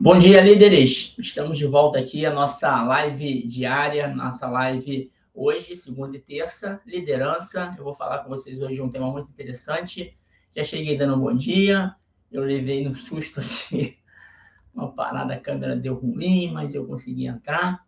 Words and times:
Bom 0.00 0.16
dia, 0.16 0.40
líderes! 0.40 1.12
Estamos 1.18 1.58
de 1.58 1.66
volta 1.66 1.98
aqui 1.98 2.24
a 2.24 2.32
nossa 2.32 2.84
live 2.84 3.44
diária, 3.48 4.06
nossa 4.14 4.46
live 4.46 5.10
hoje, 5.34 5.74
segunda 5.74 6.16
e 6.16 6.20
terça, 6.20 6.80
liderança. 6.86 7.74
Eu 7.76 7.82
vou 7.82 7.96
falar 7.96 8.20
com 8.20 8.28
vocês 8.28 8.62
hoje 8.62 8.80
um 8.80 8.88
tema 8.88 9.10
muito 9.10 9.28
interessante. 9.28 10.16
Já 10.54 10.62
cheguei 10.62 10.96
dando 10.96 11.16
um 11.16 11.18
bom 11.18 11.34
dia, 11.34 11.96
eu 12.30 12.44
levei 12.44 12.88
no 12.88 12.94
susto 12.94 13.40
aqui, 13.40 13.98
uma 14.72 14.92
parada, 14.92 15.34
a 15.34 15.40
câmera 15.40 15.74
deu 15.74 15.94
ruim, 15.94 16.52
mas 16.52 16.76
eu 16.76 16.86
consegui 16.86 17.26
entrar. 17.26 17.84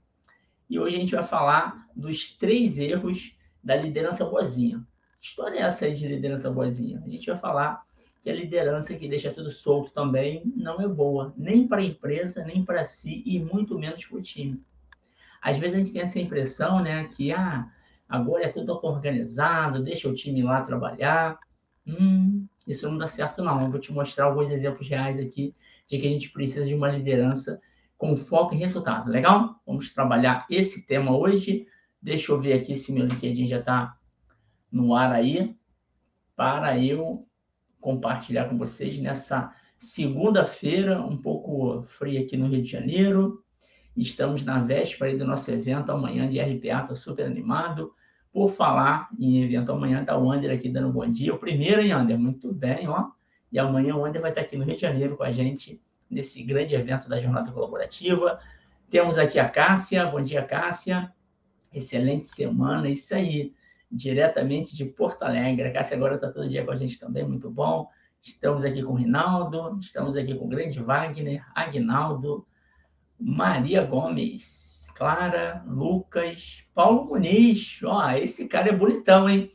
E 0.69 0.81
hoje 0.81 0.97
a 0.97 1.01
gente 1.01 1.15
vai 1.15 1.25
falar 1.25 1.87
dos 1.95 2.33
três 2.37 2.77
erros 2.77 3.37
da 3.63 3.77
liderança 3.77 4.25
boazinha. 4.25 4.85
Que 5.21 5.29
história 5.29 5.61
é 5.61 5.63
essa 5.63 5.85
aí 5.85 5.95
de 5.95 6.09
liderança 6.09 6.51
boazinha? 6.51 7.01
A 7.07 7.09
gente 7.09 7.27
vai 7.27 7.39
falar 7.39 7.85
que 8.21 8.29
a 8.29 8.35
liderança 8.35 8.95
que 8.95 9.09
deixa 9.09 9.33
tudo 9.33 9.51
solto 9.51 9.93
também 9.93 10.43
não 10.55 10.81
é 10.81 10.87
boa, 10.87 11.33
nem 11.37 11.67
para 11.67 11.81
a 11.81 11.85
empresa, 11.85 12.45
nem 12.45 12.65
para 12.65 12.85
si 12.85 13.23
e 13.25 13.41
muito 13.41 13.79
menos 13.79 14.05
para 14.05 14.19
o 14.19 14.23
time. 14.23 14.63
Às 15.41 15.57
vezes 15.57 15.75
a 15.75 15.79
gente 15.79 15.93
tem 15.93 16.03
essa 16.03 16.21
impressão, 16.21 16.83
né, 16.83 17.05
que 17.05 17.33
ah, 17.33 17.67
agora 18.09 18.45
é 18.45 18.53
tudo 18.53 18.79
organizado, 18.83 19.83
deixa 19.83 20.09
o 20.09 20.15
time 20.15 20.43
lá 20.43 20.61
trabalhar. 20.61 21.39
Hum, 21.87 22.47
isso 22.69 22.89
não 22.91 22.99
dá 22.99 23.07
certo 23.07 23.43
não. 23.43 23.63
Eu 23.63 23.71
vou 23.71 23.81
te 23.81 23.93
mostrar 23.93 24.27
alguns 24.27 24.51
exemplos 24.51 24.87
reais 24.87 25.19
aqui 25.19 25.55
de 25.89 25.99
que 25.99 26.07
a 26.07 26.11
gente 26.11 26.31
precisa 26.31 26.67
de 26.67 26.75
uma 26.75 26.91
liderança 26.91 27.61
com 27.97 28.17
foco 28.17 28.55
em 28.55 28.59
resultado. 28.59 29.11
Legal? 29.11 29.61
Vamos 29.67 29.93
trabalhar 29.95 30.47
esse 30.51 30.87
tema 30.87 31.17
hoje. 31.17 31.67
Deixa 32.03 32.33
eu 32.33 32.41
ver 32.41 32.53
aqui 32.53 32.77
se 32.77 32.93
meu 32.93 33.07
LinkedIn 33.07 33.47
já 33.47 33.61
está 33.61 33.97
no 34.71 34.95
ar 34.95 35.11
aí 35.13 35.57
para 36.37 36.79
eu 36.79 37.27
compartilhar 37.81 38.49
com 38.49 38.59
vocês 38.59 38.99
nessa 38.99 39.53
segunda-feira, 39.79 41.01
um 41.01 41.17
pouco 41.17 41.83
fria 41.83 42.21
aqui 42.21 42.37
no 42.37 42.49
Rio 42.49 42.63
de 42.63 42.71
Janeiro. 42.71 43.43
Estamos 43.97 44.45
na 44.45 44.63
véspera 44.63 45.17
do 45.17 45.25
nosso 45.25 45.51
evento 45.51 45.91
amanhã 45.91 46.29
de 46.29 46.41
RPA, 46.41 46.83
estou 46.83 46.97
super 46.97 47.27
animado. 47.27 47.93
Por 48.33 48.49
falar 48.49 49.09
em 49.19 49.43
evento 49.43 49.73
amanhã, 49.73 50.03
está 50.03 50.17
o 50.17 50.31
Ander 50.31 50.53
aqui 50.53 50.69
dando 50.69 50.93
bom 50.93 51.11
dia. 51.11 51.35
O 51.35 51.39
primeiro, 51.39 51.81
hein, 51.81 51.91
Ander? 51.91 52.19
Muito 52.19 52.53
bem, 52.53 52.87
ó. 52.89 53.11
E 53.51 53.59
amanhã 53.59 53.97
o 53.97 54.05
Ander 54.05 54.23
vai 54.23 54.31
estar 54.31 54.43
aqui 54.43 54.57
no 54.57 54.65
Rio 54.65 54.77
de 54.77 54.83
Janeiro 54.83 55.17
com 55.17 55.25
a 55.25 55.33
gente 55.33 55.81
nesse 56.09 56.43
grande 56.43 56.75
evento 56.75 57.09
da 57.09 57.19
Jornada 57.19 57.51
Colaborativa. 57.51 58.39
Temos 58.89 59.19
aqui 59.19 59.39
a 59.39 59.49
Cássia. 59.49 60.07
Bom 60.07 60.21
dia, 60.21 60.43
Cássia. 60.43 61.13
Excelente 61.73 62.27
semana, 62.27 62.89
isso 62.89 63.15
aí 63.15 63.53
diretamente 63.91 64.77
de 64.77 64.85
Porto 64.85 65.23
Alegre. 65.23 65.69
A 65.69 65.73
Cássia 65.73 65.97
agora 65.97 66.15
está 66.15 66.31
todo 66.31 66.49
dia 66.49 66.65
com 66.65 66.71
a 66.71 66.77
gente 66.77 66.99
também, 66.99 67.27
muito 67.27 67.51
bom. 67.51 67.89
Estamos 68.23 68.65
aqui 68.65 68.83
com 68.83 68.93
o 68.93 68.97
Rinaldo, 68.97 69.79
estamos 69.81 70.17
aqui 70.17 70.35
com 70.35 70.45
o 70.45 70.49
grande 70.49 70.81
Wagner, 70.81 71.45
Agnaldo, 71.55 72.47
Maria 73.19 73.83
Gomes, 73.83 74.87
Clara, 74.95 75.65
Lucas, 75.67 76.65
Paulo 76.75 77.07
Muniz. 77.07 77.81
Ó, 77.83 78.11
esse 78.13 78.47
cara 78.47 78.69
é 78.69 78.73
bonitão, 78.73 79.29
hein? 79.29 79.51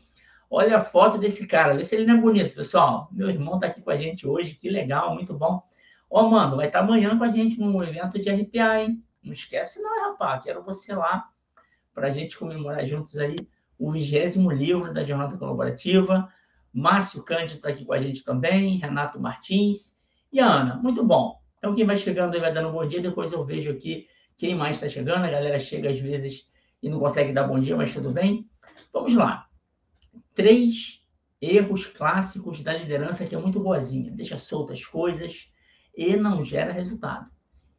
Olha 0.49 0.77
a 0.77 0.81
foto 0.81 1.17
desse 1.17 1.47
cara, 1.47 1.75
vê 1.75 1.83
se 1.83 1.95
ele 1.95 2.05
não 2.05 2.17
é 2.17 2.21
bonito, 2.21 2.55
pessoal. 2.55 3.09
Meu 3.11 3.29
irmão 3.29 3.55
está 3.55 3.67
aqui 3.67 3.81
com 3.81 3.91
a 3.91 3.95
gente 3.95 4.27
hoje, 4.27 4.55
que 4.55 4.69
legal, 4.69 5.13
muito 5.13 5.33
bom. 5.33 5.61
Ó, 6.09 6.29
mano, 6.29 6.55
vai 6.55 6.67
estar 6.67 6.79
tá 6.79 6.85
amanhã 6.85 7.17
com 7.17 7.23
a 7.23 7.29
gente 7.29 7.59
num 7.59 7.83
evento 7.83 8.19
de 8.19 8.29
RPA, 8.29 8.81
hein? 8.81 9.03
Não 9.23 9.33
esquece 9.33 9.81
não, 9.81 10.11
rapaz. 10.11 10.43
Quero 10.43 10.63
você 10.63 10.93
lá 10.93 11.29
para 11.93 12.07
a 12.07 12.11
gente 12.11 12.37
comemorar 12.37 12.85
juntos 12.85 13.17
aí 13.17 13.35
o 13.77 13.91
vigésimo 13.91 14.51
livro 14.51 14.93
da 14.93 15.03
Jornada 15.03 15.37
Colaborativa. 15.37 16.31
Márcio 16.73 17.23
Cândido 17.23 17.55
está 17.55 17.69
aqui 17.69 17.85
com 17.85 17.93
a 17.93 17.99
gente 17.99 18.23
também, 18.23 18.77
Renato 18.77 19.19
Martins 19.19 19.97
e 20.31 20.39
a 20.39 20.47
Ana. 20.47 20.75
Muito 20.75 21.03
bom. 21.05 21.39
Então, 21.57 21.73
quem 21.73 21.85
vai 21.85 21.97
chegando 21.97 22.35
aí 22.35 22.41
vai 22.41 22.53
dando 22.53 22.69
um 22.69 22.73
bom 22.73 22.85
dia. 22.85 23.01
Depois 23.01 23.31
eu 23.31 23.43
vejo 23.43 23.71
aqui 23.71 24.07
quem 24.37 24.55
mais 24.55 24.77
está 24.77 24.87
chegando. 24.87 25.25
A 25.25 25.31
galera 25.31 25.59
chega 25.59 25.89
às 25.89 25.99
vezes 25.99 26.49
e 26.81 26.89
não 26.89 26.99
consegue 26.99 27.31
dar 27.31 27.47
bom 27.47 27.59
dia, 27.59 27.75
mas 27.75 27.93
tudo 27.93 28.11
bem. 28.11 28.49
Vamos 28.91 29.15
lá. 29.15 29.47
Três 30.33 31.01
erros 31.41 31.85
clássicos 31.85 32.61
da 32.61 32.73
liderança 32.73 33.25
que 33.25 33.35
é 33.35 33.37
muito 33.37 33.59
boazinha. 33.59 34.11
Deixa 34.11 34.37
soltas 34.37 34.85
coisas 34.85 35.51
e 35.95 36.15
não 36.15 36.43
gera 36.43 36.73
resultado. 36.73 37.29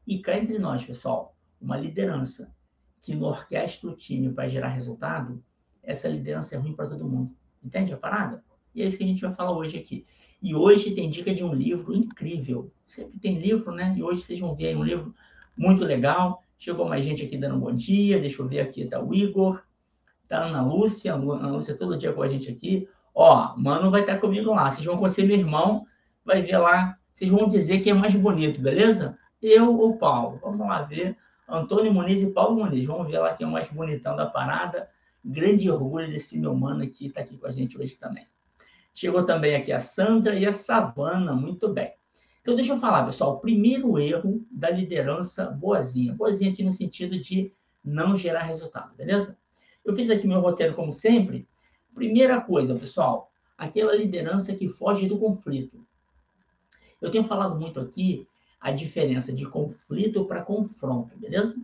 E 0.07 0.21
cá 0.21 0.39
entre 0.39 0.59
nós, 0.59 0.85
pessoal, 0.85 1.37
uma 1.61 1.77
liderança 1.77 2.55
que 3.03 3.15
não 3.15 3.29
orquestra 3.29 3.91
o 3.91 3.97
time 3.97 4.33
para 4.33 4.49
gerar 4.49 4.69
resultado, 4.69 5.43
essa 5.87 6.09
liderança 6.09 6.57
é 6.57 6.59
ruim 6.59 6.75
para 6.75 6.89
todo 6.89 7.09
mundo. 7.09 7.33
Entende 7.63 7.93
a 7.93 7.97
parada? 7.97 8.45
E 8.75 8.83
é 8.83 8.87
isso 8.87 8.99
que 8.99 9.05
a 9.05 9.07
gente 9.07 9.23
vai 9.23 9.33
falar 9.33 9.57
hoje 9.57 9.79
aqui. 9.79 10.05
E 10.43 10.55
hoje 10.55 10.95
tem 10.95 11.09
dica 11.09 11.33
de 11.33 11.43
um 11.43 11.55
livro 11.55 11.95
incrível. 11.95 12.71
Sempre 12.87 13.19
tem 13.19 13.39
livro, 13.39 13.73
né? 13.73 13.95
E 13.97 14.03
hoje 14.03 14.23
vocês 14.23 14.39
vão 14.39 14.55
ver 14.55 14.69
aí 14.69 14.77
um 14.77 14.85
livro 14.85 15.15
muito 15.57 15.85
legal. 15.85 16.43
Chegou 16.59 16.89
mais 16.89 17.05
gente 17.05 17.25
aqui 17.25 17.39
dando 17.39 17.57
um 17.57 17.61
bom 17.61 17.73
dia. 17.73 18.21
Deixa 18.21 18.43
eu 18.43 18.49
ver 18.49 18.61
aqui, 18.61 18.85
tá 18.85 19.01
o 19.03 19.15
Igor, 19.15 19.63
tá 20.29 20.41
a 20.41 20.47
Ana 20.47 20.63
Lúcia. 20.63 21.15
A 21.15 21.17
Ana 21.17 21.51
Lúcia 21.51 21.75
todo 21.75 21.97
dia 21.97 22.13
com 22.13 22.23
a 22.23 22.29
gente 22.29 22.51
aqui. 22.51 22.89
Ó, 23.15 23.57
mano 23.57 23.91
vai 23.91 24.03
estar 24.03 24.19
comigo 24.19 24.53
lá. 24.53 24.71
Vocês 24.71 24.85
vão 24.85 24.99
conhecer 24.99 25.25
meu 25.25 25.37
irmão, 25.37 25.87
vai 26.25 26.43
ver 26.43 26.59
lá. 26.59 26.99
Vocês 27.15 27.31
vão 27.31 27.49
dizer 27.49 27.81
quem 27.81 27.93
é 27.93 27.95
mais 27.95 28.15
bonito, 28.15 28.61
beleza? 28.61 29.17
Eu 29.41 29.75
ou 29.79 29.97
Paulo? 29.97 30.39
Vamos 30.43 30.67
lá 30.67 30.83
ver. 30.83 31.17
Antônio 31.49 31.95
Muniz 31.95 32.23
e 32.23 32.31
Paulo 32.31 32.57
Muniz. 32.57 32.85
Vamos 32.85 33.11
ver 33.11 33.21
lá 33.21 33.33
quem 33.33 33.47
é 33.47 33.49
o 33.49 33.53
mais 33.53 33.69
bonitão 33.71 34.15
da 34.15 34.27
parada 34.27 34.89
grande 35.27 35.69
orgulho 35.71 36.09
desse 36.09 36.39
meu 36.39 36.55
mano 36.55 36.85
aqui, 36.85 37.07
está 37.07 37.21
aqui 37.21 37.37
com 37.37 37.47
a 37.47 37.53
gente 37.53 37.77
hoje 37.77 37.97
também. 37.97 38.27
Chegou 38.95 39.25
também 39.25 39.57
aqui 39.57 39.73
a 39.73 39.81
Sandra 39.81 40.39
e 40.39 40.47
a 40.47 40.53
Savana, 40.53 41.35
muito 41.35 41.69
bem. 41.69 41.93
Então, 42.41 42.55
deixa 42.55 42.73
eu 42.73 42.77
falar, 42.77 43.05
pessoal, 43.05 43.35
o 43.35 43.41
primeiro 43.41 43.99
erro 43.99 44.47
da 44.51 44.71
liderança 44.71 45.51
boazinha. 45.51 46.15
Boazinha 46.15 46.53
aqui 46.53 46.63
no 46.63 46.73
sentido 46.73 47.19
de 47.19 47.53
não 47.85 48.17
gerar 48.17 48.43
resultado, 48.43 48.95
beleza? 48.95 49.37
Eu 49.85 49.95
fiz 49.95 50.09
aqui 50.11 50.29
meu 50.29 50.41
roteiro 50.41 50.75
como 50.75 50.93
sempre. 50.93 51.49
Primeira 51.93 52.41
coisa, 52.41 52.75
pessoal, 52.77 53.33
aquela 53.59 53.95
liderança 53.97 54.55
que 54.55 54.69
foge 54.69 55.09
do 55.09 55.19
conflito. 55.19 55.85
Eu 57.01 57.11
tenho 57.11 57.25
falado 57.25 57.59
muito 57.59 57.81
aqui 57.81 58.27
a 58.61 58.71
diferença 58.71 59.33
de 59.33 59.45
conflito 59.45 60.25
para 60.25 60.43
confronto, 60.43 61.19
beleza? 61.19 61.61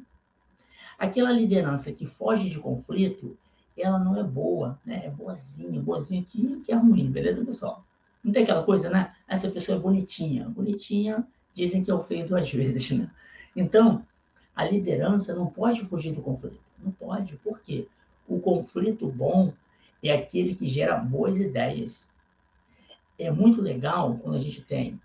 Aquela 0.99 1.33
liderança 1.33 1.93
que 1.93 2.07
foge 2.07 2.49
de 2.49 2.59
conflito, 2.59 3.39
ela 3.77 3.99
não 3.99 4.19
é 4.19 4.23
boa, 4.23 4.79
né? 4.85 5.03
É 5.05 5.11
boazinha, 5.11 5.81
boazinha 5.81 6.23
que, 6.23 6.61
que 6.61 6.73
é 6.73 6.77
ruim, 6.77 7.11
beleza, 7.11 7.45
pessoal? 7.45 7.85
Não 8.23 8.33
tem 8.33 8.43
aquela 8.43 8.63
coisa, 8.63 8.91
né? 8.91 9.15
Essa 9.27 9.51
pessoa 9.51 9.79
é 9.79 9.81
bonitinha. 9.81 10.49
Bonitinha, 10.49 11.27
dizem 11.55 11.83
que 11.83 11.91
é 11.91 11.95
o 11.95 12.03
feio 12.03 12.29
duas 12.29 12.51
vezes, 12.53 12.91
né? 12.91 13.11
Então, 13.57 14.05
a 14.55 14.65
liderança 14.65 15.35
não 15.35 15.47
pode 15.47 15.85
fugir 15.85 16.13
do 16.13 16.23
conflito. 16.23 16.61
Não 16.79 16.93
pode. 16.93 17.37
Por 17.39 17.61
quê? 17.61 17.87
O 18.29 18.39
conflito 18.39 19.09
bom 19.09 19.53
é 20.03 20.13
aquele 20.13 20.55
que 20.55 20.69
gera 20.69 20.97
boas 20.97 21.39
ideias. 21.39 22.11
É 23.19 23.31
muito 23.31 23.61
legal 23.61 24.19
quando 24.19 24.37
a 24.37 24.41
gente 24.41 24.63
tem 24.63 25.01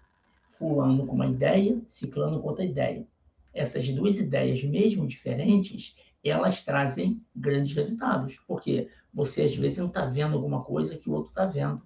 fulano 0.52 1.06
com 1.06 1.14
uma 1.14 1.28
ideia, 1.28 1.80
ciclano 1.88 2.42
com 2.42 2.50
outra 2.50 2.66
ideia. 2.66 3.06
Essas 3.54 3.90
duas 3.90 4.18
ideias, 4.18 4.64
mesmo 4.64 5.08
diferentes, 5.08 5.96
elas 6.24 6.64
trazem 6.64 7.24
grandes 7.36 7.76
resultados, 7.76 8.40
porque 8.48 8.90
você 9.14 9.44
às 9.44 9.56
vezes 9.56 9.78
não 9.78 9.88
está 9.88 10.06
vendo 10.06 10.36
alguma 10.36 10.64
coisa 10.64 10.98
que 10.98 11.10
o 11.10 11.14
outro 11.14 11.30
está 11.30 11.46
vendo. 11.46 11.82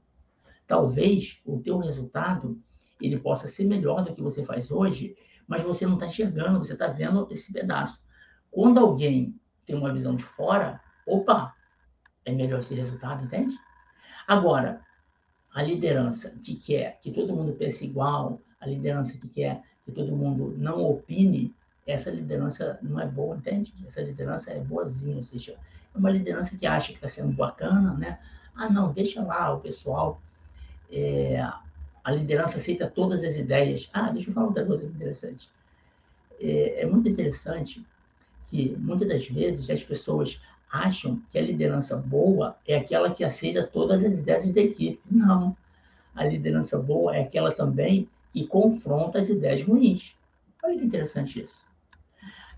Talvez 0.65 1.39
o 1.45 1.59
teu 1.59 1.77
resultado 1.77 2.61
ele 2.99 3.19
possa 3.19 3.47
ser 3.47 3.65
melhor 3.65 4.03
do 4.03 4.13
que 4.13 4.21
você 4.21 4.43
faz 4.45 4.71
hoje, 4.71 5.15
mas 5.47 5.63
você 5.63 5.85
não 5.85 5.95
está 5.95 6.07
enxergando, 6.07 6.59
você 6.59 6.73
está 6.73 6.87
vendo 6.87 7.27
esse 7.31 7.51
pedaço. 7.51 8.03
Quando 8.49 8.79
alguém 8.79 9.35
tem 9.65 9.75
uma 9.75 9.93
visão 9.93 10.15
de 10.15 10.23
fora, 10.23 10.79
opa, 11.05 11.53
é 12.25 12.31
melhor 12.31 12.59
esse 12.59 12.75
resultado, 12.75 13.23
entende? 13.23 13.55
Agora, 14.27 14.81
a 15.53 15.61
liderança 15.61 16.29
que 16.41 16.55
quer 16.55 16.99
que 17.01 17.11
todo 17.11 17.35
mundo 17.35 17.53
pense 17.53 17.85
igual, 17.85 18.39
a 18.59 18.67
liderança 18.67 19.17
que 19.17 19.27
quer 19.27 19.63
que 19.83 19.91
todo 19.91 20.15
mundo 20.15 20.55
não 20.57 20.83
opine, 20.83 21.53
essa 21.85 22.11
liderança 22.11 22.77
não 22.81 22.99
é 22.99 23.07
boa, 23.07 23.35
entende? 23.35 23.73
Essa 23.85 24.01
liderança 24.01 24.51
é 24.51 24.59
boazinha, 24.59 25.17
ou 25.17 25.23
seja, 25.23 25.57
é 25.93 25.97
uma 25.97 26.11
liderança 26.11 26.55
que 26.55 26.65
acha 26.65 26.89
que 26.89 26.93
está 26.93 27.07
sendo 27.07 27.33
bacana, 27.33 27.93
né? 27.93 28.19
Ah, 28.55 28.69
não, 28.69 28.93
deixa 28.93 29.23
lá 29.23 29.53
o 29.53 29.59
pessoal. 29.59 30.21
É, 30.91 31.41
a 32.03 32.11
liderança 32.11 32.57
aceita 32.57 32.87
todas 32.87 33.23
as 33.23 33.35
ideias. 33.35 33.89
Ah, 33.93 34.11
deixa 34.11 34.29
eu 34.29 34.33
falar 34.33 34.47
outra 34.47 34.65
coisa 34.65 34.85
interessante. 34.85 35.49
É, 36.39 36.81
é 36.81 36.85
muito 36.85 37.07
interessante 37.07 37.85
que 38.47 38.75
muitas 38.77 39.07
das 39.07 39.27
vezes 39.27 39.69
as 39.69 39.83
pessoas 39.83 40.41
acham 40.71 41.21
que 41.29 41.37
a 41.37 41.41
liderança 41.41 41.97
boa 41.97 42.57
é 42.67 42.75
aquela 42.75 43.11
que 43.11 43.23
aceita 43.23 43.63
todas 43.63 44.03
as 44.03 44.19
ideias 44.19 44.51
da 44.51 44.61
equipe. 44.61 45.01
Não. 45.09 45.55
A 46.13 46.25
liderança 46.25 46.77
boa 46.77 47.15
é 47.15 47.21
aquela 47.21 47.51
também 47.51 48.07
que 48.31 48.45
confronta 48.45 49.19
as 49.19 49.29
ideias 49.29 49.63
ruins. 49.63 50.15
Olha 50.63 50.77
que 50.77 50.85
interessante 50.85 51.41
isso 51.41 51.70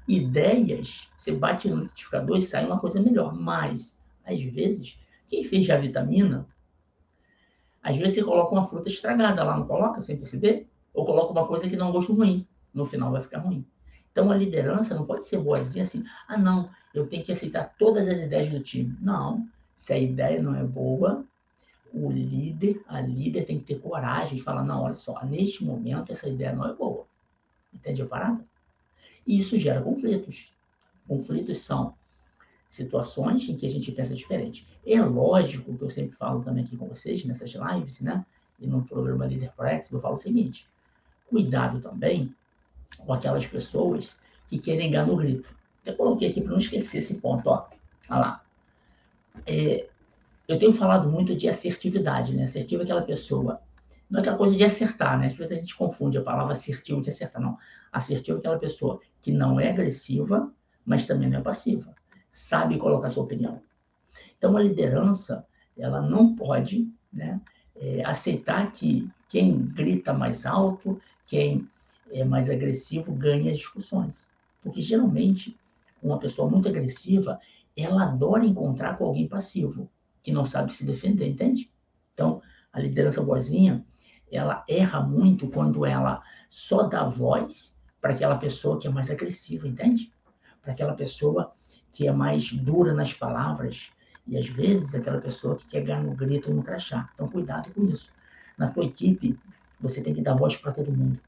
ideias, 0.07 1.09
você 1.17 1.31
bate 1.31 1.69
no 1.69 1.83
liquidificador 1.83 2.37
e 2.37 2.41
sai 2.41 2.65
uma 2.65 2.79
coisa 2.79 3.01
melhor. 3.01 3.33
Mas, 3.33 3.99
às 4.25 4.41
vezes, 4.41 4.99
quem 5.27 5.43
fez 5.43 5.65
já 5.65 5.77
vitamina, 5.77 6.47
às 7.81 7.97
vezes 7.97 8.15
você 8.15 8.23
coloca 8.23 8.53
uma 8.53 8.63
fruta 8.63 8.89
estragada 8.89 9.43
lá, 9.43 9.57
não 9.57 9.67
coloca, 9.67 10.01
sem 10.01 10.17
perceber? 10.17 10.67
Ou 10.93 11.05
coloca 11.05 11.31
uma 11.31 11.47
coisa 11.47 11.69
que 11.69 11.75
dá 11.75 11.85
um 11.85 11.91
gosto 11.91 12.13
ruim. 12.13 12.47
no 12.73 12.85
final 12.85 13.11
vai 13.11 13.21
ficar 13.21 13.39
ruim. 13.39 13.65
Então 14.11 14.31
a 14.31 14.35
liderança 14.35 14.95
não 14.95 15.05
pode 15.05 15.25
ser 15.25 15.37
boazinha 15.39 15.83
assim, 15.83 16.03
ah 16.27 16.37
não, 16.37 16.69
eu 16.93 17.07
tenho 17.07 17.23
que 17.23 17.31
aceitar 17.31 17.73
todas 17.77 18.07
as 18.07 18.19
ideias 18.19 18.49
do 18.49 18.59
time. 18.59 18.95
Não, 19.01 19.47
se 19.75 19.91
a 19.91 19.97
ideia 19.97 20.41
não 20.41 20.55
é 20.55 20.63
boa, 20.63 21.25
o 21.93 22.11
líder, 22.11 22.81
a 22.87 23.01
líder 23.01 23.45
tem 23.45 23.59
que 23.59 23.65
ter 23.65 23.79
coragem 23.79 24.37
de 24.37 24.43
falar, 24.43 24.63
não, 24.63 24.83
olha 24.83 24.93
só, 24.93 25.23
neste 25.25 25.63
momento 25.63 26.11
essa 26.11 26.29
ideia 26.29 26.53
não 26.53 26.67
é 26.67 26.73
boa. 26.73 27.05
Entende 27.73 28.01
a 28.01 28.05
parada? 28.05 28.45
E 29.25 29.37
isso 29.37 29.57
gera 29.57 29.81
conflitos. 29.81 30.51
Conflitos 31.07 31.59
são 31.59 31.93
situações 32.67 33.47
em 33.47 33.55
que 33.55 33.65
a 33.65 33.69
gente 33.69 33.91
pensa 33.91 34.15
diferente. 34.15 34.67
É 34.85 34.99
lógico 35.01 35.77
que 35.77 35.83
eu 35.83 35.89
sempre 35.89 36.15
falo 36.17 36.41
também 36.41 36.63
aqui 36.63 36.75
com 36.75 36.87
vocês, 36.87 37.23
nessas 37.23 37.51
lives, 37.53 38.01
né? 38.01 38.25
E 38.59 38.67
no 38.67 38.83
programa 38.83 39.25
Leader 39.25 39.51
Practice, 39.55 39.93
eu 39.93 40.01
falo 40.01 40.15
o 40.15 40.19
seguinte: 40.19 40.67
cuidado 41.29 41.79
também 41.79 42.33
com 42.97 43.13
aquelas 43.13 43.45
pessoas 43.45 44.19
que 44.47 44.57
querem 44.57 44.91
ganhar 44.91 45.05
no 45.05 45.15
grito. 45.15 45.49
Até 45.81 45.93
coloquei 45.93 46.29
aqui 46.29 46.41
para 46.41 46.51
não 46.51 46.57
esquecer 46.57 46.99
esse 46.99 47.15
ponto, 47.19 47.47
ó. 47.49 47.67
Olha 48.09 48.19
lá. 48.19 48.43
É, 49.45 49.87
eu 50.47 50.59
tenho 50.59 50.73
falado 50.73 51.09
muito 51.09 51.35
de 51.35 51.47
assertividade, 51.49 52.35
né? 52.35 52.43
Assertivo 52.43 52.81
é 52.81 52.85
aquela 52.85 53.01
pessoa. 53.01 53.61
Não 54.13 54.19
é 54.19 54.21
aquela 54.21 54.37
coisa 54.37 54.55
de 54.55 54.63
acertar, 54.63 55.17
né? 55.17 55.25
Às 55.25 55.33
vezes 55.33 55.57
a 55.57 55.59
gente 55.59 55.75
confunde 55.75 56.19
a 56.19 56.21
palavra 56.21 56.53
assertivo 56.53 57.01
de 57.01 57.09
acertar, 57.09 57.41
não. 57.41 57.57
Assertivo 57.91 58.37
é 58.37 58.39
aquela 58.41 58.59
pessoa 58.59 59.01
que 59.19 59.31
não 59.31 59.59
é 59.59 59.71
agressiva, 59.71 60.53
mas 60.85 61.03
também 61.07 61.27
não 61.27 61.39
é 61.39 61.41
passiva. 61.41 61.95
Sabe 62.31 62.77
colocar 62.77 63.09
sua 63.09 63.23
opinião. 63.23 63.59
Então, 64.37 64.55
a 64.55 64.61
liderança, 64.61 65.43
ela 65.75 65.99
não 65.99 66.35
pode 66.35 66.87
né, 67.11 67.41
é, 67.75 68.05
aceitar 68.05 68.71
que 68.71 69.09
quem 69.27 69.57
grita 69.69 70.13
mais 70.13 70.45
alto, 70.45 71.01
quem 71.25 71.67
é 72.11 72.23
mais 72.23 72.51
agressivo, 72.51 73.11
ganha 73.13 73.51
discussões. 73.51 74.29
Porque, 74.61 74.79
geralmente, 74.79 75.57
uma 76.03 76.19
pessoa 76.19 76.47
muito 76.47 76.69
agressiva, 76.69 77.39
ela 77.75 78.03
adora 78.03 78.45
encontrar 78.45 78.95
com 78.95 79.05
alguém 79.05 79.27
passivo, 79.27 79.89
que 80.21 80.31
não 80.31 80.45
sabe 80.45 80.71
se 80.71 80.85
defender, 80.85 81.25
entende? 81.25 81.67
Então, 82.13 82.43
a 82.71 82.79
liderança 82.79 83.19
boazinha, 83.19 83.83
ela 84.37 84.63
erra 84.67 85.01
muito 85.01 85.47
quando 85.49 85.85
ela 85.85 86.21
só 86.49 86.83
dá 86.83 87.03
voz 87.03 87.79
para 88.01 88.13
aquela 88.13 88.37
pessoa 88.37 88.79
que 88.79 88.87
é 88.87 88.91
mais 88.91 89.09
agressiva, 89.09 89.67
entende? 89.67 90.13
Para 90.61 90.73
aquela 90.73 90.93
pessoa 90.93 91.53
que 91.91 92.07
é 92.07 92.11
mais 92.11 92.51
dura 92.51 92.93
nas 92.93 93.13
palavras 93.13 93.93
e 94.25 94.37
às 94.37 94.47
vezes 94.47 94.95
aquela 94.95 95.19
pessoa 95.19 95.55
que 95.55 95.67
quer 95.67 95.83
ganhar 95.83 96.03
no 96.03 96.15
grito 96.15 96.49
ou 96.49 96.55
no 96.55 96.63
crachá. 96.63 97.09
Então, 97.13 97.27
cuidado 97.27 97.73
com 97.73 97.85
isso. 97.85 98.13
Na 98.57 98.69
tua 98.69 98.85
equipe, 98.85 99.39
você 99.79 100.01
tem 100.01 100.13
que 100.13 100.21
dar 100.21 100.35
voz 100.35 100.55
para 100.55 100.71
todo 100.71 100.91
mundo. 100.91 101.19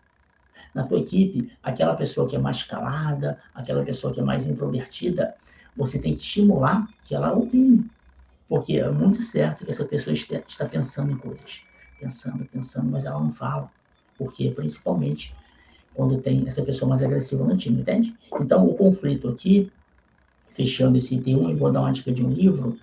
Na 0.73 0.85
tua 0.85 0.99
equipe, 0.99 1.51
aquela 1.61 1.95
pessoa 1.95 2.27
que 2.27 2.35
é 2.35 2.39
mais 2.39 2.63
calada, 2.63 3.39
aquela 3.53 3.83
pessoa 3.83 4.13
que 4.13 4.19
é 4.19 4.23
mais 4.23 4.47
introvertida, 4.47 5.35
você 5.75 5.99
tem 5.99 6.15
que 6.15 6.21
estimular 6.21 6.87
que 7.03 7.13
ela 7.13 7.33
opine. 7.33 7.89
Porque 8.47 8.77
é 8.77 8.89
muito 8.89 9.21
certo 9.21 9.65
que 9.65 9.71
essa 9.71 9.85
pessoa 9.85 10.13
está 10.13 10.65
pensando 10.67 11.11
em 11.11 11.17
coisas. 11.17 11.65
Pensando, 11.99 12.45
pensando, 12.45 12.91
mas 12.91 13.05
ela 13.05 13.19
não 13.19 13.31
fala. 13.31 13.69
Porque, 14.17 14.51
principalmente, 14.51 15.33
quando 15.93 16.21
tem 16.21 16.45
essa 16.47 16.63
pessoa 16.63 16.89
mais 16.89 17.03
agressiva 17.03 17.43
no 17.43 17.57
time, 17.57 17.81
entende? 17.81 18.15
Então, 18.39 18.67
o 18.67 18.75
conflito 18.75 19.29
aqui, 19.29 19.71
fechando 20.49 20.97
esse 20.97 21.15
item 21.15 21.37
1, 21.37 21.49
e 21.51 21.55
vou 21.55 21.71
dar 21.71 21.81
uma 21.81 21.91
dica 21.91 22.11
de 22.11 22.25
um 22.25 22.31
livro, 22.31 22.77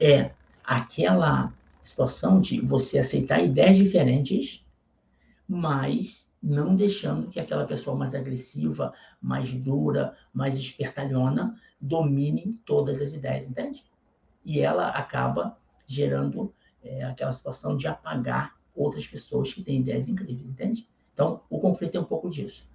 é 0.00 0.32
aquela 0.62 1.52
situação 1.82 2.40
de 2.40 2.60
você 2.60 2.98
aceitar 2.98 3.42
ideias 3.42 3.76
diferentes, 3.76 4.64
mas 5.46 6.30
não 6.42 6.74
deixando 6.74 7.28
que 7.28 7.40
aquela 7.40 7.66
pessoa 7.66 7.96
mais 7.96 8.14
agressiva, 8.14 8.92
mais 9.20 9.54
dura, 9.54 10.16
mais 10.32 10.56
espertalhona, 10.56 11.58
domine 11.80 12.58
todas 12.64 13.00
as 13.00 13.12
ideias, 13.12 13.46
entende? 13.46 13.84
E 14.44 14.60
ela 14.60 14.88
acaba 14.88 15.58
gerando 15.86 16.54
é, 16.84 17.02
aquela 17.04 17.32
situação 17.32 17.76
de 17.76 17.88
apagar 17.88 18.54
outras 18.74 19.06
pessoas 19.06 19.52
que 19.52 19.62
têm 19.62 19.80
ideias 19.80 20.08
incríveis, 20.08 20.48
entende? 20.48 20.88
Então, 21.12 21.42
o 21.48 21.58
conflito 21.60 21.96
é 21.96 22.00
um 22.00 22.04
pouco 22.04 22.28
disso. 22.28 22.68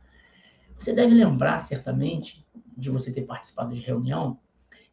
Você 0.77 0.94
deve 0.94 1.13
lembrar, 1.13 1.59
certamente, 1.59 2.45
de 2.75 2.89
você 2.89 3.11
ter 3.11 3.23
participado 3.23 3.73
de 3.73 3.81
reunião 3.81 4.39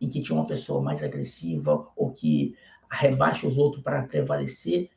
em 0.00 0.08
que 0.08 0.20
tinha 0.20 0.36
uma 0.36 0.46
pessoa 0.46 0.82
mais 0.82 1.02
agressiva 1.02 1.88
ou 1.96 2.12
que 2.12 2.56
rebaixa 2.90 3.46
os 3.46 3.56
outros 3.56 3.82
para 3.82 4.02
prevalecer. 4.02 4.90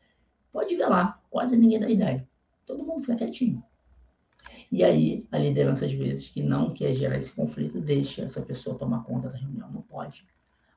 Pode 0.52 0.76
ver 0.76 0.88
lá, 0.88 1.22
quase 1.30 1.56
ninguém 1.56 1.80
dá 1.80 1.90
ideia. 1.90 2.28
Todo 2.66 2.84
mundo 2.84 3.02
fica 3.02 3.16
quietinho. 3.16 3.64
E 4.72 4.84
aí, 4.84 5.26
a 5.32 5.38
liderança, 5.38 5.86
às 5.86 5.94
vezes, 5.94 6.30
que 6.30 6.44
não 6.44 6.74
quer 6.74 6.94
gerar 6.94 7.18
esse 7.18 7.32
conflito, 7.32 7.80
deixa 7.80 8.24
essa 8.24 8.42
pessoa 8.42 8.78
tomar 8.78 9.04
conta 9.04 9.30
da 9.30 9.38
reunião. 9.38 9.72
Não 9.72 9.82
pode. 9.82 10.26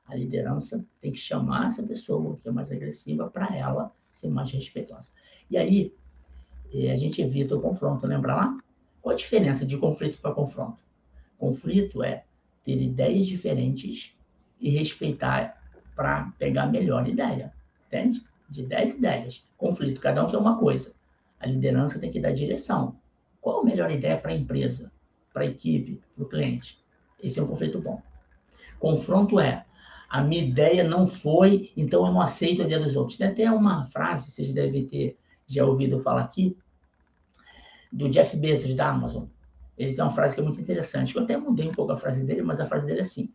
A 0.05 0.15
liderança 0.15 0.85
tem 1.01 1.11
que 1.11 1.17
chamar 1.17 1.67
essa 1.67 1.83
pessoa 1.83 2.37
que 2.37 2.47
é 2.47 2.51
mais 2.51 2.71
agressiva 2.71 3.29
para 3.29 3.55
ela 3.55 3.91
ser 4.11 4.29
mais 4.29 4.51
respeitosa. 4.51 5.11
E 5.49 5.57
aí, 5.57 5.93
eh, 6.73 6.91
a 6.91 6.95
gente 6.95 7.21
evita 7.21 7.55
o 7.55 7.61
confronto, 7.61 8.05
lembra 8.05 8.35
lá? 8.35 8.59
Qual 9.01 9.13
a 9.13 9.17
diferença 9.17 9.65
de 9.65 9.77
conflito 9.77 10.19
para 10.19 10.33
confronto? 10.33 10.81
Conflito 11.37 12.03
é 12.03 12.23
ter 12.63 12.81
ideias 12.81 13.25
diferentes 13.25 14.15
e 14.59 14.69
respeitar 14.69 15.61
para 15.95 16.31
pegar 16.39 16.63
a 16.63 16.67
melhor 16.67 17.07
ideia, 17.07 17.53
entende? 17.87 18.23
De 18.49 18.63
10 18.63 18.95
ideias. 18.95 19.45
Conflito, 19.57 19.99
cada 19.99 20.23
um 20.23 20.29
quer 20.29 20.37
uma 20.37 20.57
coisa. 20.57 20.93
A 21.39 21.47
liderança 21.47 21.99
tem 21.99 22.09
que 22.09 22.19
dar 22.19 22.31
direção. 22.31 22.95
Qual 23.41 23.59
a 23.59 23.63
melhor 23.63 23.91
ideia 23.91 24.17
para 24.17 24.31
a 24.31 24.35
empresa, 24.35 24.91
para 25.33 25.43
a 25.43 25.47
equipe, 25.47 26.01
para 26.15 26.23
o 26.23 26.29
cliente? 26.29 26.81
Esse 27.21 27.39
é 27.39 27.43
um 27.43 27.47
conflito 27.47 27.81
bom. 27.81 28.01
Confronto 28.79 29.39
é, 29.39 29.65
a 30.13 30.21
minha 30.21 30.43
ideia 30.43 30.83
não 30.83 31.07
foi, 31.07 31.71
então 31.75 32.05
eu 32.05 32.13
não 32.13 32.21
aceito 32.21 32.61
a 32.61 32.65
ideia 32.65 32.79
dos 32.79 32.95
outros. 32.95 33.17
Tem 33.17 33.25
até 33.25 33.49
uma 33.49 33.87
frase, 33.87 34.29
vocês 34.29 34.53
devem 34.53 34.85
ter 34.85 35.17
já 35.47 35.65
ouvido 35.65 35.99
falar 35.99 36.21
aqui, 36.21 36.55
do 37.91 38.07
Jeff 38.07 38.37
Bezos 38.37 38.75
da 38.75 38.89
Amazon. 38.89 39.25
Ele 39.75 39.95
tem 39.95 40.03
uma 40.03 40.11
frase 40.11 40.35
que 40.35 40.41
é 40.41 40.43
muito 40.43 40.61
interessante. 40.61 41.15
Eu 41.15 41.23
até 41.23 41.35
mudei 41.35 41.67
um 41.67 41.71
pouco 41.71 41.93
a 41.93 41.97
frase 41.97 42.23
dele, 42.23 42.43
mas 42.43 42.59
a 42.59 42.67
frase 42.67 42.85
dele 42.85 42.99
é 42.99 43.01
assim: 43.01 43.33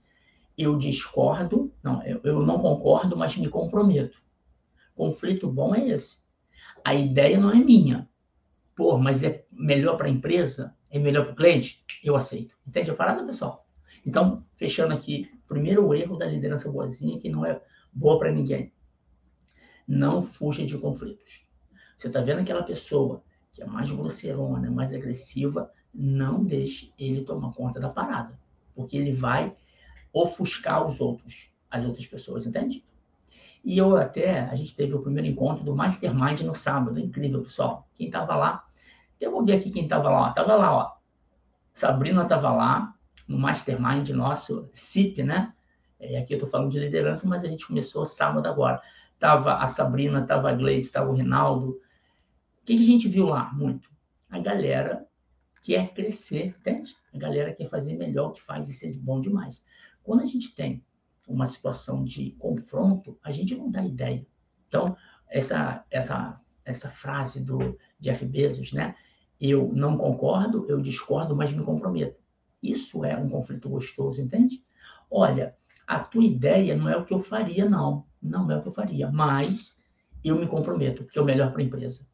Eu 0.56 0.78
discordo, 0.78 1.72
não, 1.82 2.00
eu, 2.04 2.20
eu 2.22 2.46
não 2.46 2.60
concordo, 2.60 3.16
mas 3.16 3.36
me 3.36 3.48
comprometo. 3.48 4.22
Conflito 4.94 5.50
bom 5.50 5.74
é 5.74 5.88
esse. 5.88 6.19
A 6.84 6.94
ideia 6.94 7.40
não 7.40 7.50
é 7.50 7.56
minha. 7.56 8.08
Pô, 8.76 8.96
mas 8.96 9.24
é 9.24 9.44
melhor 9.50 9.96
para 9.96 10.06
a 10.06 10.10
empresa? 10.10 10.76
É 10.88 10.98
melhor 11.00 11.24
para 11.24 11.32
o 11.32 11.36
cliente? 11.36 11.84
Eu 12.05 12.14
aceito. 12.14 12.55
Entende 12.64 12.93
a 12.93 12.94
parada, 12.94 13.26
pessoal? 13.26 13.68
Então, 14.08 14.43
fechando 14.56 14.94
aqui, 14.94 15.31
primeiro 15.46 15.93
erro 15.93 16.17
da 16.17 16.24
liderança 16.24 16.72
boazinha, 16.72 17.19
que 17.19 17.29
não 17.29 17.44
é 17.44 17.60
boa 17.93 18.19
para 18.19 18.32
ninguém. 18.32 18.72
Não 19.86 20.22
fuja 20.22 20.65
de 20.65 20.79
conflitos. 20.79 21.46
Você 21.98 22.06
está 22.06 22.22
vendo 22.22 22.41
aquela 22.41 22.62
pessoa 22.62 23.22
que 23.53 23.62
é 23.62 23.67
mais 23.67 23.93
grosseirona, 23.93 24.70
mais 24.70 24.94
agressiva, 24.94 25.70
não 25.93 26.43
deixe 26.43 26.91
ele 26.98 27.22
tomar 27.22 27.53
conta 27.53 27.79
da 27.79 27.91
parada, 27.91 28.41
porque 28.74 28.96
ele 28.96 29.12
vai 29.12 29.55
ofuscar 30.10 30.88
os 30.88 31.03
outros, 31.03 31.53
as 31.70 31.84
outras 31.84 32.06
pessoas, 32.06 32.46
entende? 32.46 32.82
E 33.62 33.77
eu 33.77 33.94
até, 33.94 34.41
a 34.41 34.55
gente 34.55 34.74
teve 34.74 34.94
o 34.94 35.03
primeiro 35.03 35.29
encontro 35.29 35.62
do 35.62 35.77
Mastermind 35.77 36.41
no 36.41 36.55
sábado, 36.55 36.98
incrível, 36.98 37.43
pessoal. 37.43 37.86
Quem 37.94 38.06
estava 38.06 38.34
lá, 38.36 38.67
eu 39.20 39.32
vou 39.32 39.44
ver 39.44 39.58
aqui 39.58 39.70
quem 39.70 39.82
estava 39.82 40.08
lá, 40.08 40.31
estava 40.31 40.55
lá, 40.55 40.74
ó. 40.74 40.96
Sabrina 41.74 42.22
estava 42.22 42.50
lá, 42.50 42.97
no 43.29 43.39
Mastermind 43.39 44.08
nosso, 44.11 44.69
CIP, 44.73 45.23
né? 45.23 45.53
E 46.01 46.17
aqui 46.17 46.32
eu 46.32 46.39
estou 46.39 46.49
falando 46.49 46.70
de 46.70 46.81
liderança, 46.81 47.29
mas 47.29 47.44
a 47.44 47.49
gente 47.49 47.67
começou 47.67 48.05
sábado 48.05 48.47
agora. 48.47 48.81
Tava 49.19 49.56
a 49.56 49.67
Sabrina, 49.67 50.25
tava 50.25 50.51
a 50.51 50.55
Gleice, 50.55 50.87
estava 50.87 51.11
o 51.11 51.15
Rinaldo. 51.15 51.70
O 51.70 52.65
que, 52.65 52.77
que 52.77 52.82
a 52.82 52.87
gente 52.87 53.08
viu 53.08 53.27
lá? 53.27 53.53
Muito. 53.53 53.91
A 54.31 54.39
galera 54.39 55.06
quer 55.63 55.93
crescer, 55.93 56.55
entende? 56.58 56.97
A 57.13 57.19
galera 57.19 57.53
quer 57.53 57.69
fazer 57.69 57.97
melhor 57.97 58.29
o 58.29 58.32
que 58.32 58.43
faz 58.43 58.69
e 58.69 58.73
ser 58.73 58.93
bom 58.99 59.20
demais. 59.20 59.67
Quando 60.03 60.23
a 60.23 60.27
gente 60.27 60.55
tem 60.55 60.82
uma 61.27 61.47
situação 61.47 62.05
de 62.05 62.31
confronto, 62.39 63.19
a 63.23 63.31
gente 63.31 63.55
não 63.55 63.70
dá 63.70 63.85
ideia. 63.85 64.27
Então, 64.69 64.97
essa, 65.29 65.85
essa, 65.91 66.41
essa 66.65 66.89
frase 66.89 67.44
do 67.44 67.79
Jeff 68.01 68.25
Bezos, 68.25 68.73
né? 68.73 68.94
Eu 69.41 69.70
não 69.73 69.97
concordo, 69.97 70.67
eu 70.69 70.81
discordo, 70.81 71.37
mas 71.37 71.53
me 71.53 71.63
comprometo. 71.63 72.19
Isso 72.62 73.05
é 73.05 73.17
um 73.17 73.29
conflito 73.29 73.69
gostoso, 73.69 74.20
entende? 74.20 74.65
Olha, 75.10 75.56
a 75.86 76.00
tua 76.00 76.24
ideia 76.24 76.77
não 76.77 76.88
é 76.88 76.96
o 76.96 77.05
que 77.05 77.15
eu 77.15 77.20
faria, 77.20 77.69
não. 77.69 78.06
Não 78.20 78.50
é 78.50 78.56
o 78.56 78.62
que 78.62 78.69
eu 78.69 78.72
faria, 78.72 79.10
mas 79.10 79.81
eu 80.24 80.36
me 80.36 80.46
comprometo, 80.46 81.05
porque 81.05 81.19
é 81.19 81.22
o 81.22 81.24
melhor 81.24 81.53
para 81.53 81.62
a 81.62 81.65
empresa. 81.65 82.06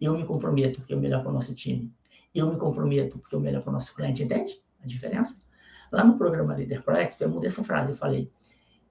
Eu 0.00 0.16
me 0.16 0.24
comprometo, 0.24 0.80
porque 0.80 0.92
é 0.92 0.96
o 0.96 1.00
melhor 1.00 1.22
para 1.22 1.30
o 1.30 1.34
nosso 1.34 1.54
time 1.54 1.92
eu 2.34 2.50
me 2.50 2.56
comprometo 2.56 3.18
porque 3.18 3.34
é 3.34 3.38
o 3.38 3.40
melhor 3.40 3.62
para 3.62 3.70
o 3.70 3.72
nosso 3.72 3.94
cliente, 3.94 4.22
entende 4.22 4.60
a 4.82 4.86
diferença? 4.86 5.42
Lá 5.90 6.04
no 6.04 6.16
programa 6.16 6.54
Leader 6.54 6.82
Pro 6.82 6.96
Expert, 6.96 7.28
eu 7.28 7.34
mudei 7.34 7.48
essa 7.48 7.64
frase, 7.64 7.92
eu 7.92 7.96
falei, 7.96 8.30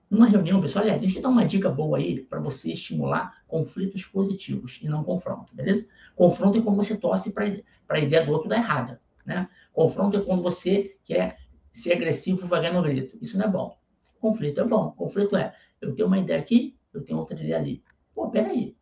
numa 0.09 0.27
reunião, 0.27 0.61
pessoal, 0.61 0.85
olha, 0.85 0.97
deixa 0.97 1.19
eu 1.19 1.21
dar 1.21 1.29
uma 1.29 1.45
dica 1.45 1.69
boa 1.69 1.97
aí 1.97 2.21
para 2.21 2.39
você 2.39 2.71
estimular 2.71 3.43
conflitos 3.47 4.05
positivos 4.05 4.79
e 4.81 4.87
não 4.87 5.03
confronto, 5.03 5.55
beleza? 5.55 5.87
Confronto 6.15 6.57
é 6.57 6.61
quando 6.61 6.77
você 6.77 6.97
torce 6.97 7.33
para 7.33 7.45
a 7.89 7.99
ideia 7.99 8.25
do 8.25 8.31
outro 8.31 8.49
dar 8.49 8.57
errada. 8.57 9.01
Né? 9.27 9.49
Confronto 9.73 10.17
é 10.17 10.21
quando 10.21 10.41
você 10.41 10.97
quer 11.03 11.37
ser 11.73 11.93
agressivo, 11.93 12.47
vai 12.47 12.61
ganhar 12.61 12.73
no 12.73 12.81
grito. 12.81 13.17
Isso 13.21 13.37
não 13.37 13.45
é 13.45 13.49
bom. 13.49 13.77
Conflito 14.19 14.61
é 14.61 14.63
bom. 14.63 14.91
Conflito 14.91 15.35
é, 15.35 15.53
eu 15.81 15.93
tenho 15.93 16.07
uma 16.07 16.17
ideia 16.17 16.39
aqui, 16.39 16.75
eu 16.93 17.03
tenho 17.03 17.19
outra 17.19 17.35
ideia 17.35 17.57
ali. 17.57 17.83
Pô, 18.15 18.29
peraí. 18.31 18.75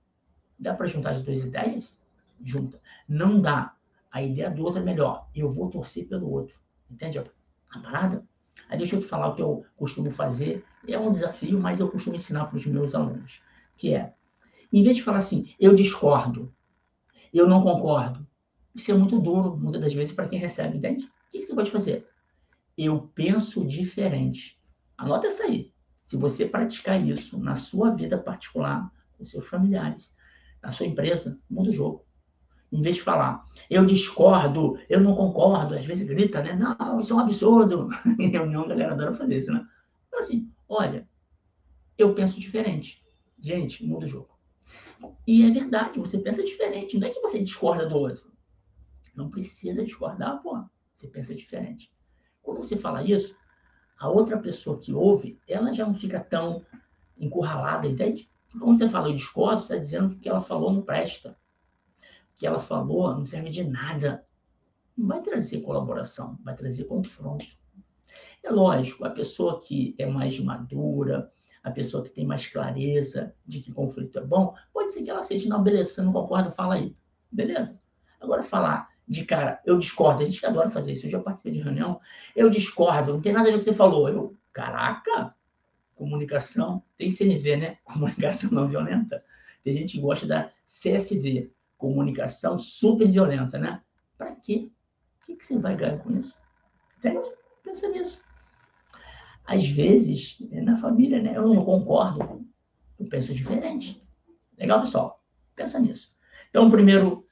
Dá 0.57 0.73
para 0.73 0.85
juntar 0.85 1.11
as 1.11 1.21
duas 1.21 1.43
ideias? 1.43 2.01
Junta. 2.41 2.79
Não 3.09 3.41
dá. 3.41 3.75
A 4.11 4.21
ideia 4.21 4.49
do 4.49 4.63
outro 4.63 4.79
é 4.79 4.83
melhor. 4.83 5.27
Eu 5.35 5.51
vou 5.51 5.69
torcer 5.69 6.07
pelo 6.07 6.29
outro. 6.31 6.57
Entende 6.89 7.19
a 7.19 7.79
parada? 7.79 8.23
Aí 8.69 8.77
deixa 8.77 8.95
eu 8.95 9.01
te 9.01 9.07
falar 9.07 9.29
o 9.29 9.35
que 9.35 9.41
eu 9.41 9.65
costumo 9.75 10.11
fazer. 10.11 10.63
É 10.87 10.97
um 10.97 11.11
desafio, 11.11 11.59
mas 11.59 11.79
eu 11.79 11.89
costumo 11.89 12.15
ensinar 12.15 12.45
para 12.45 12.57
os 12.57 12.65
meus 12.65 12.95
alunos. 12.95 13.41
Que 13.75 13.93
é, 13.93 14.13
em 14.71 14.83
vez 14.83 14.95
de 14.95 15.03
falar 15.03 15.17
assim, 15.17 15.53
eu 15.59 15.75
discordo, 15.75 16.53
eu 17.33 17.47
não 17.47 17.61
concordo, 17.61 18.25
isso 18.75 18.91
é 18.91 18.93
muito 18.93 19.19
duro, 19.19 19.55
muitas 19.55 19.81
das 19.81 19.93
vezes, 19.93 20.11
para 20.11 20.27
quem 20.27 20.37
recebe, 20.37 20.77
entende? 20.77 21.05
O 21.05 21.09
que 21.31 21.41
você 21.41 21.55
pode 21.55 21.71
fazer? 21.71 22.05
Eu 22.77 23.09
penso 23.15 23.65
diferente. 23.65 24.59
Anota 24.97 25.27
isso 25.27 25.41
aí. 25.41 25.73
Se 26.03 26.17
você 26.17 26.45
praticar 26.45 27.01
isso 27.01 27.39
na 27.39 27.55
sua 27.55 27.91
vida 27.91 28.17
particular, 28.17 28.91
com 29.17 29.25
seus 29.25 29.47
familiares, 29.47 30.15
na 30.61 30.71
sua 30.71 30.85
empresa, 30.85 31.39
muda 31.49 31.69
o 31.69 31.73
jogo. 31.73 32.05
Em 32.71 32.81
vez 32.81 32.97
de 32.97 33.01
falar, 33.01 33.43
eu 33.69 33.85
discordo, 33.85 34.77
eu 34.89 34.99
não 34.99 35.15
concordo, 35.15 35.75
às 35.75 35.85
vezes 35.85 36.05
grita, 36.05 36.43
né? 36.43 36.53
Não, 36.53 36.99
isso 36.99 37.13
é 37.13 37.15
um 37.15 37.19
absurdo. 37.19 37.87
Em 38.19 38.27
reunião, 38.27 38.63
a 38.63 38.67
galera 38.67 38.91
adora 38.91 39.13
fazer 39.13 39.37
isso, 39.37 39.53
né? 39.53 39.65
Então, 40.07 40.19
assim, 40.19 40.51
olha, 40.67 41.07
eu 41.97 42.13
penso 42.13 42.39
diferente. 42.39 43.01
Gente, 43.39 43.85
muda 43.85 44.05
o 44.05 44.09
jogo. 44.09 44.37
E 45.25 45.43
é 45.43 45.51
verdade, 45.51 45.99
você 45.99 46.17
pensa 46.17 46.43
diferente. 46.43 46.97
Não 46.97 47.07
é 47.07 47.11
que 47.11 47.21
você 47.21 47.41
discorda 47.41 47.87
do 47.87 47.95
outro. 47.95 48.34
Não 49.15 49.29
precisa 49.29 49.83
discordar, 49.83 50.41
pô. 50.41 50.63
Você 50.93 51.07
pensa 51.07 51.33
diferente. 51.33 51.91
Quando 52.41 52.57
você 52.57 52.77
fala 52.77 53.03
isso, 53.03 53.35
a 53.97 54.09
outra 54.09 54.37
pessoa 54.37 54.77
que 54.77 54.93
ouve, 54.93 55.39
ela 55.47 55.73
já 55.73 55.85
não 55.85 55.93
fica 55.93 56.19
tão 56.19 56.65
encurralada, 57.17 57.87
entende? 57.87 58.29
Quando 58.59 58.77
você 58.77 58.87
fala 58.87 59.09
eu 59.09 59.15
discordo, 59.15 59.61
você 59.61 59.73
está 59.73 59.77
dizendo 59.77 60.09
que 60.09 60.15
o 60.15 60.19
que 60.19 60.29
ela 60.29 60.41
falou 60.41 60.71
não 60.71 60.81
presta. 60.81 61.37
O 62.33 62.37
que 62.37 62.45
ela 62.45 62.59
falou 62.59 63.15
não 63.15 63.25
serve 63.25 63.49
de 63.49 63.63
nada. 63.63 64.25
Não 64.97 65.07
vai 65.07 65.21
trazer 65.21 65.61
colaboração, 65.61 66.37
vai 66.43 66.55
trazer 66.55 66.85
confronto. 66.85 67.45
É 68.43 68.49
lógico, 68.49 69.03
a 69.05 69.09
pessoa 69.09 69.59
que 69.59 69.95
é 69.97 70.05
mais 70.05 70.39
madura, 70.39 71.31
a 71.63 71.71
pessoa 71.71 72.03
que 72.03 72.11
tem 72.11 72.25
mais 72.25 72.45
clareza 72.47 73.35
de 73.45 73.59
que 73.59 73.73
conflito 73.73 74.19
é 74.19 74.23
bom, 74.23 74.53
pode 74.71 74.93
ser 74.93 75.03
que 75.03 75.09
ela 75.09 75.23
seja, 75.23 75.49
não, 75.49 75.63
beleza, 75.63 75.89
você 75.89 76.01
não 76.01 76.13
concorda, 76.13 76.51
fala 76.51 76.75
aí. 76.75 76.95
Beleza. 77.31 77.79
Agora, 78.21 78.43
falar 78.43 78.94
de 79.07 79.23
cara, 79.23 79.61
eu 79.65 79.77
discordo, 79.77 80.23
a 80.23 80.25
gente 80.25 80.43
adora 80.45 80.69
fazer 80.69 80.93
isso, 80.93 81.05
eu 81.05 81.11
já 81.11 81.19
participei 81.19 81.53
de 81.53 81.61
reunião, 81.61 81.99
eu 82.35 82.49
discordo, 82.49 83.13
não 83.13 83.21
tem 83.21 83.31
nada 83.31 83.43
a 83.43 83.51
ver 83.51 83.51
com 83.51 83.57
o 83.57 83.59
que 83.59 83.65
você 83.65 83.73
falou. 83.73 84.09
Eu, 84.09 84.35
caraca, 84.51 85.35
comunicação, 85.95 86.83
tem 86.97 87.11
CNV, 87.11 87.57
né? 87.57 87.77
Comunicação 87.85 88.49
não 88.51 88.67
violenta. 88.67 89.23
Tem 89.63 89.73
gente 89.73 89.93
que 89.93 90.01
gosta 90.01 90.25
da 90.25 90.51
CSV, 90.65 91.51
comunicação 91.77 92.57
super 92.57 93.07
violenta, 93.07 93.57
né? 93.57 93.81
Para 94.17 94.35
quê? 94.35 94.69
O 95.21 95.25
que, 95.25 95.35
que 95.35 95.45
você 95.45 95.57
vai 95.57 95.75
ganhar 95.75 95.97
com 95.99 96.11
isso? 96.17 96.39
Entende? 96.97 97.29
Pensa 97.63 97.87
nisso. 97.89 98.23
Às 99.45 99.67
vezes, 99.67 100.37
é 100.51 100.61
na 100.61 100.77
família, 100.77 101.21
né? 101.21 101.35
Eu 101.35 101.47
não 101.47 101.63
concordo, 101.63 102.45
eu 102.99 103.07
penso 103.07 103.33
diferente. 103.33 104.01
Legal, 104.57 104.81
pessoal? 104.81 105.23
Pensa 105.55 105.79
nisso. 105.79 106.15
Então, 106.49 106.69
primeiro 106.71 107.24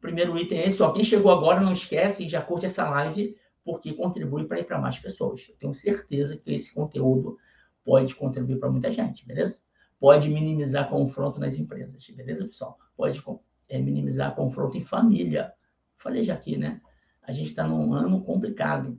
primeiro 0.00 0.36
item 0.38 0.60
é 0.60 0.66
esse, 0.66 0.82
ó. 0.82 0.92
Quem 0.92 1.04
chegou 1.04 1.30
agora, 1.30 1.60
não 1.60 1.72
esquece 1.72 2.24
e 2.24 2.28
já 2.28 2.40
curte 2.40 2.66
essa 2.66 2.88
live, 2.88 3.36
porque 3.64 3.92
contribui 3.92 4.44
para 4.44 4.60
ir 4.60 4.64
para 4.64 4.78
mais 4.78 4.98
pessoas. 4.98 5.46
Eu 5.48 5.56
tenho 5.56 5.74
certeza 5.74 6.36
que 6.36 6.52
esse 6.52 6.74
conteúdo 6.74 7.38
pode 7.84 8.14
contribuir 8.14 8.58
para 8.58 8.70
muita 8.70 8.90
gente, 8.90 9.26
beleza? 9.26 9.60
Pode 9.98 10.28
minimizar 10.28 10.88
confronto 10.88 11.40
nas 11.40 11.56
empresas, 11.56 12.08
beleza, 12.10 12.44
pessoal? 12.44 12.78
Pode 12.96 13.22
é, 13.68 13.78
minimizar 13.78 14.34
confronto 14.34 14.76
em 14.76 14.80
família. 14.80 15.52
Falei 15.96 16.22
já 16.22 16.34
aqui, 16.34 16.56
né? 16.56 16.80
A 17.22 17.32
gente 17.32 17.50
está 17.50 17.66
num 17.66 17.92
ano 17.92 18.22
complicado, 18.22 18.98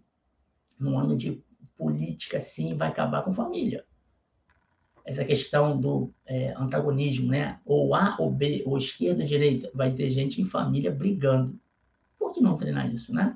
num 0.78 1.00
ano 1.00 1.16
de 1.16 1.44
política, 1.78 2.40
sim, 2.40 2.76
vai 2.76 2.90
acabar 2.90 3.24
com 3.24 3.34
família 3.34 3.86
essa 5.10 5.26
questão 5.26 5.76
do 5.76 6.14
é, 6.24 6.54
antagonismo, 6.56 7.32
né? 7.32 7.60
Ou 7.66 7.96
A 7.96 8.16
ou 8.20 8.32
B, 8.32 8.62
ou 8.64 8.78
esquerda 8.78 9.24
ou 9.24 9.28
direita, 9.28 9.72
vai 9.74 9.92
ter 9.92 10.08
gente 10.12 10.40
em 10.40 10.46
família 10.46 10.92
brigando. 10.92 11.60
Por 12.20 12.32
que 12.32 12.40
não 12.40 12.56
treinar 12.56 12.94
isso, 12.94 13.12
né? 13.12 13.36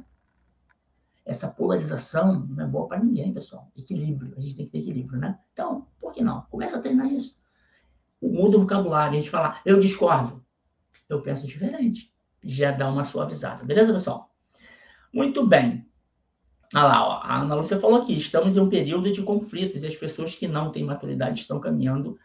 Essa 1.25 1.47
polarização 1.47 2.45
não 2.45 2.63
é 2.63 2.67
boa 2.67 2.87
para 2.87 3.03
ninguém, 3.03 3.33
pessoal. 3.33 3.71
Equilíbrio, 3.75 4.35
a 4.37 4.39
gente 4.39 4.55
tem 4.55 4.67
que 4.67 4.71
ter 4.71 4.77
equilíbrio, 4.77 5.19
né? 5.19 5.39
Então, 5.51 5.87
por 5.99 6.13
que 6.13 6.23
não? 6.23 6.43
Começa 6.43 6.77
a 6.77 6.79
treinar 6.79 7.11
isso. 7.11 7.35
Muda 8.21 8.57
o 8.57 8.61
vocabulário, 8.61 9.17
a 9.17 9.19
gente 9.19 9.31
fala, 9.31 9.59
eu 9.65 9.79
discordo. 9.79 10.45
Eu 11.09 11.23
penso 11.23 11.47
diferente. 11.47 12.13
Já 12.43 12.69
dá 12.69 12.87
uma 12.87 13.03
suavizada, 13.03 13.65
beleza, 13.65 13.91
pessoal? 13.91 14.31
Muito 15.11 15.47
bem. 15.47 15.87
Ah 16.73 16.83
lá, 16.83 17.07
ó, 17.07 17.11
a 17.21 17.41
Ana 17.41 17.53
Lúcia 17.53 17.77
falou 17.77 18.01
aqui, 18.01 18.17
estamos 18.17 18.57
em 18.57 18.59
um 18.59 18.67
período 18.67 19.11
de 19.11 19.21
conflitos 19.21 19.83
e 19.83 19.87
as 19.87 19.95
pessoas 19.95 20.33
que 20.33 20.47
não 20.47 20.71
têm 20.71 20.83
maturidade 20.83 21.41
estão 21.41 21.59
caminhando 21.59 22.17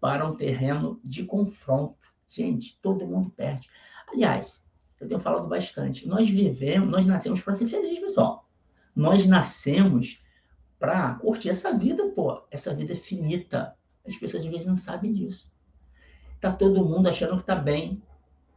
para 0.00 0.26
um 0.26 0.34
terreno 0.34 0.98
de 1.04 1.24
confronto. 1.24 1.98
Gente, 2.26 2.78
todo 2.80 3.06
mundo 3.06 3.30
perde. 3.30 3.68
Aliás, 4.08 4.66
eu 4.98 5.06
tenho 5.06 5.20
falado 5.20 5.46
bastante, 5.48 6.08
nós 6.08 6.28
vivemos, 6.30 6.88
nós 6.88 7.06
nascemos 7.06 7.42
para 7.42 7.54
ser 7.54 7.66
felizes, 7.66 7.98
pessoal. 7.98 8.48
Nós 8.96 9.26
nascemos 9.26 10.22
para 10.78 11.14
curtir 11.16 11.50
essa 11.50 11.76
vida, 11.76 12.08
pô. 12.08 12.42
Essa 12.50 12.74
vida 12.74 12.94
é 12.94 12.96
finita. 12.96 13.76
As 14.06 14.16
pessoas 14.16 14.44
às 14.44 14.50
vezes 14.50 14.66
não 14.66 14.78
sabem 14.78 15.12
disso. 15.12 15.52
Tá 16.40 16.50
todo 16.50 16.84
mundo 16.84 17.08
achando 17.08 17.36
que 17.36 17.44
tá 17.44 17.54
bem. 17.54 18.02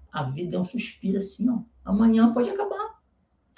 A 0.10 0.24
vida 0.24 0.56
é 0.56 0.60
um 0.60 0.66
suspiro 0.66 1.18
assim, 1.18 1.50
ó. 1.50 1.60
Amanhã 1.84 2.34
pode 2.34 2.50
acabar. 2.50 2.93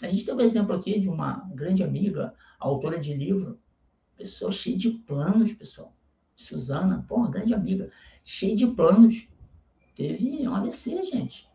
A 0.02 0.08
gente 0.08 0.26
tem 0.26 0.34
um 0.34 0.42
exemplo 0.42 0.76
aqui 0.76 1.00
de 1.00 1.10
uma 1.10 1.50
grande 1.54 1.84
amiga, 1.84 2.34
autora 2.60 3.00
de 3.00 3.14
livro, 3.14 3.60
pessoa 4.18 4.52
cheia 4.52 4.78
de 4.78 4.90
planos, 4.90 5.54
pessoal. 5.54 5.96
Suzana, 6.36 7.06
uma 7.10 7.30
grande 7.30 7.54
amiga, 7.54 7.90
cheia 8.24 8.56
de 8.56 8.68
planos. 8.68 9.28
Teve 9.96 10.48
um 10.48 10.54
AVC, 10.54 11.04
gente. 11.04 11.50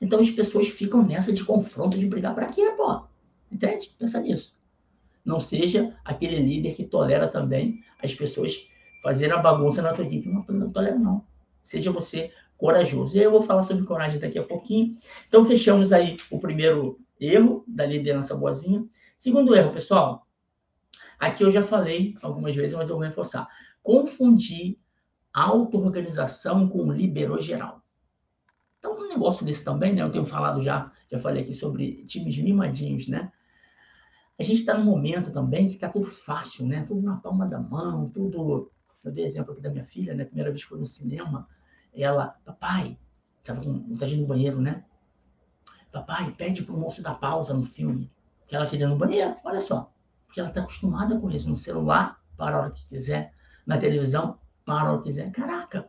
Então 0.00 0.20
as 0.20 0.30
pessoas 0.30 0.68
ficam 0.68 1.02
nessa 1.02 1.32
de 1.32 1.44
confronto, 1.44 1.98
de 1.98 2.06
brigar 2.06 2.34
para 2.34 2.48
quê, 2.48 2.70
pô? 2.76 3.06
Entende? 3.50 3.94
Pensa 3.98 4.20
nisso. 4.20 4.54
Não 5.24 5.40
seja 5.40 5.96
aquele 6.04 6.38
líder 6.38 6.74
que 6.74 6.84
tolera 6.84 7.26
também 7.28 7.82
as 8.02 8.14
pessoas 8.14 8.66
fazerem 9.02 9.34
a 9.34 9.38
bagunça 9.38 9.82
na 9.82 9.92
tua 9.92 10.04
equipe. 10.04 10.28
Não, 10.28 10.44
não 10.48 10.70
tolera, 10.70 10.98
não. 10.98 11.24
Seja 11.62 11.90
você 11.90 12.30
corajoso. 12.56 13.16
E 13.16 13.22
eu 13.22 13.30
vou 13.30 13.42
falar 13.42 13.62
sobre 13.62 13.84
coragem 13.84 14.20
daqui 14.20 14.38
a 14.38 14.42
pouquinho. 14.42 14.96
Então 15.26 15.44
fechamos 15.44 15.92
aí 15.92 16.16
o 16.30 16.38
primeiro 16.38 17.00
Erro 17.20 17.64
da 17.66 17.84
liderança 17.84 18.36
boazinha. 18.36 18.84
Segundo 19.16 19.54
erro, 19.54 19.72
pessoal, 19.72 20.26
aqui 21.18 21.42
eu 21.42 21.50
já 21.50 21.62
falei 21.62 22.16
algumas 22.22 22.54
vezes, 22.54 22.76
mas 22.76 22.88
eu 22.88 22.96
vou 22.96 23.04
reforçar. 23.04 23.48
Confundir 23.82 24.78
auto-organização 25.32 26.68
com 26.68 26.92
liberou 26.92 27.40
geral. 27.40 27.82
Então, 28.78 28.96
um 28.96 29.08
negócio 29.08 29.44
desse 29.44 29.64
também, 29.64 29.92
né? 29.92 30.02
Eu 30.02 30.10
tenho 30.10 30.24
falado 30.24 30.60
já, 30.60 30.92
já 31.10 31.18
falei 31.18 31.42
aqui 31.42 31.54
sobre 31.54 32.04
times 32.04 32.38
mimadinhos, 32.38 33.08
né? 33.08 33.32
A 34.38 34.42
gente 34.44 34.60
está 34.60 34.78
num 34.78 34.84
momento 34.84 35.32
também 35.32 35.66
que 35.66 35.74
está 35.74 35.88
tudo 35.88 36.06
fácil, 36.06 36.66
né? 36.66 36.84
Tudo 36.86 37.02
na 37.02 37.16
palma 37.16 37.46
da 37.46 37.58
mão, 37.58 38.08
tudo. 38.08 38.70
Eu 39.02 39.10
dei 39.10 39.24
exemplo 39.24 39.52
aqui 39.52 39.60
da 39.60 39.70
minha 39.70 39.84
filha, 39.84 40.14
né? 40.14 40.24
Primeira 40.24 40.50
vez 40.50 40.62
que 40.62 40.68
foi 40.68 40.78
no 40.78 40.86
cinema, 40.86 41.48
ela, 41.92 42.36
papai, 42.44 42.96
estava 43.40 43.60
com 43.60 43.80
vontade 43.80 44.16
no 44.16 44.26
banheiro, 44.26 44.60
né? 44.60 44.84
Papai, 45.92 46.30
pede 46.32 46.62
pro 46.62 46.76
moço 46.76 47.02
dar 47.02 47.14
pausa 47.14 47.54
no 47.54 47.64
filme, 47.64 48.10
que 48.46 48.54
ela 48.54 48.66
queria 48.66 48.88
no 48.88 48.96
banheiro, 48.96 49.36
olha 49.44 49.60
só. 49.60 49.90
Porque 50.26 50.40
ela 50.40 50.50
está 50.50 50.60
acostumada 50.60 51.18
com 51.18 51.30
isso, 51.30 51.48
no 51.48 51.56
celular, 51.56 52.20
para 52.36 52.56
a 52.56 52.60
hora 52.60 52.70
que 52.70 52.86
quiser, 52.86 53.32
na 53.66 53.78
televisão, 53.78 54.38
para 54.64 54.88
a 54.88 54.92
hora 54.92 54.98
que 54.98 55.08
quiser. 55.08 55.30
Caraca, 55.32 55.88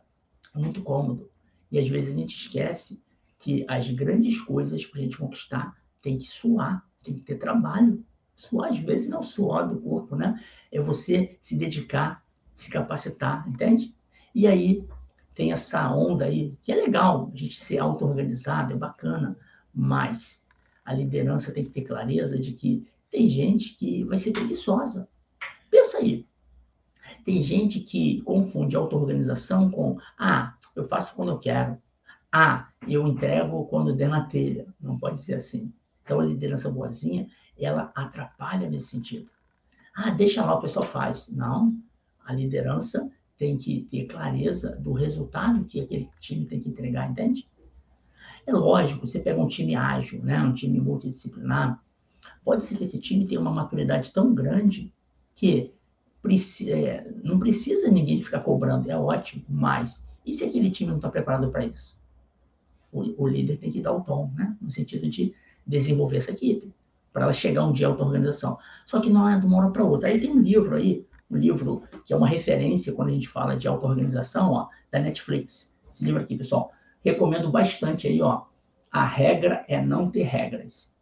é 0.54 0.58
muito 0.58 0.82
cômodo. 0.82 1.30
E 1.70 1.78
às 1.78 1.86
vezes 1.86 2.14
a 2.14 2.18
gente 2.18 2.34
esquece 2.34 3.02
que 3.38 3.64
as 3.68 3.88
grandes 3.90 4.40
coisas 4.40 4.84
para 4.84 5.00
a 5.00 5.02
gente 5.02 5.18
conquistar 5.18 5.76
tem 6.02 6.18
que 6.18 6.26
suar, 6.26 6.84
tem 7.02 7.14
que 7.14 7.20
ter 7.20 7.36
trabalho. 7.36 8.04
Suar, 8.34 8.70
às 8.70 8.78
vezes, 8.78 9.08
não 9.08 9.22
suor 9.22 9.68
do 9.68 9.78
corpo, 9.80 10.16
né? 10.16 10.42
É 10.72 10.80
você 10.80 11.38
se 11.42 11.56
dedicar, 11.56 12.24
se 12.54 12.70
capacitar, 12.70 13.46
entende? 13.46 13.94
E 14.34 14.46
aí 14.46 14.86
tem 15.34 15.52
essa 15.52 15.90
onda 15.90 16.24
aí, 16.24 16.56
que 16.62 16.72
é 16.72 16.74
legal 16.74 17.30
a 17.32 17.36
gente 17.36 17.62
ser 17.62 17.78
auto-organizado, 17.78 18.72
é 18.72 18.76
bacana, 18.76 19.36
mas 19.74 20.44
a 20.84 20.92
liderança 20.92 21.52
tem 21.52 21.64
que 21.64 21.70
ter 21.70 21.82
clareza 21.82 22.38
de 22.38 22.52
que 22.52 22.86
tem 23.10 23.28
gente 23.28 23.76
que 23.76 24.04
vai 24.04 24.18
ser 24.18 24.32
preguiçosa. 24.32 25.08
Pensa 25.70 25.98
aí. 25.98 26.26
Tem 27.24 27.42
gente 27.42 27.80
que 27.80 28.22
confunde 28.22 28.76
auto-organização 28.76 29.70
com 29.70 29.98
ah, 30.18 30.54
eu 30.74 30.86
faço 30.86 31.14
quando 31.14 31.32
eu 31.32 31.38
quero. 31.38 31.76
Ah, 32.32 32.68
eu 32.86 33.06
entrego 33.06 33.66
quando 33.66 33.94
der 33.94 34.08
na 34.08 34.24
telha. 34.24 34.66
Não 34.80 34.98
pode 34.98 35.20
ser 35.20 35.34
assim. 35.34 35.72
Então, 36.04 36.20
a 36.20 36.24
liderança 36.24 36.70
boazinha, 36.70 37.28
ela 37.58 37.92
atrapalha 37.94 38.68
nesse 38.68 38.88
sentido. 38.88 39.28
Ah, 39.94 40.10
deixa 40.10 40.44
lá, 40.44 40.54
o 40.54 40.60
pessoal 40.60 40.84
faz. 40.84 41.28
Não, 41.28 41.76
a 42.24 42.32
liderança 42.32 43.10
tem 43.36 43.56
que 43.56 43.82
ter 43.90 44.06
clareza 44.06 44.76
do 44.76 44.92
resultado 44.92 45.64
que 45.64 45.80
aquele 45.80 46.08
time 46.20 46.46
tem 46.46 46.60
que 46.60 46.68
entregar, 46.68 47.10
entende? 47.10 47.48
É 48.50 48.52
lógico, 48.52 49.06
você 49.06 49.20
pega 49.20 49.40
um 49.40 49.46
time 49.46 49.76
ágil, 49.76 50.20
né, 50.24 50.42
um 50.42 50.52
time 50.52 50.80
multidisciplinar, 50.80 51.80
pode 52.44 52.64
ser 52.64 52.76
que 52.76 52.82
esse 52.82 52.98
time 52.98 53.24
tenha 53.24 53.40
uma 53.40 53.52
maturidade 53.52 54.12
tão 54.12 54.34
grande 54.34 54.92
que 55.36 55.72
é, 56.66 57.08
não 57.22 57.38
precisa 57.38 57.88
ninguém 57.88 58.20
ficar 58.20 58.40
cobrando, 58.40 58.90
é 58.90 58.96
ótimo, 58.96 59.44
mas 59.48 60.04
e 60.26 60.34
se 60.34 60.44
aquele 60.44 60.68
time 60.68 60.90
não 60.90 60.96
está 60.96 61.08
preparado 61.08 61.48
para 61.48 61.64
isso? 61.64 61.96
O, 62.92 63.22
o, 63.22 63.28
líder 63.28 63.56
tem 63.58 63.70
que 63.70 63.80
dar 63.80 63.92
o 63.92 64.00
tom, 64.00 64.32
né? 64.34 64.56
no 64.60 64.68
sentido 64.68 65.08
de 65.08 65.32
desenvolver 65.64 66.16
essa 66.16 66.32
equipe, 66.32 66.74
para 67.12 67.22
ela 67.22 67.32
chegar 67.32 67.64
um 67.64 67.72
dia 67.72 67.86
à 67.86 67.90
auto-organização. 67.90 68.58
Só 68.84 69.00
que 69.00 69.08
não 69.08 69.28
é 69.28 69.38
de 69.38 69.46
uma 69.46 69.58
hora 69.58 69.70
para 69.70 69.84
outra. 69.84 70.08
Aí 70.08 70.20
tem 70.20 70.30
um 70.30 70.42
livro 70.42 70.74
aí, 70.74 71.06
um 71.30 71.36
livro 71.36 71.84
que 72.04 72.12
é 72.12 72.16
uma 72.16 72.26
referência 72.26 72.92
quando 72.92 73.10
a 73.10 73.12
gente 73.12 73.28
fala 73.28 73.56
de 73.56 73.68
auto-organização, 73.68 74.68
da 74.90 74.98
Netflix. 74.98 75.72
Esse 75.88 76.04
livro 76.04 76.20
aqui, 76.20 76.36
pessoal, 76.36 76.72
recomendo 77.04 77.50
bastante 77.50 78.06
aí, 78.06 78.20
ó. 78.20 78.44
A 78.90 79.06
regra 79.06 79.64
é 79.68 79.80
não 79.80 80.10
ter 80.10 80.24
regras. 80.24 80.94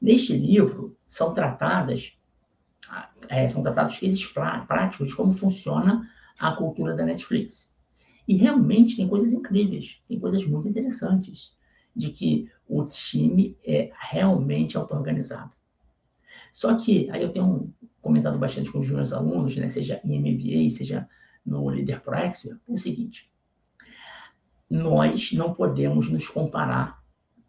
Neste 0.00 0.36
livro 0.36 0.96
são 1.06 1.32
tratadas 1.32 2.18
é, 3.28 3.48
são 3.48 3.62
tratados 3.62 3.98
cases 3.98 4.24
práticos 4.26 5.08
de 5.08 5.16
como 5.16 5.34
funciona 5.34 6.08
a 6.38 6.52
cultura 6.52 6.96
da 6.96 7.04
Netflix. 7.04 7.74
E 8.26 8.36
realmente 8.36 8.96
tem 8.96 9.08
coisas 9.08 9.32
incríveis, 9.32 10.02
tem 10.08 10.18
coisas 10.18 10.44
muito 10.46 10.68
interessantes, 10.68 11.56
de 11.94 12.10
que 12.10 12.50
o 12.68 12.84
time 12.84 13.56
é 13.64 13.90
realmente 13.98 14.76
auto-organizado. 14.76 15.50
Só 16.52 16.76
que, 16.76 17.10
aí 17.10 17.22
eu 17.22 17.32
tenho 17.32 17.72
comentado 18.00 18.38
bastante 18.38 18.70
com 18.70 18.78
os 18.80 18.88
meus 18.88 19.12
alunos, 19.12 19.56
né, 19.56 19.68
seja 19.68 20.00
em 20.04 20.18
MBA, 20.18 20.70
seja 20.70 21.08
no 21.44 21.68
Líder 21.70 22.00
Pro 22.00 22.14
Expert, 22.14 22.58
é 22.68 22.72
o 22.72 22.76
seguinte, 22.76 23.30
nós 24.68 25.32
não 25.32 25.54
podemos 25.54 26.08
nos 26.08 26.26
comparar, 26.28 27.02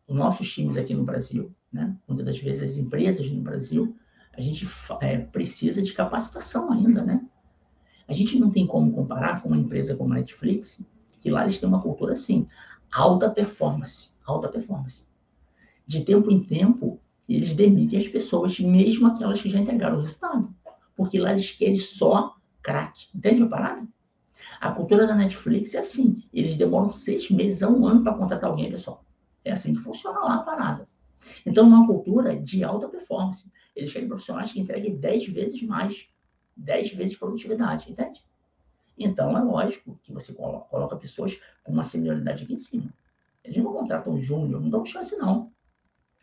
os 0.08 0.16
nossos 0.16 0.52
times 0.52 0.76
aqui 0.76 0.94
no 0.94 1.04
Brasil, 1.04 1.54
né, 1.72 1.96
muitas 2.08 2.26
das 2.26 2.40
vezes 2.40 2.72
as 2.72 2.78
empresas 2.78 3.30
no 3.30 3.42
Brasil, 3.42 3.96
a 4.36 4.42
gente 4.42 4.68
é, 5.02 5.18
precisa 5.18 5.82
de 5.82 5.94
capacitação 5.94 6.72
ainda, 6.72 7.04
né? 7.04 7.24
A 8.08 8.14
gente 8.14 8.40
não 8.40 8.50
tem 8.50 8.66
como 8.66 8.92
comparar 8.92 9.42
com 9.42 9.50
uma 9.50 9.58
empresa 9.58 9.96
como 9.96 10.14
a 10.14 10.18
Netflix, 10.18 10.84
que 11.22 11.30
lá 11.30 11.44
eles 11.44 11.60
têm 11.60 11.70
uma 11.70 11.82
cultura 11.82 12.14
assim, 12.14 12.48
alta 12.92 13.30
performance, 13.30 14.14
alta 14.26 14.48
performance. 14.48 15.06
De 15.86 16.04
tempo 16.04 16.32
em 16.32 16.42
tempo, 16.42 17.00
eles 17.28 17.54
demitem 17.54 18.00
as 18.00 18.08
pessoas, 18.08 18.60
mesmo 18.60 19.08
aquelas 19.08 19.42
que 19.42 19.50
já 19.50 19.60
entregaram 19.60 19.98
o 19.98 20.02
resultado. 20.02 20.54
Porque 20.96 21.20
lá 21.20 21.32
eles 21.32 21.52
querem 21.52 21.78
só 21.78 22.36
craque. 22.62 23.08
Entende 23.14 23.44
a 23.44 23.48
parada? 23.48 23.88
A 24.60 24.72
cultura 24.72 25.08
da 25.08 25.16
Netflix 25.16 25.74
é 25.74 25.80
assim. 25.80 26.24
Eles 26.34 26.56
demoram 26.56 26.90
seis 26.90 27.30
meses 27.30 27.64
a 27.64 27.70
um 27.70 27.86
ano 27.88 28.04
para 28.04 28.14
contratar 28.14 28.50
alguém, 28.50 28.70
pessoal. 28.70 29.06
É 29.46 29.52
assim 29.52 29.74
que 29.74 29.80
funciona 29.80 30.20
lá 30.20 30.36
a 30.36 30.44
parada. 30.44 30.88
Então, 31.46 31.66
é 31.66 31.68
uma 31.68 31.88
cultura 31.88 32.36
de 32.36 32.64
alta 32.64 32.88
performance. 32.90 33.52
Eles 33.76 33.94
querem 33.94 34.08
profissionais 34.08 34.52
que 34.52 34.60
entreguem 34.60 34.98
10 34.98 35.28
vezes 35.30 35.62
mais, 35.64 36.10
10 36.58 36.94
vezes 36.94 37.18
produtividade, 37.18 37.90
entende? 37.90 38.22
Então, 38.98 39.38
é 39.38 39.42
lógico 39.42 39.98
que 40.04 40.12
você 40.12 40.34
coloca 40.34 40.98
pessoas 40.98 41.40
com 41.64 41.72
uma 41.72 41.86
senioridade 41.86 42.44
aqui 42.44 42.54
em 42.54 42.58
cima. 42.58 42.94
Eles 43.44 43.58
não 43.58 43.72
contratam 43.72 44.18
júnior, 44.18 44.60
não 44.60 44.70
dão 44.70 44.86
chance, 44.86 45.16
não. 45.16 45.54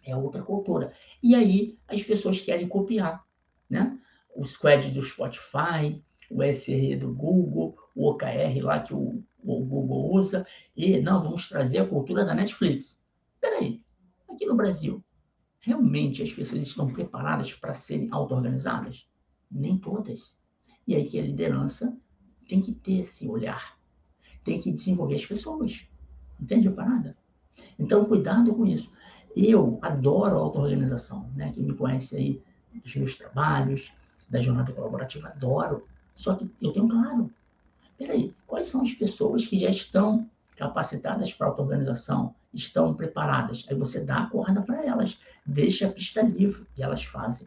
É 0.05 0.15
outra 0.15 0.43
cultura. 0.43 0.93
E 1.23 1.35
aí, 1.35 1.79
as 1.89 2.03
pessoas 2.03 2.41
querem 2.41 2.69
copiar, 2.69 3.25
né? 3.69 3.99
O 4.35 4.45
squad 4.45 4.91
do 4.91 5.01
Spotify, 5.01 6.05
o 6.31 6.43
SRE 6.43 6.97
do 6.97 7.15
Google, 7.15 7.77
o 7.97 8.11
OKR 8.11 8.63
lá 8.63 8.81
que 8.81 8.95
o, 8.95 9.25
o 9.43 9.65
Google 9.65 10.13
usa, 10.13 10.47
e 10.77 11.01
não, 11.01 11.23
vamos 11.23 11.49
trazer 11.49 11.79
a 11.79 11.89
cultura 11.89 12.25
da 12.25 12.35
Netflix. 12.35 13.01
Peraí, 13.41 13.83
aqui 14.29 14.45
no 14.47 14.55
Brasil, 14.55 15.03
realmente 15.61 16.23
as 16.23 16.33
pessoas 16.33 16.63
estão 16.63 16.87
preparadas 16.87 17.53
para 17.55 17.75
serem 17.75 18.09
auto-organizadas? 18.13 19.09
Nem 19.51 19.79
todas. 19.79 20.37
E 20.87 20.95
aí 20.95 21.05
que 21.09 21.19
a 21.19 21.23
liderança 21.23 21.97
tem 22.47 22.61
que 22.61 22.73
ter 22.73 23.01
esse 23.01 23.27
olhar, 23.27 23.79
tem 24.45 24.61
que 24.61 24.71
desenvolver 24.71 25.17
as 25.17 25.27
pessoas. 25.27 25.89
Entende 26.39 26.69
a 26.69 26.73
parada? 26.73 27.17
Então, 27.79 28.05
cuidado 28.05 28.55
com 28.55 28.67
isso. 28.67 28.93
Eu 29.35 29.79
adoro 29.83 30.37
auto-organização, 30.37 31.31
né? 31.35 31.51
Quem 31.53 31.65
me 31.65 31.75
conhece 31.75 32.17
aí 32.17 32.43
dos 32.83 32.95
meus 32.95 33.17
trabalhos, 33.17 33.93
da 34.29 34.39
jornada 34.39 34.73
colaborativa, 34.73 35.29
adoro. 35.29 35.87
Só 36.15 36.35
que 36.35 36.51
eu 36.61 36.73
tenho 36.73 36.89
claro. 36.89 37.31
Peraí, 37.99 38.35
quais 38.47 38.69
são 38.69 38.83
as 38.83 38.93
pessoas 38.93 39.47
que 39.47 39.59
já 39.59 39.71
estão 39.71 40.29
capacitadas 40.57 41.33
para 41.33 41.47
auto-organização, 41.47 42.35
estão 42.53 42.95
preparadas. 42.95 43.65
Aí 43.69 43.77
você 43.77 44.03
dá 44.03 44.19
a 44.21 44.27
corda 44.27 44.63
para 44.63 44.85
elas, 44.85 45.19
deixa 45.45 45.87
a 45.87 45.93
pista 45.93 46.23
livre 46.23 46.67
e 46.77 46.83
elas 46.83 47.05
fazem. 47.05 47.47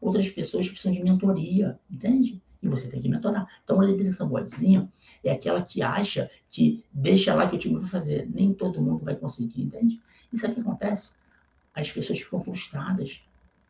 Outras 0.00 0.28
pessoas 0.28 0.68
precisam 0.68 0.92
de 0.92 1.02
mentoria, 1.02 1.78
entende? 1.90 2.42
E 2.62 2.68
você 2.68 2.88
tem 2.88 3.00
que 3.00 3.08
mentorar. 3.08 3.46
Então, 3.62 3.80
a 3.80 3.84
liderança 3.84 4.24
boazinha 4.24 4.90
é 5.22 5.30
aquela 5.30 5.62
que 5.62 5.82
acha 5.82 6.30
que 6.48 6.84
deixa 6.92 7.34
lá 7.34 7.48
que 7.48 7.56
o 7.56 7.58
time 7.58 7.78
vai 7.78 7.88
fazer. 7.88 8.28
Nem 8.32 8.52
todo 8.52 8.80
mundo 8.80 9.04
vai 9.04 9.14
conseguir, 9.14 9.62
entende? 9.62 10.00
Isso 10.32 10.46
é 10.46 10.48
o 10.48 10.54
que 10.54 10.60
acontece. 10.60 11.14
As 11.74 11.90
pessoas 11.90 12.18
ficam 12.18 12.40
frustradas 12.40 13.22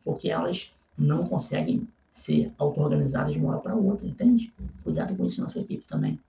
porque 0.03 0.29
elas 0.29 0.71
não 0.97 1.25
conseguem 1.25 1.87
ser 2.09 2.51
auto-organizadas 2.57 3.33
de 3.33 3.39
uma 3.39 3.51
hora 3.51 3.59
para 3.59 3.75
outra, 3.75 4.07
entende? 4.07 4.53
Cuidado 4.97 5.15
com 5.15 5.27
isso 5.27 5.41
na 5.41 5.47
sua 5.47 5.61
equipe 5.61 5.85
também. 5.85 6.19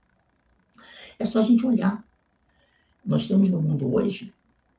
É 1.19 1.25
só 1.25 1.39
a 1.39 1.43
gente 1.43 1.65
olhar. 1.65 2.05
Nós 3.03 3.27
temos 3.27 3.49
no 3.49 3.63
mundo 3.63 3.95
hoje 3.95 4.35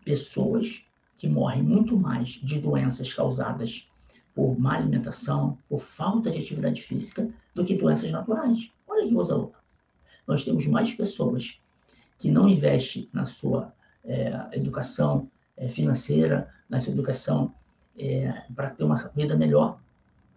pessoas 0.06 0.84
que 1.18 1.28
morrem 1.28 1.64
muito 1.64 1.98
mais 1.98 2.30
de 2.30 2.60
doenças 2.60 3.12
causadas 3.12 3.90
por 4.36 4.60
má 4.60 4.76
alimentação, 4.76 5.58
por 5.68 5.82
falta 5.82 6.30
de 6.30 6.38
atividade 6.38 6.84
física, 6.84 7.28
do 7.56 7.66
que 7.66 7.74
doenças 7.74 8.12
naturais. 8.12 8.70
Olha 8.88 9.08
que 9.08 9.14
coisa 9.16 9.36
louca. 9.36 9.58
Nós 10.28 10.44
temos 10.44 10.68
mais 10.68 10.94
pessoas 10.94 11.60
que 12.20 12.30
não 12.30 12.48
investem 12.48 13.10
na 13.12 13.26
sua 13.26 13.74
é, 14.06 14.50
educação 14.52 15.28
é, 15.58 15.68
financeira, 15.68 16.48
na 16.70 16.80
sua 16.80 16.94
educação 16.94 17.52
é, 17.98 18.44
para 18.56 18.70
ter 18.70 18.84
uma 18.84 18.96
vida 19.16 19.36
melhor. 19.36 19.80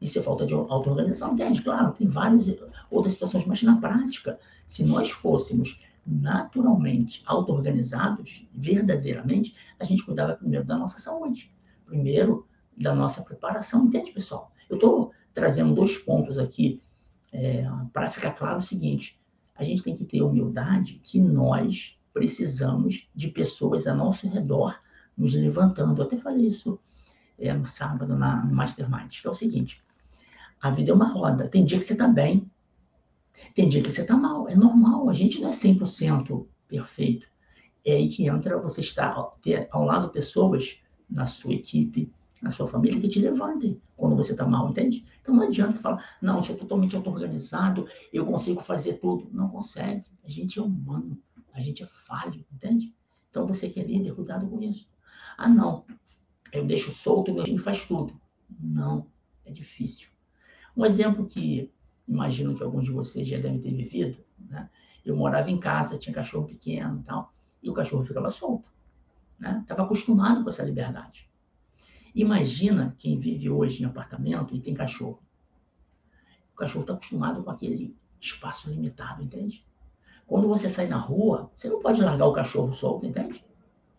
Isso 0.03 0.19
é 0.19 0.23
falta 0.23 0.45
de 0.45 0.53
auto-organização, 0.53 1.33
entende? 1.33 1.63
Claro, 1.63 1.93
tem 1.93 2.09
várias 2.09 2.53
outras 2.91 3.13
situações, 3.13 3.45
mas 3.45 3.63
na 3.63 3.81
prática, 3.81 4.37
se 4.67 4.83
nós 4.83 5.13
fôssemos 5.13 5.81
naturalmente 6.05 7.23
auto-organizados, 7.25 8.45
verdadeiramente, 8.53 9.55
a 9.79 9.85
gente 9.85 10.05
cuidava 10.05 10.35
primeiro 10.35 10.65
da 10.65 10.77
nossa 10.77 10.99
saúde, 10.99 11.55
primeiro 11.87 12.45
da 12.77 12.93
nossa 12.93 13.23
preparação, 13.23 13.85
entende, 13.85 14.11
pessoal? 14.11 14.51
Eu 14.69 14.75
estou 14.75 15.13
trazendo 15.33 15.73
dois 15.73 15.97
pontos 15.97 16.37
aqui 16.37 16.83
é, 17.33 17.65
para 17.93 18.11
ficar 18.11 18.33
claro 18.33 18.59
o 18.59 18.63
seguinte: 18.63 19.21
a 19.55 19.63
gente 19.63 19.85
tem 19.85 19.95
que 19.95 20.05
ter 20.05 20.21
humildade 20.21 21.01
que 21.05 21.21
nós 21.21 21.97
precisamos 22.13 23.09
de 23.15 23.29
pessoas 23.29 23.87
a 23.87 23.95
nosso 23.95 24.29
redor 24.29 24.77
nos 25.17 25.33
levantando. 25.33 26.03
Eu 26.03 26.07
até 26.07 26.17
falei 26.17 26.49
isso 26.49 26.81
é, 27.39 27.53
no 27.53 27.65
sábado 27.65 28.17
na, 28.17 28.45
no 28.45 28.53
Mastermind, 28.53 29.21
que 29.21 29.27
é 29.29 29.31
o 29.31 29.35
seguinte: 29.35 29.81
a 30.63 30.71
vida 30.71 30.93
é 30.93 30.95
uma 30.95 31.09
roda. 31.09 31.49
Tem 31.49 31.65
dia 31.65 31.79
que 31.79 31.85
você 31.85 31.93
está 31.93 32.07
bem, 32.07 32.49
tem 33.53 33.69
dia 33.69 33.83
que 33.83 33.91
você 33.91 34.03
está 34.03 34.17
mal, 34.17 34.49
é 34.49 34.55
normal, 34.55 35.11
a 35.11 35.13
gente 35.13 35.41
não 35.41 35.49
é 35.49 35.53
100% 35.53 36.47
perfeito. 36.69 37.27
É 37.85 37.95
aí 37.95 38.09
que 38.09 38.29
entra 38.29 38.61
você 38.61 38.81
estar, 38.81 39.21
ter 39.43 39.69
ao 39.73 39.85
lado 39.85 40.11
pessoas 40.11 40.79
na 41.11 41.27
sua 41.27 41.53
equipe, 41.53 42.13
na 42.41 42.53
sua 42.53 42.69
família, 42.69 43.01
que 43.01 43.09
te 43.09 43.19
levantem 43.19 43.81
quando 43.97 44.15
você 44.15 44.33
está 44.33 44.47
mal, 44.47 44.71
entende? 44.71 45.05
Então 45.21 45.35
não 45.35 45.43
adianta 45.43 45.79
falar, 45.79 46.17
não, 46.23 46.37
eu 46.37 46.45
sou 46.45 46.57
totalmente 46.57 46.95
auto-organizado, 46.95 47.89
eu 48.13 48.25
consigo 48.25 48.61
fazer 48.61 48.95
tudo. 48.95 49.29
Não 49.33 49.49
consegue. 49.49 50.05
A 50.25 50.31
gente 50.31 50.61
é 50.61 50.63
humano, 50.63 51.19
a 51.53 51.61
gente 51.61 51.83
é 51.83 51.87
falho, 51.87 52.45
entende? 52.53 52.95
Então 53.31 53.47
você 53.47 53.69
que 53.69 53.81
é 53.81 53.85
líder, 53.85 54.15
cuidado 54.15 54.47
com 54.47 54.63
isso. 54.63 54.89
Ah, 55.37 55.49
não, 55.49 55.85
eu 56.53 56.65
deixo 56.65 56.93
solto, 56.93 57.33
meu 57.33 57.43
time 57.43 57.59
faz 57.59 57.85
tudo. 57.85 58.15
Não, 58.61 59.07
é 59.45 59.51
difícil. 59.51 60.12
Um 60.77 60.85
exemplo 60.85 61.27
que 61.27 61.71
imagino 62.07 62.57
que 62.57 62.63
alguns 62.63 62.85
de 62.85 62.91
vocês 62.91 63.29
já 63.29 63.39
devem 63.39 63.61
ter 63.61 63.73
vivido, 63.73 64.19
né? 64.39 64.69
Eu 65.05 65.17
morava 65.17 65.51
em 65.51 65.59
casa, 65.59 65.99
tinha 65.99 66.15
cachorro 66.15 66.47
pequeno 66.47 67.01
e 67.01 67.03
tal, 67.03 67.33
e 67.63 67.69
o 67.69 67.73
cachorro 67.73 68.05
ficava 68.05 68.31
solto, 68.31 68.69
né? 69.39 69.61
Estava 69.63 69.83
acostumado 69.83 70.43
com 70.43 70.49
essa 70.49 70.63
liberdade. 70.63 71.29
Imagina 72.15 72.95
quem 72.99 73.19
vive 73.19 73.49
hoje 73.51 73.83
em 73.83 73.87
apartamento 73.87 74.55
e 74.55 74.61
tem 74.61 74.75
cachorro. 74.75 75.21
O 76.53 76.57
cachorro 76.57 76.83
está 76.83 76.95
acostumado 76.95 77.43
com 77.43 77.51
aquele 77.51 77.97
espaço 78.21 78.71
limitado, 78.71 79.23
entende? 79.23 79.67
Quando 80.27 80.47
você 80.47 80.69
sai 80.69 80.87
na 80.87 80.99
rua, 80.99 81.51
você 81.55 81.69
não 81.69 81.81
pode 81.81 82.01
largar 82.01 82.27
o 82.27 82.33
cachorro 82.33 82.73
solto, 82.73 83.07
entende? 83.07 83.45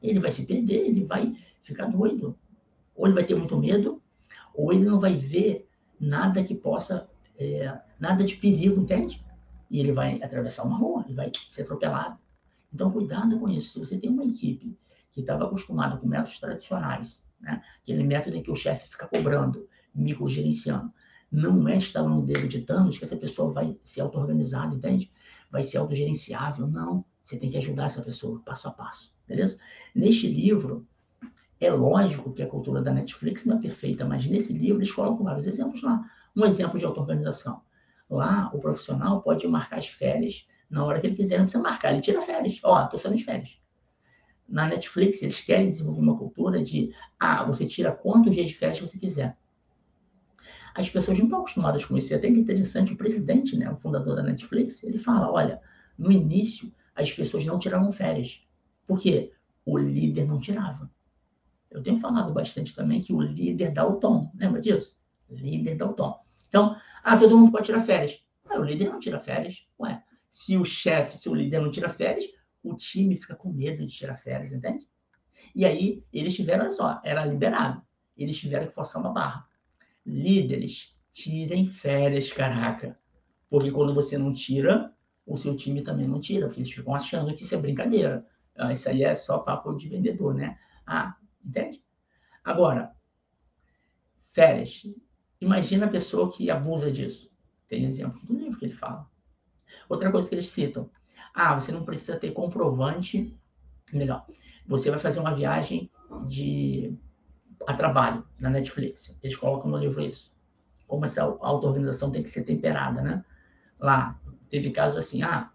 Ele 0.01 0.19
vai 0.19 0.31
se 0.31 0.45
perder, 0.45 0.87
ele 0.87 1.03
vai 1.03 1.35
ficar 1.63 1.87
doido. 1.87 2.37
Ou 2.95 3.07
ele 3.07 3.15
vai 3.15 3.25
ter 3.25 3.35
muito 3.35 3.57
medo, 3.57 4.01
ou 4.53 4.71
ele 4.71 4.85
não 4.85 4.99
vai 4.99 5.15
ver 5.17 5.67
nada 6.03 6.43
que 6.43 6.53
possa, 6.53 7.09
é, 7.37 7.79
nada 7.99 8.23
de 8.23 8.35
perigo, 8.35 8.81
entende? 8.81 9.23
E 9.69 9.79
ele 9.79 9.91
vai 9.91 10.21
atravessar 10.21 10.63
uma 10.63 10.77
rua, 10.77 11.03
ele 11.07 11.15
vai 11.15 11.31
ser 11.49 11.63
atropelado. 11.63 12.19
Então, 12.73 12.91
cuidado 12.91 13.39
com 13.39 13.49
isso. 13.49 13.73
Se 13.73 13.79
você 13.79 13.97
tem 13.97 14.09
uma 14.09 14.25
equipe 14.25 14.77
que 15.11 15.21
estava 15.21 15.45
acostumada 15.45 15.97
com 15.97 16.07
métodos 16.07 16.39
tradicionais, 16.39 17.25
né? 17.39 17.61
aquele 17.81 18.03
método 18.03 18.35
em 18.35 18.43
que 18.43 18.51
o 18.51 18.55
chefe 18.55 18.89
fica 18.89 19.07
cobrando, 19.07 19.67
microgerenciando, 19.93 20.91
não 21.31 21.67
é 21.67 21.77
estar 21.77 22.03
no 22.03 22.21
dedo 22.21 22.47
de 22.47 22.61
Thanos 22.61 22.97
que 22.97 23.03
essa 23.03 23.17
pessoa 23.17 23.51
vai 23.51 23.77
ser 23.83 24.01
auto-organizada, 24.01 24.75
entende? 24.75 25.11
Vai 25.49 25.63
ser 25.63 25.77
autogerenciável. 25.77 26.67
Não. 26.67 27.05
Você 27.23 27.37
tem 27.37 27.49
que 27.49 27.57
ajudar 27.57 27.85
essa 27.85 28.01
pessoa, 28.01 28.41
passo 28.45 28.67
a 28.67 28.71
passo. 28.71 29.13
Beleza? 29.27 29.59
Neste 29.95 30.27
livro, 30.27 30.85
é 31.65 31.71
lógico 31.71 32.33
que 32.33 32.41
a 32.41 32.47
cultura 32.47 32.81
da 32.81 32.91
Netflix 32.91 33.45
não 33.45 33.57
é 33.57 33.61
perfeita, 33.61 34.05
mas 34.05 34.27
nesse 34.27 34.53
livro 34.53 34.79
eles 34.79 34.91
colocam 34.91 35.23
vários 35.23 35.47
exemplos 35.47 35.81
lá. 35.81 36.03
Um 36.35 36.45
exemplo 36.45 36.79
de 36.79 36.85
auto-organização. 36.85 37.61
Lá, 38.09 38.49
o 38.53 38.59
profissional 38.59 39.21
pode 39.21 39.47
marcar 39.47 39.77
as 39.77 39.87
férias 39.87 40.47
na 40.69 40.83
hora 40.83 40.99
que 40.99 41.07
ele 41.07 41.15
quiser, 41.15 41.37
não 41.37 41.45
precisa 41.45 41.63
marcar, 41.63 41.93
ele 41.93 42.01
tira 42.01 42.21
férias. 42.21 42.59
Ó, 42.63 42.87
tô 42.87 42.97
saindo 42.97 43.17
de 43.17 43.23
férias. 43.23 43.59
Na 44.49 44.67
Netflix, 44.67 45.21
eles 45.21 45.39
querem 45.39 45.69
desenvolver 45.69 46.01
uma 46.01 46.17
cultura 46.17 46.63
de, 46.63 46.93
ah, 47.19 47.43
você 47.45 47.65
tira 47.65 47.91
quantos 47.91 48.33
dias 48.33 48.47
de 48.47 48.55
férias 48.55 48.79
você 48.79 48.97
quiser. 48.97 49.37
As 50.75 50.89
pessoas 50.89 51.17
não 51.19 51.25
estão 51.25 51.39
acostumadas 51.39 51.85
com 51.85 51.95
isso. 51.95 52.11
E 52.11 52.15
até 52.15 52.27
que 52.27 52.39
interessante, 52.39 52.93
o 52.93 52.97
presidente, 52.97 53.55
né, 53.55 53.69
o 53.69 53.77
fundador 53.77 54.15
da 54.15 54.23
Netflix, 54.23 54.83
ele 54.83 54.97
fala, 54.97 55.31
olha, 55.31 55.61
no 55.97 56.11
início, 56.11 56.73
as 56.95 57.11
pessoas 57.11 57.45
não 57.45 57.59
tiravam 57.59 57.91
férias. 57.91 58.43
Por 58.87 58.99
quê? 58.99 59.31
O 59.65 59.77
líder 59.77 60.25
não 60.25 60.39
tirava. 60.39 60.89
Eu 61.73 61.81
tenho 61.81 61.97
falado 61.97 62.31
bastante 62.31 62.75
também 62.75 63.01
que 63.01 63.11
o 63.11 63.19
líder 63.19 63.71
dá 63.71 63.85
o 63.85 63.95
tom. 63.95 64.31
Lembra 64.35 64.61
disso? 64.61 64.99
Líder 65.27 65.75
dá 65.75 65.89
o 65.89 65.93
tom. 65.93 66.19
Então, 66.47 66.77
ah, 67.03 67.17
todo 67.17 67.35
mundo 67.35 67.51
pode 67.51 67.65
tirar 67.65 67.81
férias. 67.81 68.23
Ah, 68.47 68.59
o 68.59 68.63
líder 68.63 68.89
não 68.89 68.99
tira 68.99 69.19
férias. 69.19 69.67
Ué, 69.79 70.03
se 70.29 70.55
o 70.55 70.63
chefe, 70.63 71.17
se 71.17 71.27
o 71.27 71.33
líder 71.33 71.59
não 71.59 71.71
tira 71.71 71.89
férias, 71.89 72.25
o 72.61 72.75
time 72.75 73.17
fica 73.17 73.35
com 73.35 73.51
medo 73.51 73.85
de 73.85 73.91
tirar 73.91 74.17
férias, 74.17 74.53
entende? 74.53 74.87
E 75.55 75.65
aí, 75.65 76.03
eles 76.13 76.35
tiveram, 76.35 76.61
olha 76.61 76.69
só, 76.69 77.01
era 77.03 77.25
liberado. 77.25 77.81
Eles 78.15 78.37
tiveram 78.37 78.67
que 78.67 78.73
forçar 78.73 79.01
uma 79.01 79.11
barra. 79.11 79.47
Líderes, 80.05 80.95
tirem 81.11 81.67
férias, 81.67 82.31
caraca. 82.31 82.97
Porque 83.49 83.71
quando 83.71 83.95
você 83.95 84.15
não 84.15 84.31
tira, 84.31 84.93
o 85.25 85.35
seu 85.35 85.55
time 85.55 85.81
também 85.81 86.07
não 86.07 86.19
tira, 86.19 86.45
porque 86.45 86.61
eles 86.61 86.71
ficam 86.71 86.93
achando 86.93 87.33
que 87.33 87.43
isso 87.43 87.55
é 87.55 87.57
brincadeira. 87.57 88.25
Ah, 88.55 88.71
isso 88.71 88.87
aí 88.89 89.03
é 89.03 89.15
só 89.15 89.39
papo 89.39 89.75
de 89.75 89.89
vendedor, 89.89 90.35
né? 90.35 90.57
Ah, 90.85 91.15
Entende? 91.43 91.83
Agora, 92.43 92.95
férias. 94.31 94.83
Imagina 95.39 95.85
a 95.85 95.89
pessoa 95.89 96.31
que 96.31 96.49
abusa 96.49 96.91
disso. 96.91 97.31
Tem 97.67 97.85
exemplos 97.85 98.23
do 98.23 98.33
livro 98.33 98.57
que 98.57 98.65
ele 98.65 98.73
fala. 98.73 99.09
Outra 99.89 100.11
coisa 100.11 100.29
que 100.29 100.35
eles 100.35 100.47
citam. 100.47 100.89
Ah, 101.33 101.59
você 101.59 101.71
não 101.71 101.83
precisa 101.83 102.17
ter 102.17 102.31
comprovante. 102.31 103.37
Melhor, 103.91 104.25
você 104.65 104.89
vai 104.89 104.99
fazer 104.99 105.19
uma 105.19 105.35
viagem 105.35 105.89
de 106.27 106.97
a 107.67 107.73
trabalho 107.73 108.25
na 108.39 108.49
Netflix. 108.49 109.17
Eles 109.21 109.35
colocam 109.35 109.69
no 109.69 109.77
livro 109.77 110.01
isso. 110.01 110.33
Como 110.87 111.05
essa 111.05 111.23
auto-organização 111.23 112.11
tem 112.11 112.23
que 112.23 112.29
ser 112.29 112.43
temperada, 112.43 113.01
né? 113.01 113.25
Lá, 113.79 114.19
teve 114.49 114.71
casos 114.71 114.97
assim, 114.97 115.23
ah, 115.23 115.51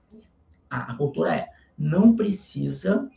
a 0.70 0.94
cultura 0.94 1.35
é, 1.35 1.48
não 1.77 2.14
precisa 2.16 3.09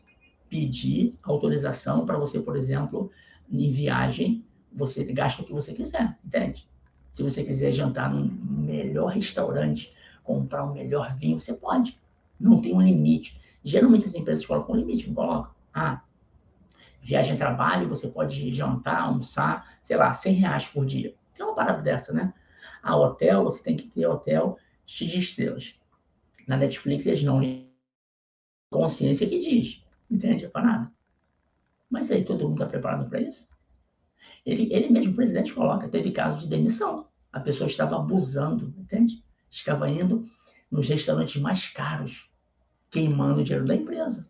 pedir 0.51 1.17
autorização 1.23 2.05
para 2.05 2.17
você, 2.17 2.41
por 2.41 2.57
exemplo, 2.57 3.09
em 3.49 3.71
viagem, 3.71 4.45
você 4.71 5.05
gasta 5.05 5.41
o 5.41 5.45
que 5.45 5.53
você 5.53 5.73
quiser, 5.73 6.19
entende? 6.25 6.69
Se 7.13 7.23
você 7.23 7.41
quiser 7.41 7.71
jantar 7.71 8.13
num 8.13 8.25
melhor 8.65 9.13
restaurante, 9.13 9.95
comprar 10.23 10.65
um 10.65 10.73
melhor 10.73 11.09
vinho, 11.17 11.39
você 11.39 11.53
pode. 11.53 11.97
Não 12.37 12.59
tem 12.61 12.73
um 12.73 12.81
limite. 12.81 13.39
Geralmente 13.63 14.05
as 14.05 14.13
empresas 14.13 14.45
colocam 14.45 14.75
um 14.75 14.79
limite, 14.79 15.07
não 15.07 15.15
colocam. 15.15 15.53
Ah, 15.73 16.03
viagem 17.01 17.37
trabalho, 17.37 17.87
você 17.87 18.09
pode 18.09 18.53
jantar, 18.53 19.03
almoçar, 19.03 19.77
sei 19.81 19.95
lá, 19.95 20.11
100 20.11 20.33
reais 20.33 20.67
por 20.67 20.85
dia. 20.85 21.15
Tem 21.33 21.45
uma 21.45 21.55
parada 21.55 21.81
dessa, 21.81 22.11
né? 22.11 22.33
Ah, 22.83 22.97
hotel, 22.97 23.45
você 23.45 23.63
tem 23.63 23.77
que 23.77 23.87
ter 23.87 24.05
hotel 24.05 24.57
X 24.85 25.09
de 25.09 25.19
estrelas. 25.19 25.79
Na 26.45 26.57
Netflix 26.57 27.05
eles 27.05 27.23
não 27.23 27.41
consciência 28.69 29.27
que 29.27 29.39
diz 29.39 29.81
Entende 30.11 30.45
a 30.45 30.49
parada? 30.49 30.91
Mas 31.89 32.11
aí 32.11 32.25
todo 32.25 32.43
mundo 32.43 32.61
está 32.61 32.65
preparado 32.65 33.09
para 33.09 33.21
isso? 33.21 33.49
Ele, 34.45 34.67
ele 34.73 34.89
mesmo, 34.89 35.13
o 35.13 35.15
presidente, 35.15 35.53
coloca, 35.53 35.87
teve 35.87 36.11
caso 36.11 36.41
de 36.41 36.47
demissão. 36.47 37.07
A 37.31 37.39
pessoa 37.39 37.67
estava 37.67 37.95
abusando, 37.95 38.73
entende? 38.77 39.23
Estava 39.49 39.89
indo 39.89 40.25
nos 40.69 40.87
restaurantes 40.87 41.41
mais 41.41 41.67
caros, 41.67 42.29
queimando 42.89 43.41
o 43.41 43.43
dinheiro 43.43 43.65
da 43.65 43.75
empresa. 43.75 44.27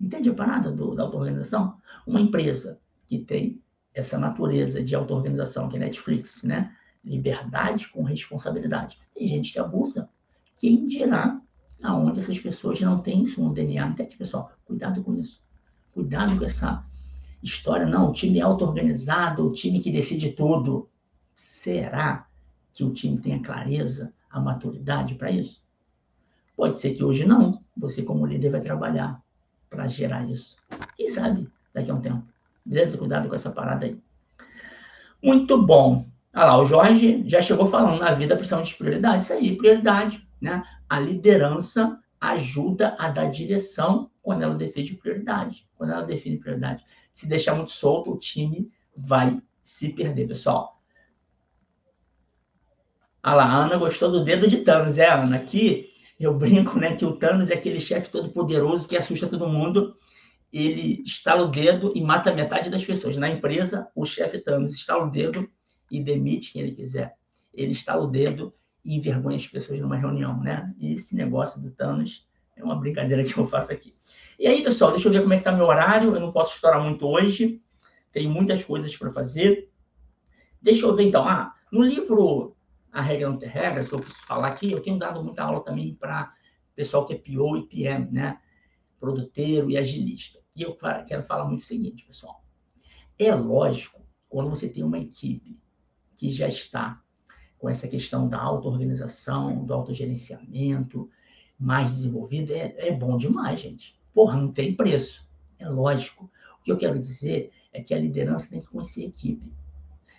Entende 0.00 0.28
a 0.30 0.34
parada 0.34 0.70
do, 0.70 0.94
da 0.94 1.02
auto-organização? 1.04 1.76
Uma 2.06 2.20
empresa 2.20 2.80
que 3.06 3.18
tem 3.18 3.60
essa 3.94 4.18
natureza 4.18 4.82
de 4.82 4.94
auto-organização, 4.94 5.68
que 5.68 5.76
é 5.76 5.80
Netflix, 5.80 6.42
né? 6.42 6.76
Liberdade 7.04 7.88
com 7.88 8.02
responsabilidade. 8.02 8.98
Tem 9.14 9.26
gente 9.26 9.52
que 9.52 9.58
abusa. 9.58 10.08
Quem 10.58 10.86
dirá 10.86 11.40
aonde 11.82 12.20
essas 12.20 12.38
pessoas 12.38 12.80
não 12.80 13.00
têm 13.00 13.22
isso 13.22 13.42
no 13.42 13.52
DNA. 13.52 13.88
Entende, 13.88 14.16
pessoal? 14.16 14.52
Cuidado 14.64 15.02
com 15.02 15.14
isso. 15.14 15.42
Cuidado 15.92 16.36
com 16.38 16.44
essa 16.44 16.84
história. 17.42 17.86
Não, 17.86 18.10
o 18.10 18.12
time 18.12 18.38
é 18.38 18.42
auto-organizado, 18.42 19.46
o 19.46 19.52
time 19.52 19.80
que 19.80 19.90
decide 19.90 20.32
tudo. 20.32 20.88
Será 21.36 22.26
que 22.72 22.84
o 22.84 22.92
time 22.92 23.18
tem 23.18 23.34
a 23.34 23.42
clareza, 23.42 24.14
a 24.30 24.40
maturidade 24.40 25.14
para 25.14 25.30
isso? 25.30 25.62
Pode 26.56 26.78
ser 26.78 26.94
que 26.94 27.04
hoje 27.04 27.26
não. 27.26 27.62
Você, 27.76 28.02
como 28.02 28.26
líder, 28.26 28.50
vai 28.50 28.60
trabalhar 28.60 29.22
para 29.68 29.86
gerar 29.86 30.28
isso. 30.28 30.56
Quem 30.96 31.08
sabe 31.08 31.48
daqui 31.74 31.90
a 31.90 31.94
um 31.94 32.00
tempo. 32.00 32.26
Beleza? 32.64 32.96
Cuidado 32.96 33.28
com 33.28 33.34
essa 33.34 33.50
parada 33.50 33.86
aí. 33.86 34.00
Muito 35.22 35.62
bom. 35.62 36.06
Olha 36.34 36.44
lá, 36.44 36.58
o 36.58 36.64
Jorge 36.64 37.22
já 37.26 37.40
chegou 37.40 37.66
falando 37.66 38.00
na 38.00 38.12
vida 38.12 38.36
precisamos 38.36 38.68
de 38.68 38.74
prioridade. 38.74 39.22
Isso 39.22 39.32
aí, 39.32 39.56
prioridade. 39.56 40.26
Né? 40.40 40.62
A 40.88 40.98
liderança 40.98 42.00
ajuda 42.20 42.96
a 42.98 43.08
dar 43.08 43.30
direção 43.30 44.10
quando 44.22 44.42
ela 44.42 44.54
define 44.54 44.96
prioridade. 44.96 45.68
Quando 45.74 45.92
ela 45.92 46.02
define 46.02 46.38
prioridade. 46.38 46.84
Se 47.12 47.28
deixar 47.28 47.54
muito 47.54 47.72
solto, 47.72 48.12
o 48.12 48.18
time 48.18 48.70
vai 48.96 49.40
se 49.62 49.92
perder, 49.92 50.28
pessoal. 50.28 50.80
Ah 53.22 53.34
lá, 53.34 53.44
a 53.44 53.64
Ana 53.64 53.76
gostou 53.76 54.10
do 54.10 54.24
dedo 54.24 54.46
de 54.46 54.58
Thanos, 54.58 54.98
é, 54.98 55.08
Ana? 55.08 55.36
Aqui 55.36 55.88
eu 56.18 56.32
brinco, 56.32 56.78
né, 56.78 56.94
que 56.96 57.04
o 57.04 57.16
Thanos 57.16 57.50
é 57.50 57.54
aquele 57.54 57.80
chefe 57.80 58.10
todo 58.10 58.30
poderoso 58.30 58.88
que 58.88 58.96
assusta 58.96 59.26
todo 59.26 59.48
mundo. 59.48 59.94
Ele 60.52 61.02
estala 61.02 61.42
o 61.42 61.50
dedo 61.50 61.92
e 61.94 62.00
mata 62.00 62.32
metade 62.32 62.70
das 62.70 62.84
pessoas. 62.84 63.16
Na 63.16 63.28
empresa, 63.28 63.88
o 63.94 64.06
chefe 64.06 64.38
Thanos 64.38 64.74
estala 64.74 65.04
o 65.06 65.10
dedo 65.10 65.48
e 65.90 66.02
demite 66.02 66.52
quem 66.52 66.62
ele 66.62 66.72
quiser. 66.72 67.16
Ele 67.52 67.72
estala 67.72 68.04
o 68.04 68.06
dedo 68.06 68.54
e 68.86 68.94
envergonha 68.94 69.36
as 69.36 69.46
pessoas 69.48 69.80
numa 69.80 69.96
reunião, 69.96 70.40
né? 70.40 70.72
E 70.78 70.92
esse 70.92 71.16
negócio 71.16 71.60
do 71.60 71.72
Thanos 71.72 72.24
é 72.54 72.62
uma 72.62 72.76
brincadeira 72.76 73.24
que 73.24 73.36
eu 73.36 73.44
faço 73.44 73.72
aqui. 73.72 73.96
E 74.38 74.46
aí, 74.46 74.62
pessoal, 74.62 74.92
deixa 74.92 75.08
eu 75.08 75.12
ver 75.12 75.22
como 75.22 75.34
é 75.34 75.38
que 75.38 75.42
tá 75.42 75.50
meu 75.50 75.66
horário. 75.66 76.14
Eu 76.14 76.20
não 76.20 76.30
posso 76.30 76.54
estourar 76.54 76.80
muito 76.80 77.04
hoje. 77.04 77.60
Tem 78.12 78.28
muitas 78.28 78.64
coisas 78.64 78.96
para 78.96 79.10
fazer. 79.10 79.68
Deixa 80.62 80.86
eu 80.86 80.94
ver, 80.94 81.02
então. 81.02 81.26
Ah, 81.26 81.52
no 81.72 81.82
livro 81.82 82.56
A 82.92 83.02
Regra 83.02 83.28
Não 83.28 83.38
Tem 83.38 83.48
Regras, 83.48 83.88
que 83.88 83.94
eu 83.96 83.98
preciso 83.98 84.24
falar 84.24 84.46
aqui, 84.46 84.70
eu 84.70 84.80
tenho 84.80 84.98
dado 84.98 85.22
muita 85.22 85.42
aula 85.42 85.64
também 85.64 85.92
para 85.96 86.32
pessoal 86.76 87.04
que 87.04 87.14
é 87.14 87.18
PO 87.18 87.56
e 87.56 87.66
PM, 87.66 88.08
né? 88.12 88.38
Produteiro 89.00 89.68
e 89.68 89.76
agilista. 89.76 90.38
E 90.54 90.62
eu 90.62 90.78
quero 91.08 91.24
falar 91.24 91.44
muito 91.44 91.62
o 91.62 91.66
seguinte, 91.66 92.06
pessoal. 92.06 92.44
É 93.18 93.34
lógico, 93.34 94.06
quando 94.28 94.48
você 94.48 94.68
tem 94.68 94.84
uma 94.84 94.98
equipe 94.98 95.58
que 96.14 96.30
já 96.30 96.46
está 96.46 97.02
com 97.58 97.68
essa 97.68 97.88
questão 97.88 98.28
da 98.28 98.40
auto-organização, 98.40 99.64
do 99.64 99.72
autogerenciamento 99.72 101.08
mais 101.58 101.90
desenvolvido, 101.90 102.52
é, 102.52 102.74
é 102.76 102.92
bom 102.92 103.16
demais, 103.16 103.60
gente. 103.60 103.98
Porra, 104.12 104.36
não 104.36 104.52
tem 104.52 104.74
preço. 104.74 105.26
É 105.58 105.68
lógico. 105.68 106.30
O 106.60 106.64
que 106.64 106.72
eu 106.72 106.76
quero 106.76 106.98
dizer 106.98 107.50
é 107.72 107.80
que 107.80 107.94
a 107.94 107.98
liderança 107.98 108.50
tem 108.50 108.60
que 108.60 108.68
conhecer 108.68 109.04
a 109.04 109.08
equipe. 109.08 109.52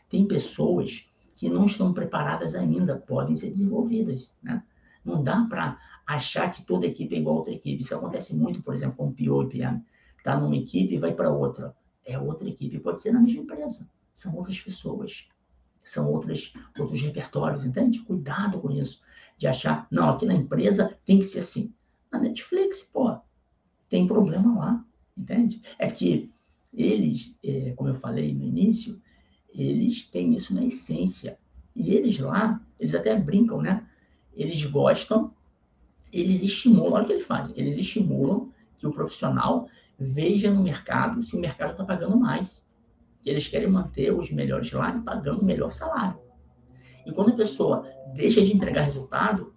Tem 0.10 0.26
pessoas 0.28 1.08
que 1.36 1.50
não 1.50 1.65
estão 1.65 1.93
preparadas 1.93 2.56
ainda, 2.56 2.95
podem 2.95 3.36
ser 3.36 3.52
desenvolvidas, 3.52 4.36
né? 4.41 4.63
Não 5.06 5.23
dá 5.23 5.45
para 5.47 5.80
achar 6.06 6.50
que 6.52 6.63
toda 6.63 6.88
equipe 6.88 7.15
é 7.15 7.19
igual 7.19 7.36
a 7.36 7.39
outra 7.39 7.54
equipe. 7.54 7.82
Isso 7.82 7.95
acontece 7.95 8.36
muito, 8.36 8.62
por 8.62 8.73
exemplo, 8.73 8.97
com 8.97 9.08
o 9.08 9.13
PO 9.13 9.43
e 9.43 9.50
PM. 9.50 9.84
Está 10.17 10.38
numa 10.39 10.56
equipe 10.58 10.95
e 10.95 10.97
vai 10.97 11.13
para 11.13 11.32
outra. 11.32 11.76
É 12.04 12.17
outra 12.17 12.50
equipe, 12.50 12.80
pode 12.80 13.02
ser 13.02 13.12
na 13.12 13.19
mesma 13.19 13.43
empresa. 13.43 13.89
São 14.13 14.36
outras 14.36 14.60
pessoas 14.60 15.28
são 15.89 16.12
outras, 16.12 16.54
outros 16.78 17.02
repertórios, 17.02 17.65
entende? 17.65 18.00
Cuidado 18.00 18.60
com 18.60 18.71
isso, 18.71 19.02
de 19.38 19.47
achar, 19.47 19.88
não, 19.91 20.10
aqui 20.10 20.26
na 20.26 20.34
empresa 20.34 20.97
tem 21.06 21.19
que 21.19 21.26
ser 21.26 21.39
assim. 21.39 21.73
Na 22.12 22.19
Netflix, 22.19 22.82
pô, 22.82 23.17
tem 23.89 24.08
problema 24.08 24.58
lá, 24.58 24.86
entende? 25.17 25.62
É 25.78 25.89
que 25.89 26.32
eles, 26.73 27.38
é, 27.43 27.71
como 27.76 27.89
eu 27.89 27.95
falei 27.95 28.34
no 28.34 28.43
início, 28.43 29.02
eles 29.54 30.06
têm 30.06 30.34
isso 30.34 30.54
na 30.54 30.65
essência. 30.65 31.38
E 31.76 31.93
eles 31.93 32.19
lá, 32.19 32.62
eles 32.80 32.93
até 32.93 33.17
brincam, 33.17 33.62
né? 33.62 33.88
Eles 34.36 34.63
gostam, 34.65 35.34
eles 36.12 36.43
estimulam, 36.43 36.93
olha 36.93 37.04
o 37.04 37.08
que 37.08 37.13
eles 37.13 37.26
fazem, 37.26 37.58
eles 37.58 37.78
estimulam 37.78 38.52
que 38.78 38.86
o 38.86 38.91
profissional 38.91 39.67
veja 39.97 40.54
no 40.54 40.62
mercado 40.62 41.21
se 41.23 41.36
o 41.36 41.39
mercado 41.39 41.71
está 41.71 41.84
pagando 41.84 42.17
mais. 42.17 42.65
Eles 43.29 43.47
querem 43.47 43.67
manter 43.67 44.13
os 44.13 44.31
melhores 44.31 44.71
lá 44.71 44.95
e 44.95 45.01
pagando 45.01 45.41
o 45.41 45.45
melhor 45.45 45.71
salário. 45.71 46.19
E 47.05 47.11
quando 47.11 47.31
a 47.31 47.35
pessoa 47.35 47.87
deixa 48.13 48.41
de 48.41 48.53
entregar 48.53 48.83
resultado, 48.83 49.53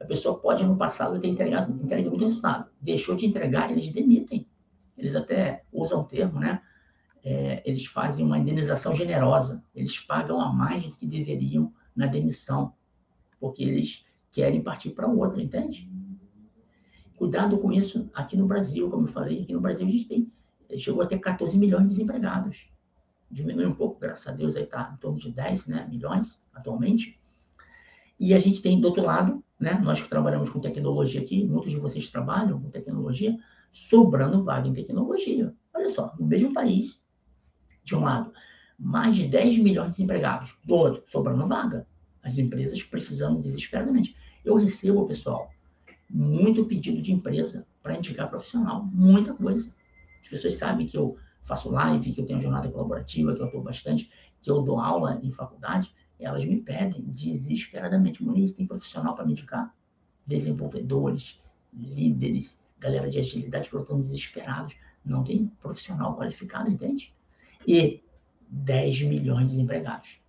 a 0.00 0.04
pessoa 0.04 0.38
pode, 0.38 0.64
no 0.64 0.76
passado, 0.76 1.18
ter 1.18 1.28
entregado, 1.28 1.72
entregado 1.72 2.10
muito 2.10 2.24
resultado. 2.24 2.70
Deixou 2.80 3.16
de 3.16 3.26
entregar, 3.26 3.70
eles 3.70 3.90
demitem. 3.90 4.46
Eles 4.96 5.16
até 5.16 5.64
usam 5.72 6.00
o 6.00 6.04
termo, 6.04 6.38
né? 6.38 6.62
É, 7.24 7.62
eles 7.64 7.86
fazem 7.86 8.24
uma 8.24 8.38
indenização 8.38 8.94
generosa. 8.94 9.64
Eles 9.74 9.98
pagam 9.98 10.40
a 10.40 10.52
mais 10.52 10.84
do 10.84 10.94
que 10.94 11.06
deveriam 11.06 11.72
na 11.94 12.06
demissão, 12.06 12.74
porque 13.40 13.64
eles 13.64 14.04
querem 14.30 14.62
partir 14.62 14.90
para 14.90 15.08
outra, 15.08 15.42
entende? 15.42 15.90
Cuidado 17.16 17.58
com 17.58 17.72
isso 17.72 18.10
aqui 18.14 18.36
no 18.36 18.46
Brasil, 18.46 18.90
como 18.90 19.08
eu 19.08 19.12
falei, 19.12 19.42
aqui 19.42 19.52
no 19.52 19.60
Brasil 19.60 19.86
a 19.86 19.90
gente 19.90 20.04
tem, 20.06 20.32
chegou 20.76 21.02
a 21.02 21.06
ter 21.06 21.18
14 21.18 21.58
milhões 21.58 21.84
de 21.84 21.88
desempregados. 21.88 22.70
Diminuiu 23.30 23.68
um 23.68 23.74
pouco, 23.74 24.00
graças 24.00 24.26
a 24.26 24.32
Deus, 24.32 24.54
aí 24.56 24.64
está 24.64 24.92
em 24.94 24.96
torno 24.98 25.18
de 25.18 25.30
10 25.30 25.66
né, 25.66 25.86
milhões 25.90 26.42
atualmente. 26.54 27.20
E 28.18 28.34
a 28.34 28.38
gente 28.38 28.62
tem, 28.62 28.80
do 28.80 28.88
outro 28.88 29.02
lado, 29.02 29.44
né, 29.58 29.74
nós 29.82 30.00
que 30.00 30.08
trabalhamos 30.08 30.48
com 30.48 30.60
tecnologia 30.60 31.20
aqui, 31.20 31.44
muitos 31.44 31.70
de 31.70 31.78
vocês 31.78 32.10
trabalham 32.10 32.60
com 32.60 32.70
tecnologia, 32.70 33.36
sobrando 33.72 34.42
vaga 34.42 34.68
em 34.68 34.72
tecnologia. 34.72 35.54
Olha 35.74 35.88
só, 35.88 36.14
no 36.18 36.26
mesmo 36.26 36.54
país, 36.54 37.04
de 37.84 37.94
um 37.94 38.00
lado, 38.00 38.32
mais 38.78 39.16
de 39.16 39.26
10 39.26 39.58
milhões 39.58 39.88
de 39.88 39.96
desempregados, 39.96 40.58
do 40.64 40.74
outro, 40.74 41.04
sobrando 41.08 41.46
vaga. 41.46 41.86
As 42.22 42.38
empresas 42.38 42.82
precisando 42.82 43.40
desesperadamente. 43.40 44.16
Eu 44.44 44.56
recebo, 44.56 45.06
pessoal, 45.06 45.50
muito 46.08 46.64
pedido 46.64 47.02
de 47.02 47.12
empresa 47.12 47.66
para 47.82 47.96
indicar 47.96 48.28
profissional, 48.28 48.84
muita 48.84 49.34
coisa. 49.34 49.72
As 50.22 50.28
pessoas 50.28 50.54
sabem 50.54 50.86
que 50.86 50.96
eu 50.96 51.16
faço 51.46 51.70
live, 51.70 52.12
que 52.12 52.20
eu 52.20 52.26
tenho 52.26 52.40
jornada 52.40 52.68
colaborativa, 52.68 53.34
que 53.34 53.40
eu 53.40 53.46
estou 53.46 53.62
bastante, 53.62 54.10
que 54.42 54.50
eu 54.50 54.60
dou 54.62 54.80
aula 54.80 55.20
em 55.22 55.30
faculdade, 55.30 55.94
elas 56.18 56.44
me 56.44 56.60
pedem 56.60 57.02
desesperadamente, 57.06 58.22
Muniz, 58.22 58.52
tem 58.52 58.66
profissional 58.66 59.14
para 59.14 59.24
me 59.24 59.32
indicar? 59.32 59.74
Desenvolvedores, 60.26 61.40
líderes, 61.72 62.60
galera 62.78 63.08
de 63.08 63.18
agilidade 63.18 63.70
que 63.70 63.76
estão 63.76 64.00
desesperados. 64.00 64.76
Não 65.04 65.22
tem 65.22 65.46
profissional 65.60 66.16
qualificado, 66.16 66.70
entende? 66.70 67.14
E 67.66 68.02
10 68.48 69.02
milhões 69.02 69.42
de 69.42 69.48
desempregados. 69.48 70.20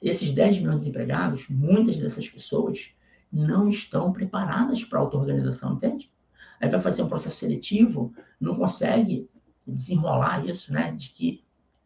Esses 0.00 0.32
10 0.32 0.58
milhões 0.58 0.76
de 0.76 0.80
desempregados, 0.80 1.48
muitas 1.48 1.98
dessas 1.98 2.28
pessoas 2.28 2.92
não 3.32 3.68
estão 3.68 4.12
preparadas 4.12 4.84
para 4.84 4.98
auto-organização, 4.98 5.74
entende? 5.74 6.12
Aí 6.60 6.68
vai 6.68 6.80
fazer 6.80 7.02
um 7.02 7.08
processo 7.08 7.38
seletivo, 7.38 8.12
não 8.40 8.54
consegue 8.54 9.28
desenrolar 9.66 10.46
isso, 10.46 10.72
né? 10.72 10.92
De 10.92 11.10
que 11.10 11.44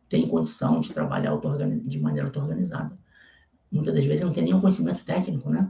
tem 0.08 0.28
condição 0.28 0.80
de 0.80 0.92
trabalhar 0.92 1.37
de 1.84 2.00
maneira 2.00 2.28
auto-organizada. 2.28 2.96
Muitas 3.70 3.94
das 3.94 4.04
vezes 4.04 4.24
não 4.24 4.32
tem 4.32 4.44
nenhum 4.44 4.60
conhecimento 4.60 5.04
técnico, 5.04 5.50
né? 5.50 5.68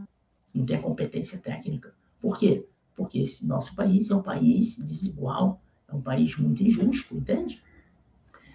Não 0.53 0.67
tem 0.67 0.81
competência 0.81 1.39
técnica. 1.39 1.95
Por 2.21 2.39
quê? 2.39 2.67
Porque 2.95 3.19
esse 3.19 3.47
nosso 3.47 3.75
país 3.75 4.11
é 4.11 4.15
um 4.15 4.23
país 4.23 4.77
desigual, 4.79 5.63
é 5.89 5.95
um 5.95 6.01
país 6.01 6.37
muito 6.37 6.63
injusto, 6.63 7.17
entende? 7.17 7.63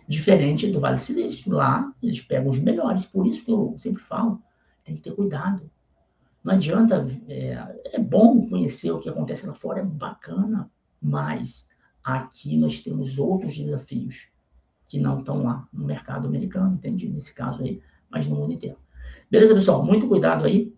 Diferente 0.07 0.67
do 0.67 0.79
Vale 0.79 0.97
do 0.97 1.03
Silício. 1.03 1.51
Lá, 1.51 1.93
eles 2.01 2.21
pegam 2.21 2.49
os 2.49 2.59
melhores. 2.59 3.05
Por 3.05 3.27
isso 3.27 3.43
que 3.43 3.51
eu 3.51 3.75
sempre 3.77 4.03
falo, 4.03 4.41
tem 4.83 4.95
que 4.95 5.01
ter 5.01 5.13
cuidado. 5.13 5.69
Não 6.43 6.53
adianta. 6.53 7.07
É, 7.27 7.93
é 7.93 7.99
bom 7.99 8.47
conhecer 8.47 8.91
o 8.91 8.99
que 8.99 9.09
acontece 9.09 9.45
lá 9.45 9.53
fora, 9.53 9.79
é 9.79 9.83
bacana, 9.83 10.69
mas 11.01 11.68
aqui 12.15 12.57
nós 12.57 12.81
temos 12.81 13.17
outros 13.17 13.57
desafios 13.57 14.27
que 14.87 14.99
não 14.99 15.19
estão 15.19 15.43
lá 15.43 15.67
no 15.71 15.85
mercado 15.85 16.27
americano, 16.27 16.75
entende? 16.75 17.07
Nesse 17.07 17.33
caso 17.33 17.61
aí, 17.61 17.81
mas 18.09 18.27
no 18.27 18.35
mundo 18.35 18.53
inteiro. 18.53 18.77
Beleza, 19.29 19.53
pessoal? 19.53 19.83
Muito 19.83 20.07
cuidado 20.07 20.45
aí. 20.45 20.73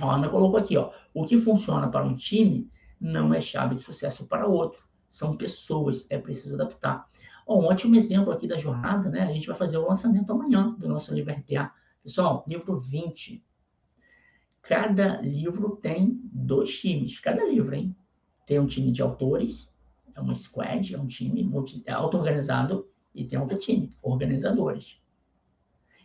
A 0.00 0.14
Ana 0.14 0.28
colocou 0.28 0.58
aqui, 0.58 0.76
ó. 0.76 0.90
O 1.12 1.24
que 1.26 1.36
funciona 1.36 1.88
para 1.88 2.04
um 2.04 2.16
time 2.16 2.70
não 2.98 3.34
é 3.34 3.40
chave 3.40 3.74
de 3.74 3.82
sucesso 3.82 4.26
para 4.26 4.46
outro. 4.46 4.82
São 5.08 5.36
pessoas, 5.36 6.06
é 6.08 6.16
preciso 6.16 6.54
adaptar. 6.54 7.06
Ó, 7.46 7.60
um 7.60 7.66
ótimo 7.66 7.96
exemplo 7.96 8.32
aqui 8.32 8.48
da 8.48 8.56
jornada, 8.56 9.10
né? 9.10 9.22
A 9.22 9.32
gente 9.32 9.46
vai 9.46 9.56
fazer 9.56 9.76
o 9.76 9.86
lançamento 9.86 10.30
amanhã 10.32 10.74
do 10.78 10.88
nosso 10.88 11.14
livro 11.14 11.34
RPA. 11.34 11.72
Pessoal, 12.02 12.44
livro 12.48 12.78
20. 12.78 13.44
Cada 14.62 15.20
livro 15.20 15.76
tem 15.76 16.20
dois 16.24 16.78
times. 16.78 17.18
Cada 17.18 17.44
livro, 17.44 17.74
hein? 17.74 17.94
Tem 18.46 18.58
um 18.58 18.66
time 18.66 18.90
de 18.90 19.02
autores, 19.02 19.71
é 20.14 20.20
uma 20.20 20.34
squad, 20.34 20.94
é 20.94 20.98
um 20.98 21.06
time 21.06 21.48
é 21.86 21.92
auto-organizado, 21.92 22.88
e 23.14 23.24
tem 23.24 23.38
outro 23.38 23.58
time, 23.58 23.94
organizadores. 24.02 25.00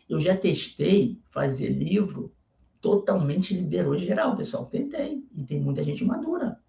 Eu 0.09 0.19
já 0.19 0.35
testei 0.35 1.21
fazer 1.29 1.69
livro 1.69 2.33
totalmente 2.81 3.53
liberou 3.53 3.97
geral, 3.97 4.35
pessoal. 4.35 4.65
Tentei. 4.65 5.25
E 5.33 5.43
tem 5.43 5.59
muita 5.59 5.83
gente 5.83 6.05
madura. 6.05 6.59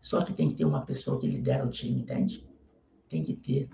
Só 0.00 0.22
que 0.22 0.32
tem 0.32 0.48
que 0.48 0.54
ter 0.54 0.64
uma 0.64 0.84
pessoa 0.84 1.20
que 1.20 1.26
lidera 1.26 1.66
o 1.66 1.70
time, 1.70 2.00
entende? 2.00 2.48
Tem 3.08 3.22
que 3.22 3.34
ter. 3.34 3.68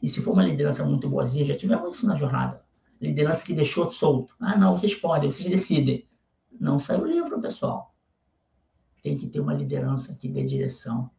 E 0.00 0.08
se 0.08 0.20
for 0.20 0.32
uma 0.32 0.44
liderança 0.44 0.84
muito 0.84 1.08
boazinha, 1.08 1.44
já 1.44 1.56
tivemos 1.56 1.96
isso 1.96 2.06
na 2.06 2.14
jornada. 2.14 2.64
Liderança 3.00 3.44
que 3.44 3.54
deixou 3.54 3.90
solto. 3.90 4.34
Ah, 4.38 4.56
não, 4.56 4.76
vocês 4.76 4.94
podem, 4.94 5.30
vocês 5.30 5.48
decidem. 5.48 6.06
Não 6.60 6.78
sai 6.78 7.00
o 7.00 7.06
livro, 7.06 7.40
pessoal. 7.40 7.94
Tem 9.02 9.16
que 9.16 9.26
ter 9.26 9.40
uma 9.40 9.54
liderança 9.54 10.16
que 10.16 10.28
dê 10.28 10.44
direção. 10.44 11.10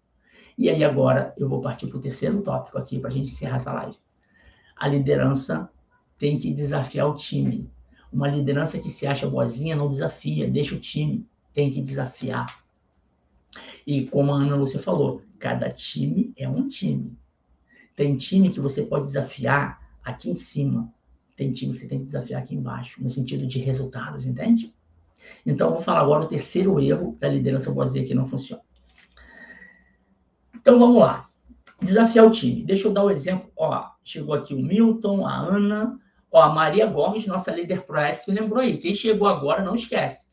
E 0.59 0.69
aí 0.69 0.83
agora 0.83 1.33
eu 1.37 1.47
vou 1.47 1.61
partir 1.61 1.87
para 1.87 1.97
o 1.97 2.01
terceiro 2.01 2.41
tópico 2.41 2.77
aqui 2.77 2.99
para 2.99 3.09
a 3.09 3.13
gente 3.13 3.31
encerrar 3.31 3.55
essa 3.55 3.71
live. 3.71 3.95
A 4.75 4.89
liderança 4.89 5.71
tem 6.17 6.37
que 6.37 6.53
desafiar 6.53 7.07
o 7.07 7.15
time. 7.15 7.71
Uma 8.11 8.27
liderança 8.27 8.77
que 8.77 8.89
se 8.89 9.07
acha 9.07 9.25
boazinha 9.25 9.73
não 9.73 9.89
desafia, 9.89 10.51
deixa 10.51 10.75
o 10.75 10.79
time, 10.79 11.25
tem 11.53 11.71
que 11.71 11.81
desafiar. 11.81 12.45
E 13.87 14.07
como 14.07 14.33
a 14.33 14.35
Ana 14.35 14.57
Lúcia 14.57 14.81
falou, 14.81 15.21
cada 15.39 15.69
time 15.69 16.33
é 16.35 16.49
um 16.49 16.67
time. 16.67 17.17
Tem 17.95 18.17
time 18.17 18.49
que 18.49 18.59
você 18.59 18.83
pode 18.83 19.05
desafiar 19.05 19.79
aqui 20.03 20.29
em 20.29 20.35
cima, 20.35 20.93
tem 21.37 21.53
time 21.53 21.71
que 21.71 21.79
você 21.79 21.87
tem 21.87 21.99
que 21.99 22.05
desafiar 22.05 22.41
aqui 22.41 22.53
embaixo, 22.53 23.01
no 23.01 23.09
sentido 23.09 23.47
de 23.47 23.59
resultados, 23.59 24.25
entende? 24.25 24.75
Então, 25.45 25.67
eu 25.69 25.75
vou 25.75 25.81
falar 25.81 26.01
agora 26.01 26.25
o 26.25 26.27
terceiro 26.27 26.81
erro 26.81 27.15
da 27.17 27.29
liderança 27.29 27.71
boazinha 27.71 28.05
que 28.05 28.13
não 28.13 28.25
funciona. 28.25 28.61
Então, 30.59 30.79
vamos 30.79 30.99
lá. 30.99 31.29
Desafiar 31.81 32.25
o 32.25 32.31
time. 32.31 32.63
Deixa 32.63 32.87
eu 32.87 32.93
dar 32.93 33.05
um 33.05 33.11
exemplo. 33.11 33.51
Ó, 33.55 33.89
chegou 34.03 34.33
aqui 34.33 34.53
o 34.53 34.61
Milton, 34.61 35.25
a 35.25 35.35
Ana, 35.35 35.99
Ó, 36.31 36.41
a 36.41 36.49
Maria 36.49 36.85
Gomes, 36.85 37.25
nossa 37.25 37.51
líder 37.51 37.85
ProEx, 37.85 38.27
me 38.27 38.35
lembrou 38.35 38.59
aí. 38.59 38.77
Quem 38.77 38.93
chegou 38.93 39.27
agora, 39.27 39.63
não 39.63 39.73
esquece. 39.73 40.29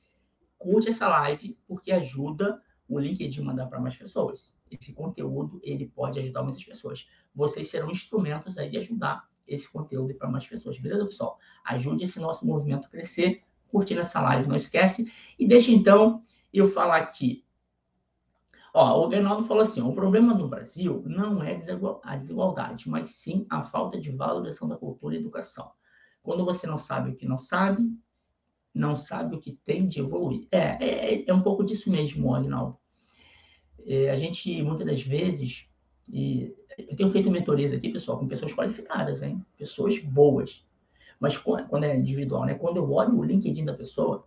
Curte 0.58 0.90
essa 0.90 1.08
live, 1.08 1.58
porque 1.66 1.90
ajuda 1.90 2.60
o 2.86 2.98
LinkedIn 2.98 3.40
a 3.40 3.44
mandar 3.44 3.66
para 3.66 3.80
mais 3.80 3.96
pessoas. 3.96 4.54
Esse 4.70 4.92
conteúdo, 4.92 5.58
ele 5.62 5.86
pode 5.86 6.18
ajudar 6.18 6.42
muitas 6.42 6.62
pessoas. 6.62 7.08
Vocês 7.34 7.68
serão 7.68 7.90
instrumentos 7.90 8.58
aí 8.58 8.68
de 8.68 8.76
ajudar 8.76 9.26
esse 9.46 9.70
conteúdo 9.70 10.14
para 10.14 10.28
mais 10.28 10.46
pessoas. 10.46 10.78
Beleza, 10.78 11.06
pessoal? 11.06 11.38
Ajude 11.64 12.04
esse 12.04 12.20
nosso 12.20 12.46
movimento 12.46 12.86
a 12.86 12.90
crescer, 12.90 13.42
curtindo 13.68 14.00
essa 14.00 14.20
live, 14.20 14.48
não 14.48 14.56
esquece. 14.56 15.10
E 15.38 15.46
deixa, 15.46 15.70
então, 15.70 16.22
eu 16.52 16.66
falar 16.66 16.98
aqui. 16.98 17.45
Ó, 18.78 19.06
o 19.06 19.08
Bernardo 19.08 19.42
falou 19.42 19.62
assim, 19.62 19.80
ó, 19.80 19.86
o 19.86 19.94
problema 19.94 20.34
no 20.34 20.48
Brasil 20.48 21.02
não 21.06 21.42
é 21.42 21.58
a 22.02 22.14
desigualdade, 22.14 22.90
mas 22.90 23.08
sim 23.08 23.46
a 23.48 23.62
falta 23.62 23.98
de 23.98 24.10
valorização 24.10 24.68
da 24.68 24.76
cultura 24.76 25.14
e 25.14 25.18
educação. 25.18 25.70
Quando 26.22 26.44
você 26.44 26.66
não 26.66 26.76
sabe 26.76 27.08
o 27.08 27.16
que 27.16 27.24
não 27.24 27.38
sabe, 27.38 27.90
não 28.74 28.94
sabe 28.94 29.34
o 29.34 29.40
que 29.40 29.58
tem 29.64 29.88
de 29.88 30.00
evoluir. 30.00 30.46
É, 30.52 30.76
é, 30.84 31.24
é 31.26 31.32
um 31.32 31.40
pouco 31.40 31.64
disso 31.64 31.90
mesmo, 31.90 32.34
Agnaldo. 32.34 32.76
É, 33.86 34.10
a 34.10 34.14
gente, 34.14 34.62
muitas 34.62 34.86
das 34.86 35.00
vezes, 35.00 35.66
e 36.06 36.54
eu 36.76 36.94
tenho 36.96 37.08
feito 37.08 37.30
mentorias 37.30 37.72
aqui, 37.72 37.88
pessoal, 37.88 38.18
com 38.18 38.28
pessoas 38.28 38.52
qualificadas, 38.52 39.22
hein? 39.22 39.42
Pessoas 39.56 39.98
boas. 40.00 40.66
Mas 41.18 41.38
quando 41.38 41.84
é 41.84 41.96
individual, 41.96 42.44
né? 42.44 42.52
Quando 42.52 42.76
eu 42.76 42.92
olho 42.92 43.16
o 43.16 43.24
LinkedIn 43.24 43.64
da 43.64 43.72
pessoa, 43.72 44.26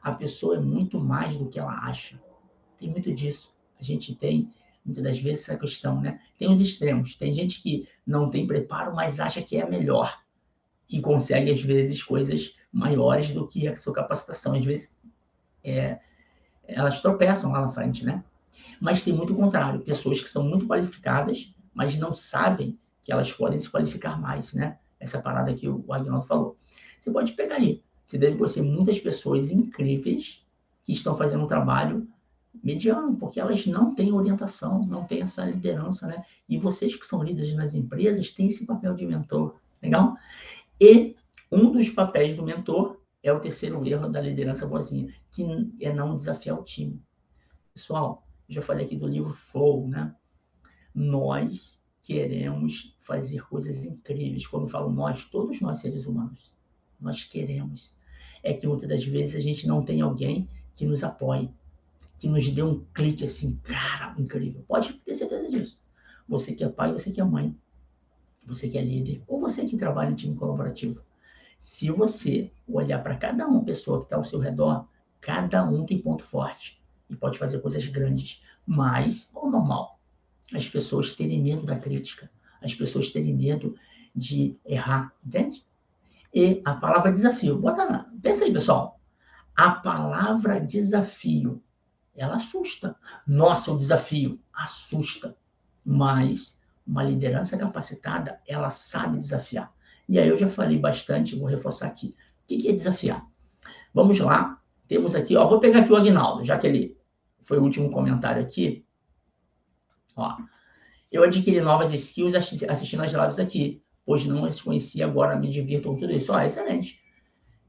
a 0.00 0.12
pessoa 0.12 0.54
é 0.54 0.60
muito 0.60 1.00
mais 1.00 1.36
do 1.36 1.48
que 1.48 1.58
ela 1.58 1.72
acha. 1.84 2.22
Tem 2.78 2.88
muito 2.88 3.12
disso. 3.12 3.55
A 3.78 3.82
gente 3.82 4.14
tem, 4.14 4.50
muitas 4.84 5.02
das 5.02 5.18
vezes, 5.18 5.48
essa 5.48 5.58
questão, 5.58 6.00
né? 6.00 6.20
Tem 6.38 6.50
os 6.50 6.60
extremos. 6.60 7.16
Tem 7.16 7.32
gente 7.32 7.60
que 7.60 7.88
não 8.06 8.30
tem 8.30 8.46
preparo, 8.46 8.94
mas 8.94 9.20
acha 9.20 9.42
que 9.42 9.56
é 9.56 9.62
a 9.62 9.68
melhor 9.68 10.20
e 10.88 11.00
consegue, 11.00 11.50
às 11.50 11.60
vezes, 11.60 12.02
coisas 12.02 12.56
maiores 12.72 13.30
do 13.30 13.46
que 13.46 13.66
a 13.66 13.76
sua 13.76 13.92
capacitação. 13.92 14.54
Às 14.54 14.64
vezes, 14.64 14.96
é, 15.62 15.98
elas 16.64 17.00
tropeçam 17.00 17.52
lá 17.52 17.60
na 17.60 17.70
frente, 17.70 18.04
né? 18.04 18.24
Mas 18.80 19.02
tem 19.02 19.12
muito 19.12 19.34
contrário, 19.34 19.80
pessoas 19.80 20.20
que 20.20 20.28
são 20.28 20.44
muito 20.44 20.66
qualificadas, 20.66 21.54
mas 21.74 21.96
não 21.96 22.14
sabem 22.14 22.78
que 23.02 23.12
elas 23.12 23.32
podem 23.32 23.58
se 23.58 23.70
qualificar 23.70 24.20
mais, 24.20 24.52
né? 24.52 24.78
essa 24.98 25.20
parada 25.20 25.54
que 25.54 25.68
o 25.68 25.92
Agnaldo 25.92 26.26
falou. 26.26 26.56
Você 26.98 27.10
pode 27.10 27.32
pegar 27.32 27.56
aí. 27.56 27.82
Você 28.04 28.18
deve 28.18 28.36
conhecer 28.36 28.62
muitas 28.62 28.98
pessoas 28.98 29.50
incríveis 29.50 30.44
que 30.84 30.92
estão 30.92 31.16
fazendo 31.16 31.44
um 31.44 31.46
trabalho 31.46 32.08
mediano, 32.62 33.16
porque 33.16 33.40
elas 33.40 33.66
não 33.66 33.94
têm 33.94 34.12
orientação, 34.12 34.84
não 34.86 35.04
têm 35.04 35.22
essa 35.22 35.44
liderança, 35.44 36.06
né? 36.06 36.24
E 36.48 36.58
vocês 36.58 36.94
que 36.94 37.06
são 37.06 37.22
líderes 37.22 37.54
nas 37.54 37.74
empresas 37.74 38.30
têm 38.30 38.46
esse 38.46 38.66
papel 38.66 38.94
de 38.94 39.06
mentor, 39.06 39.56
legal? 39.82 40.16
E 40.80 41.16
um 41.50 41.70
dos 41.70 41.88
papéis 41.88 42.36
do 42.36 42.42
mentor 42.42 43.00
é 43.22 43.32
o 43.32 43.40
terceiro 43.40 43.84
erro 43.86 44.08
da 44.08 44.20
liderança 44.20 44.66
boazinha, 44.66 45.12
que 45.30 45.44
é 45.80 45.92
não 45.92 46.16
desafiar 46.16 46.58
o 46.58 46.64
time. 46.64 47.02
Pessoal, 47.74 48.26
já 48.48 48.62
falei 48.62 48.86
aqui 48.86 48.96
do 48.96 49.06
livro 49.06 49.32
Flow, 49.32 49.88
né? 49.88 50.14
Nós 50.94 51.82
queremos 52.02 52.96
fazer 53.00 53.44
coisas 53.48 53.84
incríveis. 53.84 54.46
Quando 54.46 54.68
falo 54.68 54.90
nós, 54.90 55.24
todos 55.24 55.60
nós 55.60 55.80
seres 55.80 56.06
humanos, 56.06 56.54
nós 57.00 57.24
queremos. 57.24 57.94
É 58.42 58.54
que 58.54 58.66
muitas 58.66 58.88
das 58.88 59.04
vezes 59.04 59.34
a 59.34 59.40
gente 59.40 59.66
não 59.66 59.82
tem 59.82 60.00
alguém 60.00 60.48
que 60.72 60.86
nos 60.86 61.02
apoie, 61.02 61.50
que 62.18 62.28
nos 62.28 62.48
dê 62.48 62.62
um 62.62 62.84
clique 62.94 63.24
assim, 63.24 63.58
cara, 63.62 64.14
incrível. 64.18 64.64
Pode 64.66 64.94
ter 64.94 65.14
certeza 65.14 65.48
disso. 65.48 65.80
Você 66.28 66.54
que 66.54 66.64
é 66.64 66.68
pai, 66.68 66.92
você 66.92 67.10
que 67.10 67.20
é 67.20 67.24
mãe, 67.24 67.56
você 68.44 68.68
que 68.68 68.78
é 68.78 68.82
líder, 68.82 69.22
ou 69.26 69.38
você 69.38 69.64
que 69.64 69.76
trabalha 69.76 70.10
em 70.10 70.14
time 70.14 70.36
colaborativo. 70.36 71.00
Se 71.58 71.90
você 71.90 72.52
olhar 72.66 73.02
para 73.02 73.16
cada 73.16 73.46
uma 73.46 73.64
pessoa 73.64 73.98
que 73.98 74.04
está 74.04 74.16
ao 74.16 74.24
seu 74.24 74.38
redor, 74.38 74.88
cada 75.20 75.64
um 75.64 75.84
tem 75.84 75.98
ponto 75.98 76.24
forte 76.24 76.80
e 77.08 77.16
pode 77.16 77.38
fazer 77.38 77.60
coisas 77.60 77.84
grandes. 77.86 78.42
Mas, 78.66 79.24
como 79.32 79.52
normal, 79.52 79.98
as 80.52 80.68
pessoas 80.68 81.12
terem 81.12 81.42
medo 81.42 81.64
da 81.64 81.78
crítica, 81.78 82.30
as 82.62 82.74
pessoas 82.74 83.10
terem 83.10 83.34
medo 83.34 83.76
de 84.14 84.56
errar, 84.64 85.12
entende? 85.24 85.64
E 86.34 86.60
a 86.64 86.74
palavra 86.74 87.12
desafio, 87.12 87.58
bota 87.58 87.84
lá, 87.84 88.10
pensa 88.22 88.44
aí, 88.44 88.52
pessoal. 88.52 89.00
A 89.56 89.70
palavra 89.70 90.60
desafio 90.60 91.62
ela 92.16 92.36
assusta. 92.36 92.96
Nossa, 93.26 93.72
o 93.72 93.78
desafio 93.78 94.40
assusta. 94.52 95.36
Mas 95.84 96.60
uma 96.86 97.02
liderança 97.02 97.56
capacitada, 97.56 98.40
ela 98.46 98.70
sabe 98.70 99.18
desafiar. 99.18 99.72
E 100.08 100.18
aí 100.18 100.28
eu 100.28 100.36
já 100.36 100.46
falei 100.46 100.78
bastante, 100.78 101.36
vou 101.36 101.48
reforçar 101.48 101.86
aqui. 101.86 102.14
O 102.44 102.46
que 102.46 102.68
é 102.68 102.72
desafiar? 102.72 103.26
Vamos 103.92 104.18
lá. 104.18 104.60
Temos 104.86 105.16
aqui, 105.16 105.36
ó, 105.36 105.44
vou 105.44 105.58
pegar 105.58 105.80
aqui 105.80 105.92
o 105.92 105.96
Agnaldo, 105.96 106.44
já 106.44 106.56
que 106.58 106.66
ele 106.66 106.96
foi 107.40 107.58
o 107.58 107.62
último 107.62 107.90
comentário 107.90 108.40
aqui. 108.40 108.84
Ó, 110.14 110.36
eu 111.10 111.24
adquiri 111.24 111.60
novas 111.60 111.92
skills 111.92 112.34
assistindo 112.34 113.02
as 113.02 113.12
lives 113.12 113.38
aqui, 113.38 113.82
pois 114.04 114.24
não 114.24 114.44
as 114.44 114.60
conhecia, 114.60 115.06
agora 115.06 115.36
me 115.36 115.50
divirto 115.50 115.88
com 115.88 115.98
tudo 115.98 116.12
isso. 116.12 116.32
Ó, 116.32 116.40
excelente. 116.40 117.00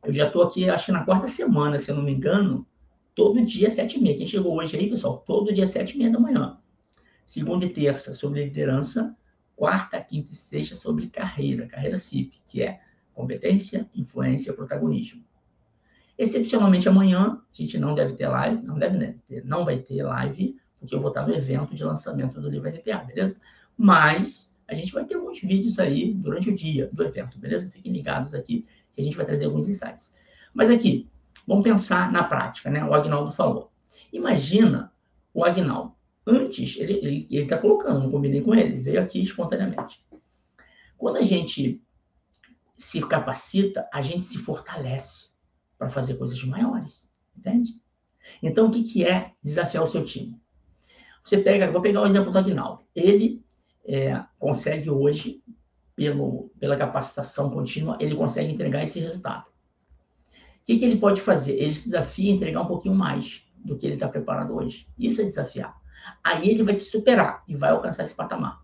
Eu 0.03 0.13
já 0.13 0.27
estou 0.27 0.43
aqui, 0.43 0.69
acho 0.69 0.86
que 0.86 0.91
na 0.91 1.03
quarta 1.03 1.27
semana, 1.27 1.79
se 1.79 1.89
eu 1.89 1.95
não 1.95 2.03
me 2.03 2.13
engano, 2.13 2.67
todo 3.17 3.43
dia, 3.43 3.67
sete 3.67 3.97
e 3.97 4.01
meia. 4.01 4.15
Quem 4.15 4.27
chegou 4.27 4.56
hoje 4.56 4.77
aí, 4.77 4.88
pessoal, 4.88 5.17
todo 5.25 5.51
dia, 5.51 5.65
sete 5.65 5.95
e 5.95 5.97
meia 5.97 6.12
da 6.12 6.19
manhã. 6.19 6.60
Segunda 7.25 7.65
e 7.65 7.69
terça, 7.69 8.13
sobre 8.13 8.43
liderança. 8.43 9.17
Quarta, 9.56 9.99
quinta 9.99 10.32
e 10.34 10.36
sexta, 10.36 10.75
sobre 10.75 11.08
carreira, 11.08 11.65
carreira 11.65 11.97
CIP, 11.97 12.39
que 12.47 12.62
é 12.62 12.80
competência, 13.15 13.89
influência, 13.95 14.53
protagonismo. 14.53 15.23
Excepcionalmente 16.15 16.88
amanhã, 16.88 17.41
a 17.41 17.56
gente 17.56 17.80
não 17.80 17.95
deve 17.95 18.13
ter 18.13 18.27
live, 18.27 18.62
não 18.62 18.77
deve 18.77 18.97
né, 18.99 19.15
ter, 19.25 19.43
não 19.43 19.65
vai 19.65 19.80
ter 19.80 20.03
live, 20.03 20.56
porque 20.80 20.93
eu 20.93 21.01
vou 21.01 21.10
estar 21.10 21.25
no 21.25 21.34
evento 21.34 21.73
de 21.73 21.84
lançamento 21.84 22.39
do 22.39 22.47
livro 22.47 22.69
RPA, 22.69 22.97
beleza? 22.99 23.41
Mas 23.75 24.56
a 24.67 24.75
gente 24.75 24.93
vai 24.93 25.03
ter 25.06 25.15
alguns 25.15 25.41
vídeos 25.41 25.80
aí 25.80 26.13
durante 26.13 26.51
o 26.51 26.56
dia 26.56 26.88
do 26.93 27.03
evento, 27.03 27.39
beleza? 27.39 27.67
Fiquem 27.67 27.91
ligados 27.91 28.36
aqui 28.36 28.63
que 28.93 29.01
a 29.01 29.03
gente 29.03 29.17
vai 29.17 29.25
trazer 29.25 29.45
alguns 29.45 29.67
insights. 29.67 30.13
Mas 30.53 30.69
aqui, 30.69 31.10
Vamos 31.47 31.63
pensar 31.63 32.12
na 32.12 32.25
prática, 32.25 32.69
né? 32.69 32.83
O 32.83 32.93
Agnaldo 32.93 33.31
falou. 33.31 33.71
Imagina 34.12 34.91
o 35.33 35.45
Agnaldo. 35.45 35.95
Antes, 36.25 36.77
ele 36.77 37.25
está 37.31 37.57
colocando, 37.57 38.01
não 38.01 38.12
combinei 38.12 38.41
com 38.41 38.53
ele, 38.53 38.81
veio 38.81 39.01
aqui 39.01 39.21
espontaneamente. 39.21 40.05
Quando 40.97 41.15
a 41.15 41.21
gente 41.21 41.81
se 42.77 42.99
capacita, 42.99 43.88
a 43.93 44.01
gente 44.01 44.25
se 44.25 44.38
fortalece 44.38 45.29
para 45.77 45.89
fazer 45.89 46.15
coisas 46.15 46.43
maiores, 46.43 47.10
entende? 47.36 47.79
Então, 48.43 48.67
o 48.67 48.71
que, 48.71 48.83
que 48.83 49.05
é 49.05 49.31
desafiar 49.41 49.83
o 49.83 49.88
seu 49.88 50.03
time? 50.03 50.38
Você 51.23 51.38
pega, 51.38 51.71
vou 51.71 51.81
pegar 51.81 52.01
o 52.01 52.05
exemplo 52.05 52.31
do 52.31 52.38
Agnaldo. 52.38 52.83
Ele 52.93 53.41
é, 53.86 54.21
consegue 54.38 54.89
hoje, 54.89 55.41
pelo, 55.95 56.51
pela 56.60 56.75
capacitação 56.75 57.49
contínua, 57.49 57.97
ele 58.01 58.15
consegue 58.15 58.51
entregar 58.51 58.83
esse 58.83 58.99
resultado 58.99 59.45
que, 60.67 60.77
que 60.77 60.86
ele 60.86 60.97
pode 60.97 61.21
fazer? 61.21 61.53
Ele 61.53 61.73
se 61.73 61.86
desafia 61.86 62.30
a 62.30 62.36
entregar 62.36 62.62
um 62.62 62.67
pouquinho 62.67 62.93
mais 62.93 63.41
do 63.56 63.77
que 63.77 63.86
ele 63.86 63.95
está 63.95 64.08
preparado 64.08 64.53
hoje. 64.53 64.86
Isso 64.99 65.21
é 65.21 65.23
desafiar. 65.23 65.73
Aí 66.21 66.49
ele 66.49 66.62
vai 66.62 66.75
se 66.75 66.91
superar 66.91 67.43
e 67.47 67.56
vai 67.56 67.71
alcançar 67.71 68.03
esse 68.03 68.13
patamar. 68.13 68.62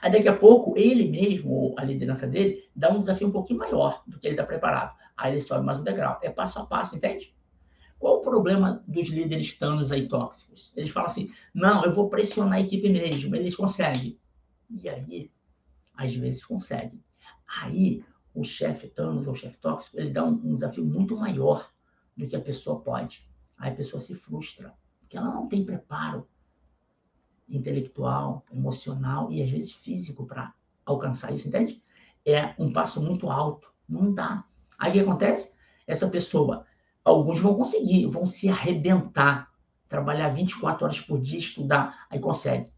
Aí 0.00 0.10
daqui 0.10 0.26
a 0.26 0.36
pouco, 0.36 0.76
ele 0.76 1.08
mesmo, 1.08 1.52
ou 1.52 1.74
a 1.78 1.84
liderança 1.84 2.26
dele, 2.26 2.68
dá 2.74 2.90
um 2.92 2.98
desafio 2.98 3.28
um 3.28 3.30
pouquinho 3.30 3.60
maior 3.60 4.02
do 4.04 4.18
que 4.18 4.26
ele 4.26 4.34
está 4.34 4.44
preparado. 4.44 4.96
Aí 5.16 5.32
ele 5.32 5.40
sobe 5.40 5.64
mais 5.64 5.78
um 5.78 5.84
degrau. 5.84 6.18
É 6.22 6.28
passo 6.28 6.58
a 6.58 6.66
passo, 6.66 6.96
entende? 6.96 7.32
Qual 8.00 8.16
o 8.16 8.22
problema 8.22 8.82
dos 8.88 9.08
líderes 9.08 9.56
tanos 9.56 9.92
aí 9.92 10.08
tóxicos? 10.08 10.72
Eles 10.76 10.90
falam 10.90 11.08
assim, 11.08 11.30
não, 11.54 11.84
eu 11.84 11.92
vou 11.92 12.10
pressionar 12.10 12.54
a 12.54 12.60
equipe 12.60 12.88
mesmo, 12.88 13.36
eles 13.36 13.54
conseguem. 13.54 14.18
E 14.68 14.88
aí, 14.88 15.30
às 15.96 16.16
vezes 16.16 16.44
conseguem. 16.44 17.00
Aí, 17.60 18.04
o 18.34 18.44
chefe 18.44 18.88
Thanos 18.88 19.26
ou 19.26 19.32
o 19.32 19.36
chefe 19.36 19.58
tóxico, 19.58 19.98
ele 19.98 20.10
dá 20.10 20.24
um, 20.24 20.32
um, 20.32 20.54
desafio 20.54 20.84
muito 20.84 21.16
maior 21.16 21.70
do 22.16 22.26
que 22.26 22.36
a 22.36 22.40
pessoa 22.40 22.80
pode. 22.80 23.28
Aí 23.56 23.72
a 23.72 23.74
pessoa 23.74 24.00
se 24.00 24.14
frustra, 24.14 24.74
porque 25.00 25.16
ela 25.16 25.32
não 25.32 25.48
tem 25.48 25.64
preparo 25.64 26.26
intelectual, 27.48 28.44
emocional 28.50 29.30
e 29.30 29.42
às 29.42 29.50
vezes 29.50 29.72
físico 29.72 30.26
para 30.26 30.54
alcançar 30.84 31.32
isso, 31.32 31.48
entende? 31.48 31.82
É 32.24 32.54
um 32.58 32.72
passo 32.72 33.02
muito 33.02 33.30
alto, 33.30 33.72
não 33.88 34.12
dá. 34.12 34.44
Aí 34.78 34.90
o 34.90 34.92
que 34.94 35.00
acontece? 35.00 35.54
Essa 35.86 36.08
pessoa, 36.08 36.64
alguns 37.04 37.40
vão 37.40 37.54
conseguir, 37.54 38.06
vão 38.06 38.26
se 38.26 38.48
arrebentar, 38.48 39.52
trabalhar 39.88 40.30
24 40.30 40.84
horas 40.84 41.00
por 41.00 41.20
dia, 41.20 41.38
estudar, 41.38 42.06
aí 42.08 42.18
consegue. 42.18 42.70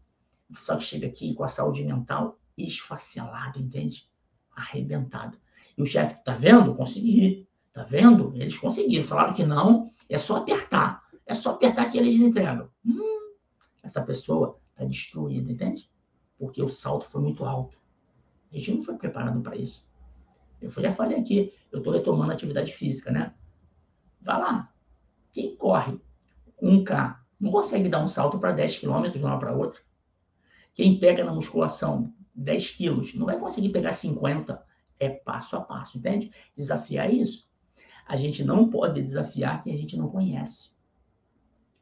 Só 0.57 0.75
que 0.75 0.83
chega 0.83 1.07
aqui 1.07 1.33
com 1.33 1.43
a 1.43 1.47
saúde 1.47 1.83
mental 1.83 2.37
esfacelado, 2.57 3.59
entende? 3.59 4.09
Arrebentado. 4.55 5.37
E 5.77 5.81
o 5.81 5.85
chefe, 5.85 6.23
tá 6.23 6.33
vendo? 6.33 6.75
Consegui. 6.75 7.47
Tá 7.73 7.83
vendo? 7.83 8.33
Eles 8.35 8.57
conseguiram. 8.57 9.03
Falaram 9.03 9.33
que 9.33 9.45
não, 9.45 9.91
é 10.09 10.17
só 10.17 10.37
apertar. 10.37 11.03
É 11.25 11.33
só 11.33 11.51
apertar 11.51 11.91
que 11.91 11.97
eles 11.97 12.15
entregam. 12.15 12.69
Hum, 12.85 13.33
essa 13.83 14.01
pessoa 14.03 14.59
está 14.71 14.85
destruída, 14.85 15.51
entende? 15.51 15.89
Porque 16.37 16.61
o 16.61 16.69
salto 16.69 17.05
foi 17.05 17.21
muito 17.21 17.43
alto. 17.43 17.77
A 18.51 18.57
gente 18.57 18.75
não 18.75 18.83
foi 18.83 18.95
preparado 18.95 19.41
para 19.41 19.55
isso. 19.55 19.85
Eu 20.61 20.71
já 20.71 20.91
falei 20.91 21.19
aqui, 21.19 21.53
eu 21.71 21.79
estou 21.79 21.91
retomando 21.91 22.31
a 22.31 22.35
atividade 22.35 22.73
física, 22.73 23.11
né? 23.11 23.33
Vai 24.21 24.39
lá. 24.39 24.73
Quem 25.33 25.55
corre 25.55 26.01
1K 26.61 27.17
não 27.39 27.51
consegue 27.51 27.89
dar 27.89 28.03
um 28.03 28.07
salto 28.07 28.39
para 28.39 28.53
10 28.53 28.77
quilômetros 28.77 29.19
de 29.19 29.25
uma 29.25 29.37
para 29.37 29.53
outra. 29.53 29.81
Quem 30.73 30.97
pega 30.99 31.23
na 31.23 31.33
musculação 31.33 32.13
10 32.33 32.71
quilos 32.71 33.13
não 33.13 33.25
vai 33.25 33.37
conseguir 33.37 33.69
pegar 33.69 33.91
50 33.91 34.63
é 34.99 35.09
passo 35.09 35.55
a 35.55 35.61
passo, 35.61 35.97
entende? 35.97 36.31
Desafiar 36.55 37.13
isso. 37.13 37.49
A 38.07 38.15
gente 38.15 38.43
não 38.43 38.69
pode 38.69 39.01
desafiar 39.01 39.63
quem 39.63 39.73
a 39.73 39.77
gente 39.77 39.97
não 39.97 40.09
conhece. 40.09 40.71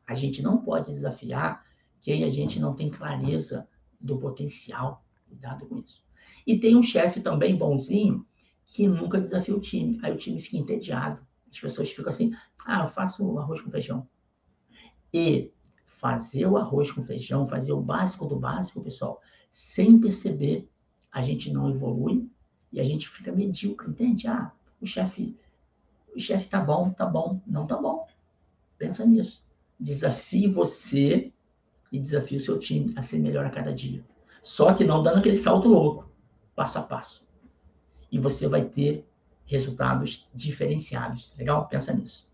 A 0.08 0.16
gente 0.16 0.42
não 0.42 0.58
pode 0.58 0.92
desafiar 0.92 1.66
quem 2.02 2.24
a 2.24 2.30
gente 2.30 2.60
não 2.60 2.76
tem 2.76 2.90
clareza 2.90 3.68
do 4.00 4.18
potencial. 4.18 5.06
Cuidado 5.28 5.66
com 5.68 5.80
isso. 5.80 6.04
E 6.46 6.60
tem 6.60 6.76
um 6.76 6.84
chefe 6.84 7.22
também 7.22 7.56
bonzinho 7.56 8.26
que 8.66 8.88
nunca 8.88 9.20
desafia 9.20 9.56
o 9.56 9.62
time. 9.62 10.00
Aí 10.04 10.12
o 10.12 10.18
time 10.18 10.42
fica 10.42 10.58
entediado. 10.58 11.26
As 11.52 11.60
pessoas 11.60 11.90
ficam 11.92 12.10
assim: 12.10 12.32
ah, 12.66 12.84
eu 12.84 12.90
faço 12.90 13.38
arroz 13.38 13.62
com 13.62 13.70
feijão. 13.70 14.08
E 15.14 15.52
fazer 15.86 16.46
o 16.48 16.58
arroz 16.58 16.92
com 16.92 17.04
feijão, 17.04 17.46
fazer 17.46 17.72
o 17.72 17.82
básico 17.82 18.26
do 18.26 18.38
básico, 18.38 18.82
pessoal, 18.82 19.22
sem 19.50 20.00
perceber, 20.00 20.70
a 21.12 21.22
gente 21.22 21.52
não 21.52 21.70
evolui 21.70 22.30
e 22.74 22.82
a 22.82 22.84
gente 22.84 23.08
fica 23.08 23.32
medíocre, 23.32 23.88
entende? 23.88 24.28
Ah, 24.28 24.52
o 24.82 24.86
chefe, 24.88 25.38
o 26.16 26.20
chefe 26.20 26.50
tá 26.50 26.60
bom, 26.60 26.90
tá 26.90 27.06
bom, 27.06 27.40
não 27.46 27.68
tá 27.68 27.78
bom. 27.78 28.08
Pensa 28.80 29.06
nisso. 29.06 29.46
Desafie 29.80 30.48
você 30.48 31.32
e 31.92 32.00
desafie 32.00 32.38
o 32.38 32.42
seu 32.42 32.58
time 32.58 32.92
a 32.98 33.04
ser 33.04 33.20
melhor 33.20 33.46
a 33.46 33.52
cada 33.52 33.72
dia. 33.72 34.04
Só 34.42 34.74
que 34.74 34.84
não 34.84 35.04
dando 35.04 35.20
aquele 35.20 35.38
salto 35.38 35.70
louco, 35.70 36.10
passo 36.56 36.80
a 36.80 36.82
passo. 36.82 37.24
E 38.12 38.18
você 38.18 38.48
vai 38.48 38.66
ter 38.66 39.08
resultados 39.46 40.28
diferenciados. 40.34 41.34
Legal? 41.38 41.68
Pensa 41.68 41.94
nisso. 41.94 42.28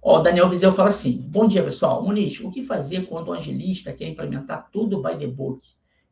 O 0.00 0.18
Daniel 0.18 0.48
Vizeu 0.48 0.72
fala 0.72 0.88
assim: 0.88 1.18
Bom 1.28 1.46
dia, 1.46 1.62
pessoal. 1.62 2.02
Muniz, 2.02 2.40
o 2.40 2.50
que 2.50 2.64
fazer 2.64 3.06
quando 3.06 3.28
o 3.28 3.32
agilista 3.32 3.92
quer 3.92 4.08
implementar 4.08 4.70
tudo 4.72 5.02
by 5.02 5.16
the 5.18 5.26
book? 5.26 5.62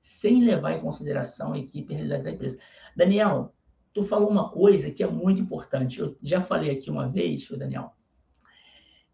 Sem 0.00 0.44
levar 0.44 0.72
em 0.72 0.80
consideração 0.80 1.52
a 1.52 1.58
equipe 1.58 1.92
e 1.92 1.94
a 1.94 1.98
realidade 1.98 2.24
da 2.24 2.30
empresa. 2.32 2.58
Daniel, 2.96 3.54
tu 3.92 4.02
falou 4.02 4.30
uma 4.30 4.50
coisa 4.50 4.90
que 4.90 5.02
é 5.02 5.06
muito 5.06 5.40
importante. 5.40 6.00
Eu 6.00 6.16
já 6.22 6.40
falei 6.40 6.70
aqui 6.70 6.90
uma 6.90 7.08
vez, 7.08 7.48
Daniel. 7.48 7.92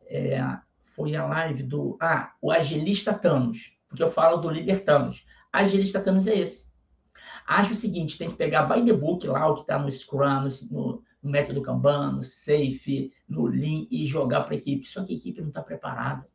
É, 0.06 0.40
foi 0.84 1.14
a 1.16 1.26
live 1.26 1.62
do. 1.62 1.96
Ah, 2.00 2.34
o 2.40 2.50
agilista 2.50 3.12
Thanos. 3.12 3.76
Porque 3.88 4.02
eu 4.02 4.08
falo 4.08 4.38
do 4.38 4.50
líder 4.50 4.84
Thanos. 4.84 5.26
Agilista 5.52 6.00
Thanos 6.00 6.26
é 6.26 6.38
esse. 6.38 6.70
Acho 7.46 7.74
o 7.74 7.76
seguinte: 7.76 8.18
tem 8.18 8.30
que 8.30 8.36
pegar 8.36 8.66
by 8.66 8.84
the 8.84 8.92
book 8.92 9.26
lá, 9.26 9.48
o 9.48 9.54
que 9.54 9.60
está 9.62 9.78
no 9.78 9.90
Scrum, 9.90 10.48
no, 10.70 11.02
no 11.22 11.30
método 11.30 11.62
Kanban, 11.62 12.12
no 12.12 12.24
Safe, 12.24 13.12
no 13.28 13.46
Lean 13.46 13.86
e 13.90 14.06
jogar 14.06 14.42
para 14.42 14.54
a 14.54 14.58
equipe. 14.58 14.86
Só 14.86 15.04
que 15.04 15.12
a 15.12 15.16
equipe 15.16 15.40
não 15.40 15.48
está 15.48 15.62
preparada. 15.62 16.28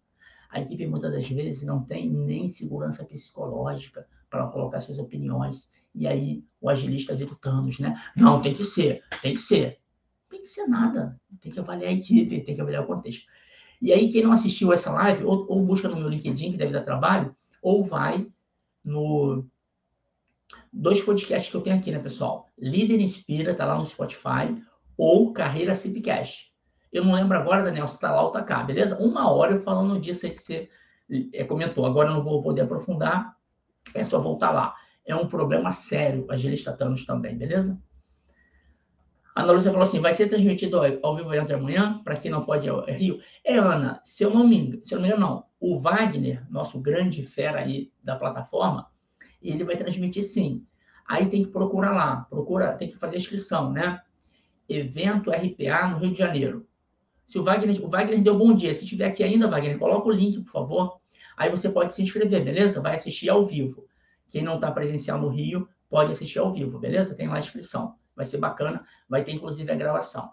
A 0.49 0.59
equipe 0.59 0.85
muitas 0.85 1.11
das 1.13 1.27
vezes 1.29 1.63
não 1.63 1.83
tem 1.83 2.09
nem 2.09 2.49
segurança 2.49 3.05
psicológica 3.05 4.05
para 4.31 4.47
colocar 4.47 4.79
suas 4.79 4.97
opiniões. 4.97 5.69
E 5.93 6.07
aí 6.07 6.43
o 6.59 6.69
agilista 6.69 7.13
vira 7.13 7.33
o 7.33 7.35
Thanos, 7.35 7.77
né? 7.77 7.95
Não, 8.15 8.41
tem 8.41 8.55
que 8.55 8.63
ser, 8.63 9.03
tem 9.21 9.33
que 9.33 9.41
ser. 9.41 9.79
Tem 10.29 10.41
que 10.41 10.47
ser 10.47 10.65
nada. 10.65 11.19
Tem 11.41 11.51
que 11.51 11.59
avaliar 11.59 11.89
a 11.89 11.93
equipe, 11.93 12.41
tem 12.41 12.55
que 12.55 12.61
avaliar 12.61 12.83
o 12.83 12.87
contexto. 12.87 13.27
E 13.81 13.91
aí, 13.91 14.09
quem 14.09 14.23
não 14.23 14.31
assistiu 14.31 14.71
essa 14.71 14.91
live, 14.91 15.25
ou, 15.25 15.45
ou 15.49 15.65
busca 15.65 15.89
no 15.89 15.97
meu 15.97 16.07
LinkedIn, 16.07 16.51
que 16.51 16.57
deve 16.57 16.71
dar 16.71 16.83
trabalho, 16.83 17.35
ou 17.61 17.83
vai 17.83 18.27
no. 18.83 19.45
Dois 20.71 21.01
podcasts 21.01 21.49
que 21.49 21.57
eu 21.57 21.61
tenho 21.61 21.77
aqui, 21.77 21.91
né, 21.91 21.99
pessoal? 21.99 22.47
Líder 22.57 22.99
Inspira, 23.01 23.55
tá 23.55 23.65
lá 23.65 23.77
no 23.77 23.85
Spotify, 23.85 24.55
ou 24.97 25.33
Carreira 25.33 25.75
Cipcast. 25.75 26.51
Eu 26.91 27.03
não 27.03 27.13
lembro 27.13 27.37
agora, 27.37 27.63
Daniel, 27.63 27.87
se 27.87 27.95
está 27.95 28.11
lá 28.11 28.21
ou 28.23 28.31
tá 28.31 28.43
cá, 28.43 28.63
beleza? 28.63 28.97
Uma 28.97 29.31
hora 29.31 29.53
eu 29.53 29.61
falando 29.61 29.99
disso 29.99 30.25
aí 30.25 30.31
que 30.31 30.41
você 30.41 30.69
é, 31.33 31.43
comentou. 31.43 31.85
Agora 31.85 32.09
eu 32.09 32.13
não 32.13 32.21
vou 32.21 32.41
poder 32.41 32.61
aprofundar, 32.61 33.35
é 33.95 34.03
só 34.03 34.19
voltar 34.19 34.51
lá. 34.51 34.75
É 35.05 35.15
um 35.15 35.27
problema 35.27 35.71
sério, 35.71 36.25
agilista 36.29 36.71
Thanos 36.73 37.05
também, 37.05 37.37
beleza? 37.37 37.81
A 39.35 39.43
Ana 39.43 39.53
Lúcia 39.53 39.71
falou 39.71 39.85
assim: 39.85 39.99
vai 39.99 40.13
ser 40.13 40.27
transmitido 40.27 40.79
ao 41.01 41.15
vivo 41.15 41.33
entre 41.33 41.55
amanhã, 41.55 42.01
para 42.03 42.17
quem 42.17 42.29
não 42.29 42.43
pode 42.43 42.67
é 42.67 42.91
Rio. 42.91 43.19
É, 43.43 43.57
Ana, 43.57 44.01
se 44.03 44.23
eu 44.23 44.33
não 44.33 44.47
me 44.47 44.79
se 44.83 44.93
eu 44.93 44.99
não 44.99 45.03
me 45.03 45.07
engano, 45.07 45.27
não. 45.27 45.45
O 45.59 45.79
Wagner, 45.79 46.45
nosso 46.49 46.79
grande 46.79 47.23
fera 47.23 47.59
aí 47.59 47.91
da 48.03 48.15
plataforma, 48.15 48.87
ele 49.41 49.63
vai 49.63 49.77
transmitir 49.77 50.23
sim. 50.23 50.65
Aí 51.07 51.27
tem 51.27 51.43
que 51.43 51.51
procurar 51.51 51.91
lá, 51.91 52.25
procura, 52.29 52.75
tem 52.75 52.89
que 52.89 52.97
fazer 52.97 53.17
inscrição, 53.17 53.71
né? 53.71 54.01
Evento 54.67 55.31
RPA 55.31 55.87
no 55.87 55.97
Rio 55.97 56.11
de 56.11 56.17
Janeiro. 56.17 56.67
Se 57.25 57.39
o 57.39 57.43
Wagner, 57.43 57.83
o 57.83 57.89
Wagner 57.89 58.21
deu 58.21 58.37
bom 58.37 58.53
dia, 58.53 58.73
se 58.73 58.85
tiver 58.85 59.05
aqui 59.05 59.23
ainda, 59.23 59.47
Wagner, 59.47 59.77
coloca 59.77 60.07
o 60.07 60.11
link, 60.11 60.39
por 60.41 60.51
favor. 60.51 61.00
Aí 61.41 61.49
você 61.49 61.67
pode 61.67 61.91
se 61.91 62.03
inscrever, 62.03 62.43
beleza? 62.43 62.79
Vai 62.79 62.93
assistir 62.93 63.27
ao 63.27 63.43
vivo. 63.43 63.87
Quem 64.29 64.43
não 64.43 64.55
está 64.55 64.71
presencial 64.71 65.19
no 65.19 65.27
Rio, 65.27 65.67
pode 65.89 66.11
assistir 66.11 66.37
ao 66.37 66.53
vivo, 66.53 66.79
beleza? 66.79 67.15
Tem 67.15 67.27
lá 67.27 67.37
a 67.37 67.39
inscrição. 67.39 67.95
Vai 68.15 68.27
ser 68.27 68.37
bacana, 68.37 68.85
vai 69.09 69.23
ter 69.23 69.31
inclusive 69.31 69.71
a 69.71 69.75
gravação. 69.75 70.31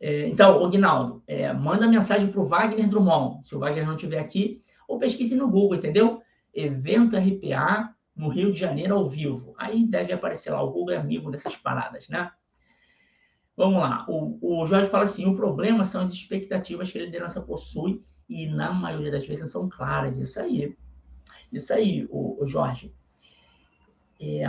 É, 0.00 0.28
então, 0.28 0.62
o 0.62 0.70
Guinaldo, 0.70 1.20
é, 1.26 1.52
manda 1.52 1.88
mensagem 1.88 2.30
para 2.30 2.40
o 2.40 2.44
Wagner 2.44 2.88
Drummond, 2.88 3.44
se 3.44 3.56
o 3.56 3.58
Wagner 3.58 3.84
não 3.84 3.96
estiver 3.96 4.20
aqui, 4.20 4.60
ou 4.86 5.00
pesquise 5.00 5.34
no 5.34 5.50
Google, 5.50 5.78
entendeu? 5.78 6.22
Evento 6.54 7.16
RPA 7.16 7.92
no 8.14 8.28
Rio 8.28 8.52
de 8.52 8.60
Janeiro 8.60 8.94
ao 8.94 9.08
vivo. 9.08 9.52
Aí 9.58 9.84
deve 9.84 10.12
aparecer 10.12 10.52
lá, 10.52 10.62
o 10.62 10.70
Google 10.70 10.94
é 10.94 10.98
amigo 10.98 11.28
dessas 11.28 11.56
paradas, 11.56 12.08
né? 12.08 12.30
Vamos 13.56 13.80
lá. 13.82 14.06
O, 14.08 14.60
o 14.62 14.64
Jorge 14.64 14.88
fala 14.88 15.04
assim: 15.04 15.26
o 15.26 15.34
problema 15.34 15.84
são 15.84 16.02
as 16.02 16.12
expectativas 16.12 16.92
que 16.92 16.98
a 16.98 17.04
liderança 17.04 17.40
possui 17.40 18.00
e, 18.32 18.46
na 18.46 18.72
maioria 18.72 19.10
das 19.10 19.26
vezes, 19.26 19.50
são 19.50 19.68
claras. 19.68 20.18
Isso 20.18 20.40
aí. 20.40 20.76
Isso 21.52 21.72
aí, 21.72 22.06
o, 22.10 22.42
o 22.42 22.46
Jorge. 22.46 22.94
É, 24.20 24.44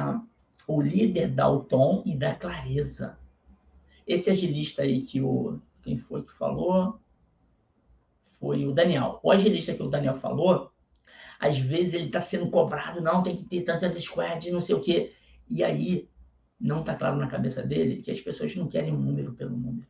o 0.67 0.81
líder 0.81 1.29
dá 1.29 1.49
o 1.49 1.63
tom 1.63 2.03
e 2.05 2.15
dá 2.15 2.34
clareza. 2.36 3.17
Esse 4.07 4.29
agilista 4.29 4.84
aí 4.84 5.01
que 5.01 5.21
o. 5.21 5.59
Quem 5.81 5.97
foi 5.97 6.23
que 6.23 6.31
falou? 6.31 6.99
Foi 8.19 8.65
o 8.65 8.71
Daniel. 8.71 9.19
O 9.21 9.31
agilista 9.31 9.73
que 9.73 9.84
o 9.84 9.89
Daniel 9.89 10.15
falou, 10.15 10.71
às 11.39 11.57
vezes 11.57 11.93
ele 11.93 12.05
está 12.05 12.21
sendo 12.21 12.49
cobrado, 12.49 13.01
não, 13.01 13.21
tem 13.21 13.36
que 13.36 13.43
ter 13.43 13.63
tantas 13.63 14.01
squads, 14.01 14.51
não 14.51 14.61
sei 14.61 14.75
o 14.75 14.81
quê. 14.81 15.13
E 15.49 15.63
aí 15.63 16.09
não 16.59 16.79
está 16.79 16.95
claro 16.95 17.17
na 17.17 17.27
cabeça 17.27 17.61
dele 17.61 18.01
que 18.01 18.11
as 18.11 18.21
pessoas 18.21 18.55
não 18.55 18.67
querem 18.67 18.93
um 18.93 18.99
número 18.99 19.34
pelo 19.34 19.57
número. 19.57 19.88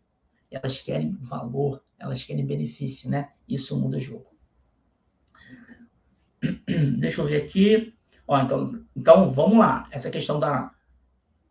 Elas 0.55 0.81
querem 0.81 1.17
valor, 1.19 1.83
elas 1.97 2.23
querem 2.23 2.45
benefício, 2.45 3.09
né? 3.09 3.31
Isso 3.47 3.79
muda 3.79 3.97
o 3.97 3.99
jogo. 3.99 4.27
Deixa 6.99 7.21
eu 7.21 7.25
ver 7.25 7.43
aqui. 7.43 7.93
Ó, 8.27 8.39
então, 8.39 8.85
então, 8.95 9.29
vamos 9.29 9.57
lá. 9.57 9.87
Essa 9.91 10.09
questão 10.09 10.39
da, 10.39 10.71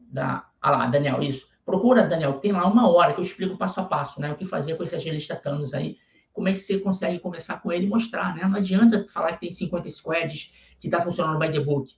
da. 0.01 0.49
Ah 0.61 0.71
lá, 0.71 0.87
Daniel, 0.87 1.23
isso. 1.23 1.49
Procura, 1.65 2.07
Daniel, 2.07 2.39
tem 2.41 2.53
lá 2.53 2.67
uma 2.67 2.89
hora 2.89 3.13
que 3.13 3.21
eu 3.21 3.25
explico 3.25 3.57
passo 3.57 3.81
a 3.81 3.85
passo, 3.85 4.21
né? 4.21 4.33
O 4.33 4.37
que 4.37 4.45
fazer 4.45 4.77
com 4.77 4.83
esse 4.83 4.95
agilista 4.95 5.37
Thanos 5.37 5.75
aí. 5.75 5.99
Como 6.33 6.49
é 6.49 6.53
que 6.53 6.61
você 6.61 6.79
consegue 6.79 7.19
conversar 7.19 7.61
com 7.61 7.71
ele 7.71 7.87
e 7.87 7.89
mostrar, 7.89 8.35
né? 8.35 8.43
Não 8.45 8.57
adianta 8.57 9.07
falar 9.09 9.35
que 9.35 9.41
tem 9.41 9.51
50 9.51 9.89
squads 9.91 10.53
que 10.79 10.89
está 10.89 11.01
funcionando 11.01 11.39
by 11.39 11.51
the 11.53 11.61
book 11.61 11.95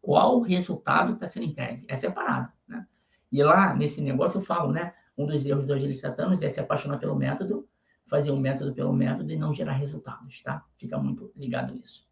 qual 0.00 0.38
o 0.38 0.42
resultado 0.42 1.12
está 1.12 1.26
sendo 1.26 1.46
entregue. 1.46 1.84
Essa 1.88 2.06
é 2.06 2.08
a 2.08 2.12
parada. 2.12 2.52
Né? 2.66 2.86
E 3.30 3.42
lá, 3.42 3.74
nesse 3.74 4.00
negócio, 4.00 4.38
eu 4.38 4.42
falo, 4.42 4.72
né? 4.72 4.94
Um 5.18 5.26
dos 5.26 5.44
erros 5.44 5.66
dos 5.66 5.76
agilistatanos 5.76 6.40
é 6.42 6.48
se 6.48 6.60
apaixonar 6.60 6.98
pelo 6.98 7.16
método, 7.16 7.68
fazer 8.06 8.30
um 8.30 8.38
método 8.38 8.72
pelo 8.72 8.92
método 8.92 9.30
e 9.32 9.36
não 9.36 9.52
gerar 9.52 9.72
resultados, 9.72 10.40
tá? 10.42 10.64
Fica 10.78 10.96
muito 10.96 11.32
ligado 11.36 11.74
nisso. 11.74 12.06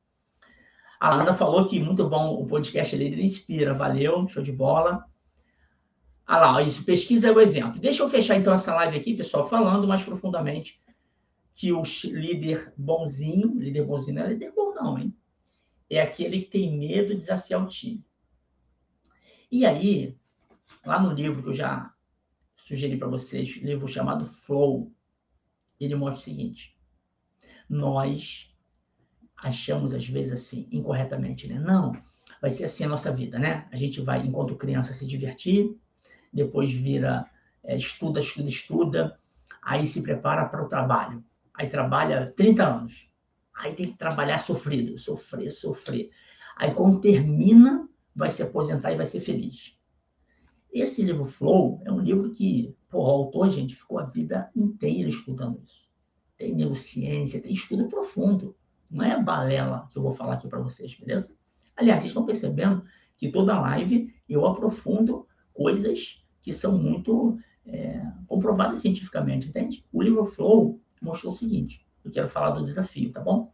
A 0.98 1.14
Ana 1.14 1.32
falou 1.32 1.66
que 1.66 1.80
muito 1.80 2.08
bom 2.08 2.34
o 2.34 2.46
podcast 2.46 2.96
Líder 2.96 3.20
Inspira. 3.20 3.72
Valeu, 3.72 4.26
show 4.28 4.42
de 4.42 4.52
bola. 4.52 5.04
Ah 6.26 6.38
lá, 6.38 6.62
isso, 6.62 6.84
pesquisa 6.84 7.28
é 7.28 7.32
o 7.32 7.40
evento. 7.40 7.78
Deixa 7.78 8.02
eu 8.02 8.10
fechar 8.10 8.36
então 8.36 8.52
essa 8.52 8.74
live 8.74 8.96
aqui, 8.96 9.14
pessoal, 9.14 9.44
falando 9.44 9.86
mais 9.86 10.02
profundamente 10.02 10.82
que 11.54 11.72
o 11.72 11.82
líder 12.04 12.74
bonzinho, 12.76 13.54
líder 13.58 13.84
bonzinho 13.84 14.16
não 14.16 14.26
é 14.26 14.28
líder 14.30 14.52
bom 14.52 14.74
não, 14.74 14.98
hein? 14.98 15.14
é 15.88 16.00
aquele 16.00 16.42
que 16.42 16.50
tem 16.50 16.76
medo 16.76 17.10
de 17.10 17.16
desafiar 17.16 17.62
o 17.62 17.68
time. 17.68 18.04
E 19.50 19.64
aí, 19.64 20.16
lá 20.84 21.00
no 21.00 21.12
livro 21.12 21.42
que 21.42 21.48
eu 21.48 21.54
já 21.54 21.92
sugeri 22.66 22.96
para 22.96 23.06
vocês, 23.06 23.56
livro 23.58 23.86
chamado 23.86 24.26
Flow, 24.26 24.92
ele 25.78 25.94
mostra 25.94 26.18
o 26.18 26.24
seguinte: 26.24 26.76
nós 27.70 28.52
achamos 29.36 29.94
às 29.94 30.06
vezes 30.08 30.32
assim, 30.32 30.68
incorretamente, 30.72 31.46
né? 31.46 31.60
Não, 31.60 31.92
vai 32.42 32.50
ser 32.50 32.64
assim 32.64 32.82
a 32.82 32.88
nossa 32.88 33.12
vida, 33.12 33.38
né? 33.38 33.68
A 33.70 33.76
gente 33.76 34.00
vai, 34.00 34.26
enquanto 34.26 34.56
criança, 34.56 34.92
se 34.92 35.06
divertir, 35.06 35.76
depois 36.32 36.72
vira, 36.72 37.30
é, 37.62 37.76
estuda, 37.76 38.18
estuda, 38.18 38.48
estuda, 38.48 39.20
aí 39.62 39.86
se 39.86 40.02
prepara 40.02 40.44
para 40.46 40.64
o 40.64 40.68
trabalho. 40.68 41.24
Aí 41.54 41.68
trabalha 41.68 42.34
30 42.36 42.66
anos. 42.66 43.08
Aí 43.56 43.74
tem 43.74 43.92
que 43.92 43.96
trabalhar 43.96 44.38
sofrido, 44.38 44.98
sofrer, 44.98 45.50
sofrer. 45.50 46.10
Aí 46.56 46.74
quando 46.74 47.00
termina, 47.00 47.88
vai 48.14 48.30
se 48.30 48.42
aposentar 48.42 48.90
e 48.90 48.96
vai 48.96 49.06
ser 49.06 49.20
feliz. 49.20 49.75
Esse 50.78 51.02
livro 51.02 51.24
Flow 51.24 51.80
é 51.86 51.90
um 51.90 52.00
livro 52.00 52.30
que, 52.32 52.76
pô, 52.90 52.98
o 52.98 53.06
autor, 53.06 53.48
gente, 53.48 53.74
ficou 53.74 53.98
a 53.98 54.02
vida 54.02 54.50
inteira 54.54 55.08
estudando 55.08 55.58
isso. 55.64 55.88
Tem 56.36 56.54
neurociência, 56.54 57.40
tem 57.40 57.54
estudo 57.54 57.88
profundo. 57.88 58.54
Não 58.90 59.02
é 59.02 59.18
balela 59.22 59.88
que 59.90 59.96
eu 59.96 60.02
vou 60.02 60.12
falar 60.12 60.34
aqui 60.34 60.46
para 60.46 60.60
vocês, 60.60 60.94
beleza? 60.94 61.34
Aliás, 61.74 62.02
vocês 62.02 62.10
estão 62.10 62.26
percebendo 62.26 62.84
que 63.16 63.30
toda 63.30 63.58
live 63.58 64.14
eu 64.28 64.44
aprofundo 64.44 65.26
coisas 65.54 66.22
que 66.42 66.52
são 66.52 66.76
muito 66.76 67.38
é, 67.64 68.12
comprovadas 68.26 68.80
cientificamente, 68.80 69.48
entende? 69.48 69.82
O 69.90 70.02
livro 70.02 70.26
Flow 70.26 70.78
mostrou 71.00 71.32
o 71.32 71.36
seguinte: 71.36 71.86
eu 72.04 72.10
quero 72.10 72.28
falar 72.28 72.50
do 72.50 72.66
desafio, 72.66 73.10
tá 73.10 73.22
bom? 73.22 73.50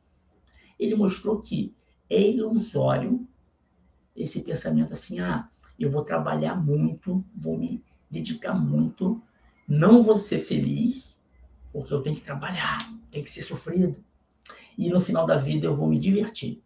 Ele 0.77 0.97
mostrou 0.97 1.41
que 1.41 1.73
é 2.11 2.21
ilusório 2.21 3.29
esse 4.17 4.43
pensamento 4.43 4.93
assim, 4.93 5.21
ah, 5.21 5.49
eu 5.79 5.91
vou 5.91 6.05
trabalhar 6.05 6.55
muito, 6.55 7.25
vou 7.35 7.59
me 7.59 7.83
dedicar 8.11 8.55
muito, 8.55 9.21
não 9.67 10.03
vou 10.03 10.17
ser 10.17 10.39
feliz, 10.39 11.21
porque 11.73 11.93
eu 11.93 12.03
tenho 12.03 12.17
que 12.17 12.23
trabalhar, 12.23 12.79
tem 13.11 13.23
que 13.23 13.31
ser 13.31 13.43
sofrido. 13.43 13.97
E 14.77 14.91
no 14.91 15.01
final 15.01 15.27
da 15.27 15.37
vida 15.37 15.67
eu 15.67 15.75
vou 15.75 15.89
me 15.89 15.99
divertir. 15.99 16.63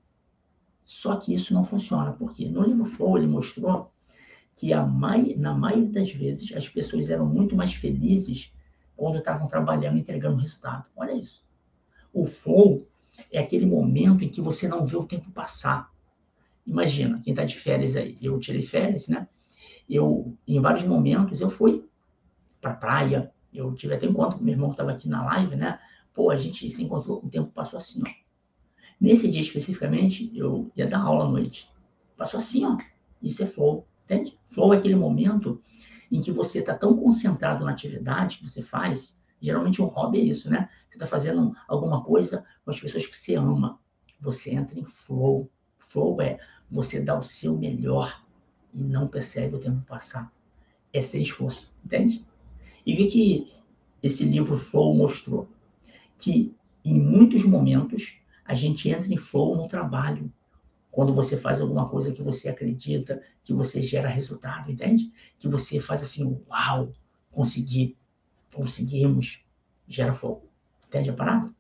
Só 0.85 1.17
que 1.17 1.35
isso 1.35 1.53
não 1.53 1.65
funciona, 1.65 2.13
porque 2.13 2.49
no 2.49 2.63
livro 2.63 2.85
Flow 2.85 3.19
ele 3.19 3.27
mostrou 3.27 3.91
que 4.55 4.75
mai, 4.75 5.35
na 5.37 5.53
maioria 5.53 5.91
das 5.91 6.11
vezes 6.11 6.53
as 6.57 6.69
pessoas 6.69 7.11
eram 7.11 7.27
muito 7.27 7.55
mais 7.55 7.75
felizes 7.75 8.53
quando 8.97 9.19
estavam 9.19 9.47
trabalhando 9.47 9.99
e 9.99 10.01
entregando 10.01 10.41
resultado. 10.41 10.87
Olha 10.97 11.13
isso. 11.13 11.45
O 12.13 12.27
flow 12.27 12.87
é 13.31 13.39
aquele 13.39 13.67
momento 13.67 14.25
em 14.25 14.29
que 14.31 14.41
você 14.41 14.67
não 14.67 14.87
vê 14.87 14.97
o 14.97 15.05
tempo 15.05 15.31
passar. 15.31 15.93
Imagina, 16.67 17.21
quem 17.23 17.33
está 17.33 17.45
de 17.45 17.57
férias 17.57 17.97
aí, 17.97 18.19
eu 18.21 18.39
tirei 18.41 18.63
férias, 18.63 19.09
né? 19.09 19.29
Eu, 19.89 20.37
em 20.47 20.61
vários 20.61 20.85
momentos, 20.85 21.41
eu 21.41 21.49
fui 21.49 21.85
para 22.61 22.75
praia, 22.75 23.33
eu 23.55 23.73
tive 23.75 23.95
até 23.95 24.07
encontro 24.07 24.39
com 24.39 24.45
meu 24.45 24.55
irmão 24.55 24.71
que 24.71 24.75
estava 24.75 24.91
aqui 24.91 25.09
na 25.09 25.25
live, 25.25 25.55
né? 25.55 25.79
Pô, 26.13 26.31
a 26.31 26.37
gente 26.37 26.69
se 26.69 26.83
encontrou, 26.83 27.25
o 27.25 27.29
tempo 27.29 27.51
passou 27.51 27.77
assim, 27.77 28.03
ó. 28.05 28.11
Nesse 29.01 29.29
dia 29.29 29.41
especificamente, 29.41 30.31
eu 30.35 30.71
ia 30.75 30.87
dar 30.87 31.01
aula 31.01 31.25
à 31.25 31.29
noite. 31.29 31.71
Passou 32.17 32.41
assim, 32.41 32.65
ó. 32.65 32.77
Isso 33.23 33.43
é 33.43 33.47
flow. 33.47 33.87
Entende? 34.05 34.39
Flow 34.49 34.73
é 34.73 34.79
aquele 34.79 34.97
momento 34.97 35.61
em 36.11 36.21
que 36.21 36.33
você 36.33 36.61
está 36.61 36.75
tão 36.75 36.97
concentrado 36.97 37.65
na 37.65 37.73
atividade 37.73 38.39
que 38.39 38.49
você 38.49 38.63
faz. 38.63 39.21
Geralmente 39.41 39.83
um 39.83 39.87
hobby 39.87 40.21
é 40.21 40.23
isso, 40.23 40.49
né? 40.49 40.69
Você 40.89 40.97
está 40.97 41.07
fazendo 41.07 41.55
alguma 41.69 42.03
coisa 42.03 42.45
com 42.65 42.71
as 42.71 42.81
pessoas 42.81 43.07
que 43.07 43.17
você 43.17 43.35
ama. 43.35 43.79
Você 44.21 44.55
entra 44.55 44.79
em 44.79 44.85
flow. 44.85 45.51
Flow 45.89 46.21
é 46.21 46.39
você 46.71 47.01
dar 47.01 47.19
o 47.19 47.23
seu 47.23 47.57
melhor 47.57 48.25
e 48.75 48.83
não 48.83 49.09
percebe 49.09 49.57
o 49.57 49.61
tempo 49.61 49.81
passar. 49.87 50.33
É 50.93 51.01
sem 51.01 51.23
esforço, 51.23 51.73
entende? 51.85 52.25
E 52.85 52.95
o 52.95 52.97
que, 52.97 53.07
que 53.07 53.55
esse 54.03 54.25
livro 54.25 54.57
Flow 54.57 54.95
mostrou? 54.95 55.49
Que 56.19 56.55
em 56.85 56.99
muitos 56.99 57.45
momentos 57.45 58.19
a 58.45 58.55
gente 58.55 58.89
entra 58.89 59.13
em 59.13 59.17
flow 59.17 59.57
no 59.57 59.67
trabalho, 59.67 60.33
quando 60.91 61.13
você 61.13 61.37
faz 61.37 61.61
alguma 61.61 61.89
coisa 61.89 62.13
que 62.13 62.23
você 62.23 62.49
acredita, 62.49 63.21
que 63.43 63.53
você 63.53 63.83
gera 63.83 64.09
resultado, 64.09 64.71
entende? 64.71 65.13
Que 65.39 65.49
você 65.49 65.81
faz 65.81 66.01
assim, 66.01 66.41
uau, 66.49 66.93
consegui, 67.31 67.97
conseguimos, 68.55 69.41
gera 69.87 70.15
fogo. 70.15 70.49
Entende 70.87 71.11
a 71.11 71.13
parada? 71.13 71.51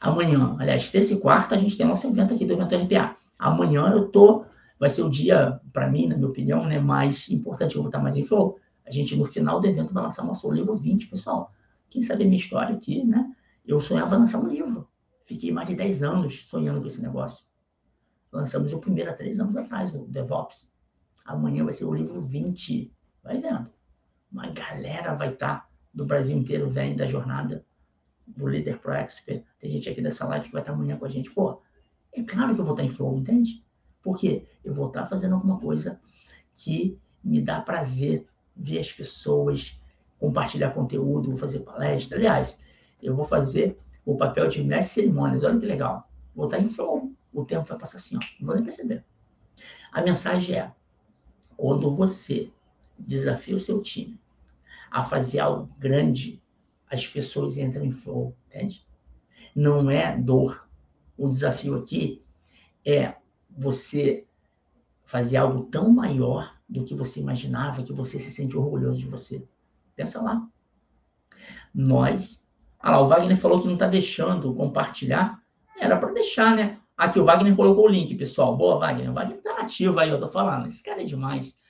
Amanhã, 0.00 0.56
aliás, 0.58 0.88
terça 0.88 1.12
e 1.12 1.20
quarta, 1.20 1.56
a 1.56 1.58
gente 1.58 1.76
tem 1.76 1.84
nosso 1.84 2.06
evento 2.06 2.32
aqui 2.32 2.46
do 2.46 2.54
evento 2.54 2.74
RPA. 2.74 3.16
Amanhã 3.40 3.90
eu 3.90 4.08
tô, 4.08 4.44
vai 4.78 4.90
ser 4.90 5.02
o 5.02 5.10
dia, 5.10 5.58
para 5.72 5.90
mim, 5.90 6.06
na 6.06 6.14
minha 6.14 6.28
opinião, 6.28 6.66
né, 6.66 6.78
mais 6.78 7.30
importante, 7.30 7.74
eu 7.74 7.80
vou 7.80 7.88
estar 7.88 7.98
mais 7.98 8.16
em 8.16 8.22
flow. 8.22 8.58
A 8.86 8.90
gente, 8.90 9.16
no 9.16 9.24
final 9.24 9.58
do 9.58 9.66
evento, 9.66 9.94
vai 9.94 10.02
lançar 10.02 10.24
nosso 10.24 10.50
livro 10.52 10.76
20, 10.76 11.08
pessoal. 11.08 11.50
Quem 11.88 12.02
sabe 12.02 12.24
a 12.24 12.26
minha 12.26 12.36
história 12.36 12.76
aqui, 12.76 13.02
né? 13.02 13.34
Eu 13.64 13.80
sonhava 13.80 14.16
lançar 14.16 14.38
um 14.38 14.46
livro. 14.46 14.86
Fiquei 15.24 15.50
mais 15.50 15.68
de 15.68 15.74
10 15.74 16.02
anos 16.02 16.46
sonhando 16.48 16.80
com 16.80 16.86
esse 16.86 17.02
negócio. 17.02 17.46
Lançamos 18.30 18.72
o 18.72 18.78
primeiro 18.78 19.10
há 19.10 19.14
três 19.14 19.40
anos 19.40 19.56
atrás, 19.56 19.94
o 19.94 20.06
DevOps. 20.06 20.70
Amanhã 21.24 21.64
vai 21.64 21.72
ser 21.72 21.86
o 21.86 21.94
livro 21.94 22.20
20. 22.20 22.92
Vai 23.22 23.40
vendo. 23.40 23.70
Uma 24.30 24.48
galera 24.50 25.14
vai 25.14 25.32
estar 25.32 25.60
tá 25.60 25.68
do 25.94 26.04
Brasil 26.04 26.36
inteiro, 26.36 26.68
vem 26.68 26.94
da 26.94 27.06
jornada 27.06 27.64
do 28.26 28.46
Líder 28.46 28.78
Pro 28.78 28.92
Expert. 28.92 29.44
Tem 29.58 29.70
gente 29.70 29.88
aqui 29.88 30.02
dessa 30.02 30.26
live 30.26 30.46
que 30.46 30.52
vai 30.52 30.62
estar 30.62 30.72
tá 30.72 30.78
amanhã 30.78 30.96
com 30.96 31.06
a 31.06 31.08
gente. 31.08 31.30
Pô, 31.30 31.62
é 32.12 32.22
claro 32.22 32.54
que 32.54 32.60
eu 32.60 32.64
vou 32.64 32.74
estar 32.74 32.84
em 32.84 32.88
flow, 32.88 33.16
entende? 33.18 33.64
Porque 34.02 34.46
eu 34.64 34.72
vou 34.72 34.88
estar 34.88 35.06
fazendo 35.06 35.34
alguma 35.34 35.58
coisa 35.58 36.00
que 36.54 36.98
me 37.22 37.40
dá 37.40 37.60
prazer 37.60 38.26
ver 38.56 38.78
as 38.78 38.92
pessoas, 38.92 39.80
compartilhar 40.18 40.70
conteúdo, 40.70 41.28
vou 41.28 41.36
fazer 41.36 41.60
palestra. 41.60 42.18
Aliás, 42.18 42.62
eu 43.02 43.14
vou 43.14 43.24
fazer 43.24 43.78
o 44.04 44.16
papel 44.16 44.48
de 44.48 44.62
mestre 44.62 45.02
cerimônias. 45.02 45.42
Olha 45.42 45.58
que 45.58 45.66
legal. 45.66 46.10
Vou 46.34 46.46
estar 46.46 46.58
em 46.58 46.68
flow 46.68 47.12
o 47.32 47.44
tempo 47.44 47.66
vai 47.66 47.78
passar 47.78 47.98
assim, 47.98 48.16
ó, 48.16 48.20
não 48.40 48.46
vou 48.46 48.54
nem 48.54 48.64
perceber. 48.64 49.04
A 49.92 50.02
mensagem 50.02 50.56
é: 50.56 50.72
quando 51.56 51.94
você 51.94 52.50
desafia 52.98 53.56
o 53.56 53.60
seu 53.60 53.80
time 53.80 54.20
a 54.90 55.02
fazer 55.02 55.40
algo 55.40 55.72
grande, 55.78 56.42
as 56.90 57.06
pessoas 57.06 57.56
entram 57.56 57.84
em 57.84 57.92
flow, 57.92 58.36
entende? 58.46 58.86
Não 59.54 59.90
é 59.90 60.16
dor. 60.16 60.68
O 61.20 61.28
desafio 61.28 61.76
aqui 61.76 62.24
é 62.82 63.14
você 63.50 64.26
fazer 65.04 65.36
algo 65.36 65.64
tão 65.64 65.90
maior 65.90 66.56
do 66.66 66.82
que 66.82 66.94
você 66.94 67.20
imaginava, 67.20 67.82
que 67.82 67.92
você 67.92 68.18
se 68.18 68.30
sente 68.30 68.56
orgulhoso 68.56 69.02
de 69.02 69.06
você. 69.06 69.46
Pensa 69.94 70.22
lá. 70.22 70.48
Nós. 71.74 72.42
Ah 72.78 72.92
lá, 72.92 73.00
o 73.02 73.06
Wagner 73.06 73.36
falou 73.36 73.60
que 73.60 73.66
não 73.66 73.74
está 73.74 73.86
deixando 73.86 74.54
compartilhar. 74.54 75.42
Era 75.78 75.98
para 75.98 76.10
deixar, 76.14 76.56
né? 76.56 76.80
Aqui 76.96 77.20
o 77.20 77.24
Wagner 77.26 77.54
colocou 77.54 77.84
o 77.84 77.90
link, 77.90 78.14
pessoal. 78.14 78.56
Boa, 78.56 78.78
Wagner. 78.78 79.10
O 79.10 79.14
Wagner 79.14 79.42
tá 79.42 79.60
ativo 79.60 80.00
aí, 80.00 80.08
eu 80.08 80.18
tô 80.18 80.30
falando. 80.30 80.68
Esse 80.68 80.82
cara 80.82 81.02
é 81.02 81.04
demais. 81.04 81.60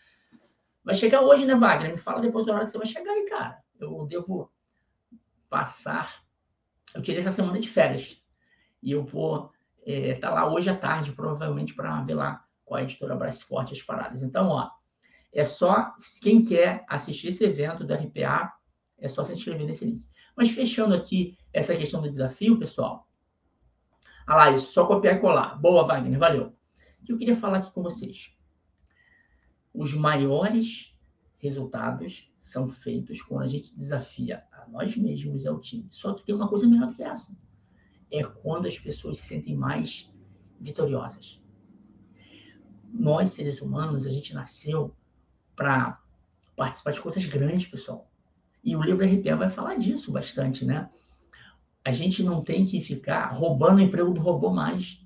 Vai 0.84 0.94
chegar 0.94 1.22
hoje, 1.22 1.44
né, 1.44 1.56
Wagner? 1.56 1.90
Me 1.90 1.98
fala 1.98 2.20
depois 2.20 2.46
da 2.46 2.54
hora 2.54 2.66
que 2.66 2.70
você 2.70 2.78
vai 2.78 2.86
chegar 2.86 3.10
aí, 3.10 3.28
cara. 3.28 3.58
Eu 3.80 4.06
devo 4.06 4.48
passar. 5.48 6.22
Eu 6.94 7.02
tirei 7.02 7.18
essa 7.18 7.32
semana 7.32 7.58
de 7.58 7.68
férias. 7.68 8.19
E 8.82 8.92
eu 8.92 9.04
vou 9.04 9.50
estar 9.86 9.92
é, 9.92 10.14
tá 10.14 10.30
lá 10.30 10.50
hoje 10.50 10.70
à 10.70 10.76
tarde, 10.76 11.12
provavelmente, 11.12 11.74
para 11.74 12.02
ver 12.02 12.14
lá 12.14 12.44
com 12.64 12.74
a 12.74 12.82
editora 12.82 13.16
Brace 13.16 13.44
Forte 13.44 13.74
as 13.74 13.82
paradas. 13.82 14.22
Então, 14.22 14.48
ó, 14.48 14.70
é 15.32 15.44
só 15.44 15.92
quem 16.22 16.42
quer 16.42 16.84
assistir 16.88 17.28
esse 17.28 17.44
evento 17.44 17.84
do 17.84 17.94
RPA, 17.94 18.52
é 18.98 19.08
só 19.08 19.22
se 19.22 19.32
inscrever 19.32 19.66
nesse 19.66 19.84
link. 19.84 20.06
Mas 20.36 20.50
fechando 20.50 20.94
aqui 20.94 21.36
essa 21.52 21.76
questão 21.76 22.00
do 22.00 22.08
desafio, 22.08 22.58
pessoal, 22.58 23.08
ah 24.26 24.36
lá, 24.36 24.50
isso, 24.52 24.72
só 24.72 24.86
copiar 24.86 25.16
e 25.16 25.20
colar. 25.20 25.60
Boa, 25.60 25.84
Wagner, 25.84 26.18
valeu. 26.18 26.54
O 27.00 27.04
que 27.04 27.12
eu 27.12 27.18
queria 27.18 27.34
falar 27.34 27.58
aqui 27.58 27.72
com 27.72 27.82
vocês? 27.82 28.32
Os 29.74 29.92
maiores 29.92 30.96
resultados 31.38 32.32
são 32.38 32.68
feitos 32.68 33.22
quando 33.22 33.42
a 33.42 33.48
gente 33.48 33.74
desafia 33.74 34.44
a 34.52 34.68
nós 34.68 34.96
mesmos 34.96 35.44
e 35.44 35.48
ao 35.48 35.58
time. 35.58 35.88
Só 35.90 36.14
que 36.14 36.24
tem 36.24 36.34
uma 36.34 36.48
coisa 36.48 36.68
melhor 36.68 36.94
que 36.94 37.02
essa. 37.02 37.36
É 38.10 38.22
quando 38.24 38.66
as 38.66 38.78
pessoas 38.78 39.18
se 39.18 39.26
sentem 39.26 39.56
mais 39.56 40.12
vitoriosas. 40.60 41.40
Nós, 42.92 43.30
seres 43.30 43.60
humanos, 43.60 44.06
a 44.06 44.10
gente 44.10 44.34
nasceu 44.34 44.94
para 45.54 46.02
participar 46.56 46.92
de 46.92 47.00
coisas 47.00 47.24
grandes, 47.24 47.68
pessoal. 47.68 48.10
E 48.62 48.74
o 48.74 48.82
livro 48.82 49.06
RPA 49.06 49.36
vai 49.36 49.48
falar 49.48 49.76
disso 49.76 50.12
bastante, 50.12 50.64
né? 50.64 50.90
a 51.84 51.92
gente 51.92 52.22
não 52.22 52.42
tem 52.42 52.64
que 52.64 52.80
ficar 52.80 53.28
roubando 53.32 53.78
o 53.78 53.80
emprego 53.80 54.12
do 54.12 54.20
robô 54.20 54.50
mais. 54.50 55.04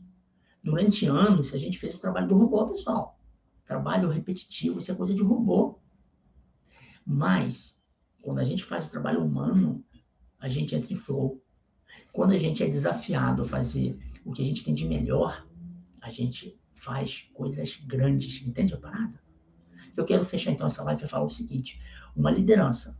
Durante 0.62 1.06
anos, 1.06 1.54
a 1.54 1.58
gente 1.58 1.78
fez 1.78 1.94
o 1.94 1.98
trabalho 1.98 2.28
do 2.28 2.36
robô, 2.36 2.66
pessoal. 2.68 3.18
Trabalho 3.64 4.10
repetitivo, 4.10 4.78
isso 4.78 4.90
é 4.90 4.94
coisa 4.94 5.14
de 5.14 5.22
robô. 5.22 5.78
Mas, 7.06 7.80
quando 8.22 8.38
a 8.40 8.44
gente 8.44 8.64
faz 8.64 8.84
o 8.84 8.90
trabalho 8.90 9.22
humano, 9.22 9.84
a 10.38 10.48
gente 10.48 10.74
entra 10.74 10.92
em 10.92 10.96
flow. 10.96 11.42
Quando 12.12 12.32
a 12.32 12.38
gente 12.38 12.62
é 12.62 12.68
desafiado 12.68 13.42
a 13.42 13.44
fazer 13.44 13.98
o 14.24 14.32
que 14.32 14.42
a 14.42 14.44
gente 14.44 14.64
tem 14.64 14.74
de 14.74 14.86
melhor, 14.86 15.46
a 16.00 16.10
gente 16.10 16.58
faz 16.74 17.28
coisas 17.34 17.76
grandes. 17.86 18.46
Entende 18.46 18.74
a 18.74 18.78
parada? 18.78 19.20
Eu 19.96 20.04
quero 20.04 20.24
fechar 20.24 20.50
então 20.50 20.66
essa 20.66 20.82
live 20.82 21.04
e 21.04 21.08
falar 21.08 21.24
o 21.24 21.30
seguinte: 21.30 21.80
uma 22.14 22.30
liderança 22.30 22.98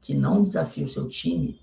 que 0.00 0.14
não 0.14 0.42
desafia 0.42 0.84
o 0.84 0.88
seu 0.88 1.08
time 1.08 1.60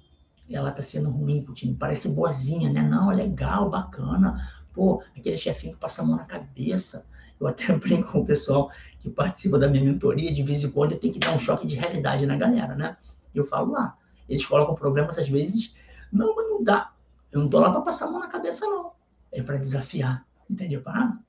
ela 0.54 0.72
tá 0.72 0.82
sendo 0.82 1.10
ruim 1.10 1.42
pro 1.42 1.54
time. 1.54 1.74
Parece 1.74 2.10
boazinha, 2.10 2.72
né? 2.72 2.82
Não, 2.82 3.12
é 3.12 3.16
legal, 3.16 3.70
bacana. 3.70 4.50
Pô, 4.74 5.02
aquele 5.18 5.38
chefinho 5.38 5.74
que 5.74 5.80
passa 5.80 6.02
a 6.02 6.06
mão 6.06 6.18
na 6.18 6.26
cabeça. 6.26 7.06
Eu 7.40 7.48
até 7.48 7.74
brinco 7.76 8.12
com 8.12 8.20
o 8.20 8.26
pessoal 8.26 8.70
que 9.00 9.10
participa 9.10 9.58
da 9.58 9.68
minha 9.68 9.84
mentoria, 9.84 10.32
de 10.32 10.44
vez 10.44 10.64
em 10.64 10.70
quando 10.70 10.92
eu 10.92 11.00
tenho 11.00 11.14
que 11.14 11.20
dar 11.20 11.34
um 11.34 11.40
choque 11.40 11.66
de 11.66 11.76
realidade 11.76 12.26
na 12.26 12.36
galera, 12.36 12.76
né? 12.76 12.98
Eu 13.34 13.44
falo 13.44 13.72
lá, 13.72 13.98
eles 14.30 14.46
colocam 14.46 14.76
problemas 14.76 15.18
às 15.18 15.28
vezes, 15.28 15.76
não, 16.16 16.36
mas 16.36 16.50
não 16.50 16.64
dá. 16.64 16.94
Eu 17.32 17.42
não 17.42 17.50
tô 17.50 17.60
lá 17.60 17.72
para 17.72 17.82
passar 17.82 18.06
a 18.08 18.12
mão 18.12 18.20
na 18.20 18.28
cabeça, 18.28 18.66
não. 18.66 18.92
É 19.32 19.42
para 19.42 19.58
desafiar. 19.58 20.26
Entendeu? 20.50 20.82
Parado? 20.82 21.20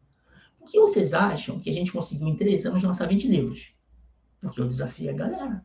Por 0.59 0.69
que 0.69 0.81
vocês 0.81 1.15
acham 1.15 1.59
que 1.59 1.71
a 1.71 1.73
gente 1.73 1.93
conseguiu 1.93 2.29
em 2.29 2.37
três 2.37 2.65
anos 2.67 2.83
lançar 2.83 3.07
20 3.07 3.29
livros? 3.29 3.75
Porque 4.41 4.61
eu 4.61 4.67
desafiei 4.67 5.11
a 5.11 5.13
galera 5.13 5.65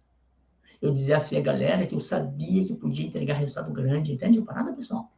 eu 0.81 0.91
desafiei 0.91 1.39
a 1.39 1.43
galera 1.43 1.85
que 1.85 1.93
eu 1.93 1.99
sabia 1.99 2.65
que 2.65 2.73
podia 2.73 3.05
entregar 3.05 3.35
resultado 3.35 3.71
grande. 3.71 4.11
Entende 4.11 4.41
parada, 4.41 4.73
pessoal? 4.73 5.11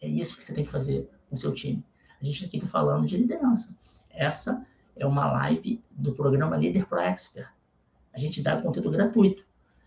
É 0.00 0.06
isso 0.06 0.36
que 0.36 0.44
você 0.44 0.52
tem 0.52 0.64
que 0.64 0.70
fazer 0.70 1.08
com 1.30 1.36
seu 1.36 1.52
time. 1.54 1.82
A 2.20 2.24
gente 2.24 2.44
aqui 2.44 2.58
está 2.58 2.68
falando 2.68 3.06
de 3.06 3.16
liderança. 3.16 3.74
Essa 4.10 4.64
é 4.94 5.06
uma 5.06 5.26
live 5.32 5.82
do 5.90 6.12
programa 6.12 6.56
Leader 6.56 6.86
Pro 6.86 6.98
Expert. 6.98 7.48
A 8.12 8.18
gente 8.18 8.42
dá 8.42 8.60
conteúdo 8.60 8.90
gratuito. 8.90 9.44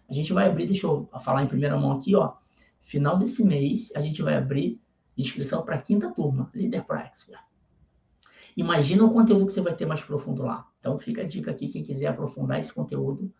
A 0.09 0.13
gente 0.13 0.33
vai 0.33 0.47
abrir, 0.47 0.65
deixa 0.65 0.87
eu 0.87 1.07
falar 1.21 1.43
em 1.43 1.47
primeira 1.47 1.77
mão 1.77 1.91
aqui, 1.91 2.15
ó. 2.15 2.33
Final 2.81 3.17
desse 3.17 3.43
mês, 3.43 3.91
a 3.95 4.01
gente 4.01 4.21
vai 4.21 4.35
abrir 4.35 4.81
inscrição 5.17 5.63
para 5.63 5.75
a 5.75 5.81
quinta 5.81 6.11
turma, 6.11 6.51
Pro 6.85 6.97
Expert. 6.97 7.43
Imagina 8.55 9.03
o 9.03 9.13
conteúdo 9.13 9.45
que 9.45 9.53
você 9.53 9.61
vai 9.61 9.75
ter 9.75 9.85
mais 9.85 10.01
profundo 10.01 10.43
lá. 10.43 10.67
Então, 10.79 10.97
fica 10.97 11.21
a 11.21 11.27
dica 11.27 11.51
aqui, 11.51 11.67
quem 11.67 11.83
quiser 11.83 12.07
aprofundar 12.07 12.59
esse 12.59 12.73
conteúdo, 12.73 13.31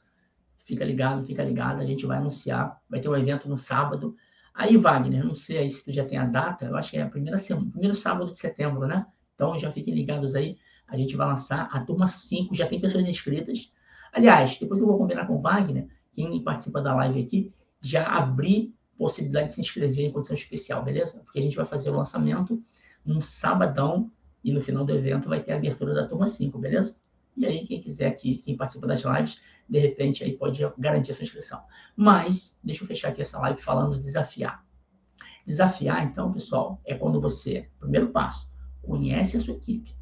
Fica 0.69 0.85
ligado, 0.85 1.25
fica 1.25 1.43
ligado, 1.43 1.81
a 1.81 1.83
gente 1.83 2.05
vai 2.05 2.19
anunciar. 2.19 2.79
Vai 2.87 2.99
ter 2.99 3.09
um 3.09 3.15
evento 3.15 3.49
no 3.49 3.57
sábado. 3.57 4.15
Aí, 4.53 4.77
Wagner, 4.77 5.25
não 5.25 5.33
sei 5.33 5.57
aí 5.57 5.67
se 5.67 5.83
tu 5.83 5.91
já 5.91 6.05
tem 6.05 6.19
a 6.19 6.25
data, 6.25 6.65
eu 6.65 6.77
acho 6.77 6.91
que 6.91 6.97
é 6.97 7.01
a 7.01 7.09
primeira 7.09 7.39
semana, 7.39 7.71
primeiro 7.71 7.95
sábado 7.95 8.31
de 8.31 8.37
setembro, 8.37 8.85
né? 8.85 9.03
Então 9.33 9.57
já 9.57 9.71
fiquem 9.71 9.95
ligados 9.95 10.35
aí. 10.35 10.57
A 10.87 10.95
gente 10.95 11.17
vai 11.17 11.25
lançar 11.25 11.69
a 11.71 11.83
turma 11.83 12.05
5, 12.05 12.53
já 12.53 12.67
tem 12.67 12.79
pessoas 12.79 13.07
inscritas. 13.07 13.73
Aliás, 14.13 14.59
depois 14.59 14.79
eu 14.79 14.85
vou 14.85 14.95
combinar 14.95 15.25
com 15.25 15.37
o 15.37 15.39
Wagner, 15.39 15.87
quem 16.13 16.43
participa 16.43 16.83
da 16.83 16.95
live 16.95 17.19
aqui, 17.19 17.51
já 17.81 18.05
abrir 18.05 18.71
possibilidade 18.99 19.47
de 19.47 19.53
se 19.53 19.61
inscrever 19.61 20.05
em 20.05 20.11
condição 20.11 20.35
especial, 20.35 20.83
beleza? 20.83 21.21
Porque 21.23 21.39
a 21.39 21.41
gente 21.41 21.55
vai 21.55 21.65
fazer 21.65 21.89
o 21.89 21.95
lançamento 21.95 22.61
num 23.03 23.21
sabadão 23.21 24.11
e 24.43 24.51
no 24.51 24.59
final 24.59 24.83
do 24.85 24.93
evento 24.93 25.29
vai 25.29 25.41
ter 25.41 25.53
a 25.53 25.55
abertura 25.55 25.93
da 25.93 26.05
turma 26.05 26.27
5, 26.27 26.59
beleza? 26.59 26.99
E 27.37 27.45
aí, 27.45 27.65
quem 27.65 27.79
quiser 27.79 28.07
aqui, 28.07 28.35
quem 28.37 28.57
participa 28.57 28.85
das 28.85 29.03
lives, 29.03 29.41
de 29.69 29.79
repente 29.79 30.21
aí 30.23 30.37
pode 30.37 30.61
garantir 30.77 31.11
a 31.11 31.13
sua 31.13 31.23
inscrição. 31.23 31.63
Mas, 31.95 32.59
deixa 32.61 32.83
eu 32.83 32.87
fechar 32.87 33.07
aqui 33.07 33.21
essa 33.21 33.39
live 33.39 33.61
falando 33.61 33.97
desafiar. 33.97 34.65
Desafiar, 35.45 36.03
então, 36.03 36.33
pessoal, 36.33 36.81
é 36.83 36.93
quando 36.93 37.21
você, 37.21 37.69
primeiro 37.79 38.09
passo, 38.09 38.51
conhece 38.81 39.37
a 39.37 39.39
sua 39.39 39.53
equipe. 39.53 39.95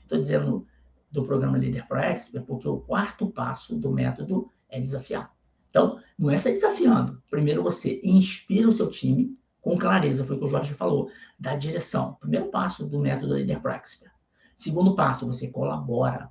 Estou 0.00 0.20
dizendo 0.20 0.64
do 1.10 1.24
programa 1.24 1.58
Líder 1.58 1.88
Pro 1.88 1.98
Expert, 1.98 2.46
porque 2.46 2.68
o 2.68 2.78
quarto 2.78 3.28
passo 3.28 3.74
do 3.74 3.90
método 3.90 4.48
é 4.68 4.80
desafiar. 4.80 5.34
Então, 5.74 6.00
não 6.16 6.30
é 6.30 6.36
sair 6.36 6.52
desafiando. 6.52 7.20
Primeiro 7.28 7.60
você 7.60 8.00
inspira 8.04 8.68
o 8.68 8.70
seu 8.70 8.88
time 8.88 9.36
com 9.60 9.76
clareza, 9.76 10.24
foi 10.24 10.36
o 10.36 10.38
que 10.38 10.44
o 10.44 10.48
Jorge 10.48 10.72
falou, 10.72 11.10
da 11.36 11.56
direção. 11.56 12.14
Primeiro 12.20 12.46
passo 12.46 12.86
do 12.86 13.00
método 13.00 13.34
Pro 13.60 13.72
Expert. 13.72 14.12
Segundo 14.56 14.94
passo, 14.94 15.26
você 15.26 15.50
colabora, 15.50 16.30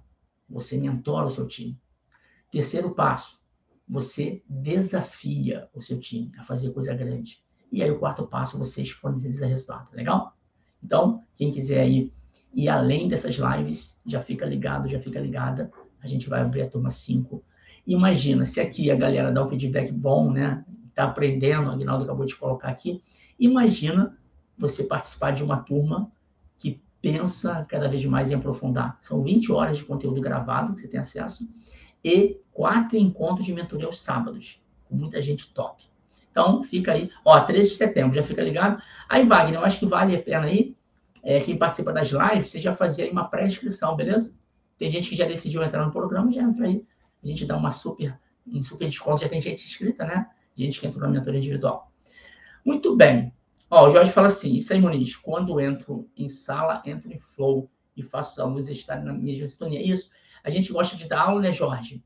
você 0.49 0.77
mentora 0.77 1.27
o 1.27 1.29
seu 1.29 1.45
time. 1.45 1.77
Terceiro 2.49 2.95
passo, 2.95 3.37
você 3.85 4.41
desafia 4.47 5.67
o 5.73 5.81
seu 5.81 5.99
time 5.99 6.31
a 6.37 6.43
fazer 6.45 6.71
coisa 6.71 6.93
grande. 6.93 7.43
E 7.69 7.83
aí 7.83 7.91
o 7.91 7.99
quarto 7.99 8.25
passo, 8.25 8.57
você 8.57 8.81
exponencializa 8.81 9.45
resultado. 9.45 9.89
Legal? 9.91 10.37
Então, 10.81 11.21
quem 11.35 11.51
quiser 11.51 11.81
aí 11.81 12.13
ir 12.53 12.69
além 12.69 13.09
dessas 13.09 13.35
lives, 13.35 13.99
já 14.05 14.21
fica 14.21 14.45
ligado, 14.45 14.87
já 14.87 15.01
fica 15.01 15.19
ligada. 15.19 15.69
A 15.99 16.07
gente 16.07 16.29
vai 16.29 16.39
abrir 16.39 16.61
a 16.61 16.69
turma 16.69 16.89
5. 16.89 17.43
Imagina, 17.85 18.45
se 18.45 18.59
aqui 18.59 18.89
a 18.89 18.95
galera 18.95 19.31
dá 19.31 19.43
um 19.43 19.47
feedback 19.47 19.91
bom, 19.91 20.31
né? 20.31 20.63
Tá 20.95 21.05
aprendendo, 21.05 21.67
o 21.67 21.71
Agnaldo 21.71 22.03
acabou 22.03 22.25
de 22.25 22.35
colocar 22.35 22.69
aqui. 22.69 23.01
Imagina 23.39 24.17
você 24.57 24.83
participar 24.83 25.31
de 25.31 25.43
uma 25.43 25.57
turma 25.57 26.11
que 26.57 26.81
pensa 27.01 27.65
cada 27.67 27.89
vez 27.89 28.05
mais 28.05 28.31
em 28.31 28.35
aprofundar. 28.35 28.97
São 29.01 29.21
20 29.21 29.51
horas 29.51 29.77
de 29.77 29.83
conteúdo 29.83 30.21
gravado 30.21 30.73
que 30.73 30.81
você 30.81 30.87
tem 30.87 30.99
acesso 30.99 31.49
e 32.03 32.39
quatro 32.51 32.97
encontros 32.97 33.45
de 33.45 33.53
mentoria 33.53 33.87
aos 33.87 33.99
sábados, 33.99 34.61
com 34.85 34.95
muita 34.95 35.21
gente 35.21 35.53
top. 35.53 35.83
Então, 36.31 36.63
fica 36.63 36.93
aí. 36.93 37.09
Ó, 37.25 37.39
13 37.39 37.69
de 37.69 37.75
setembro, 37.75 38.15
já 38.15 38.23
fica 38.23 38.41
ligado. 38.41 38.81
Aí, 39.07 39.25
Wagner, 39.25 39.59
eu 39.59 39.65
acho 39.65 39.79
que 39.79 39.85
vale 39.85 40.15
a 40.15 40.21
pena 40.21 40.45
aí, 40.45 40.75
é, 41.23 41.39
quem 41.39 41.57
participa 41.57 41.93
das 41.93 42.09
lives, 42.09 42.49
você 42.49 42.59
já 42.59 42.73
fazia 42.73 43.05
aí 43.05 43.11
uma 43.11 43.29
pré-inscrição, 43.29 43.95
beleza? 43.95 44.35
Tem 44.77 44.89
gente 44.89 45.09
que 45.09 45.15
já 45.15 45.25
decidiu 45.25 45.63
entrar 45.63 45.85
no 45.85 45.91
programa, 45.91 46.31
já 46.31 46.41
entra 46.41 46.65
aí. 46.65 46.83
A 47.23 47.27
gente 47.27 47.45
dá 47.45 47.55
uma 47.55 47.71
super, 47.71 48.19
um 48.45 48.61
super 48.61 48.87
desconto, 48.87 49.21
já 49.21 49.29
tem 49.29 49.41
gente 49.41 49.65
inscrita, 49.65 50.05
né? 50.05 50.29
Gente 50.55 50.79
que 50.79 50.87
entrou 50.87 51.03
na 51.03 51.09
mentoria 51.09 51.39
individual. 51.39 51.91
Muito 52.65 52.95
bem. 52.95 53.33
Ó, 53.69 53.87
o 53.87 53.89
Jorge 53.89 54.11
fala 54.11 54.27
assim, 54.27 54.55
isso 54.55 54.71
aí, 54.73 54.79
Muniz, 54.79 55.15
quando 55.15 55.59
entro 55.59 56.07
em 56.15 56.27
sala, 56.27 56.81
entro 56.85 57.11
em 57.11 57.17
flow 57.17 57.69
e 57.95 58.03
faço 58.03 58.33
os 58.33 58.39
alunos 58.39 58.69
estarem 58.69 59.03
na 59.03 59.13
mesma 59.13 59.47
sintonia. 59.47 59.81
Isso. 59.81 60.09
A 60.43 60.49
gente 60.49 60.71
gosta 60.71 60.95
de 60.95 61.07
dar 61.07 61.21
aula, 61.21 61.41
né, 61.41 61.51
Jorge? 61.51 62.03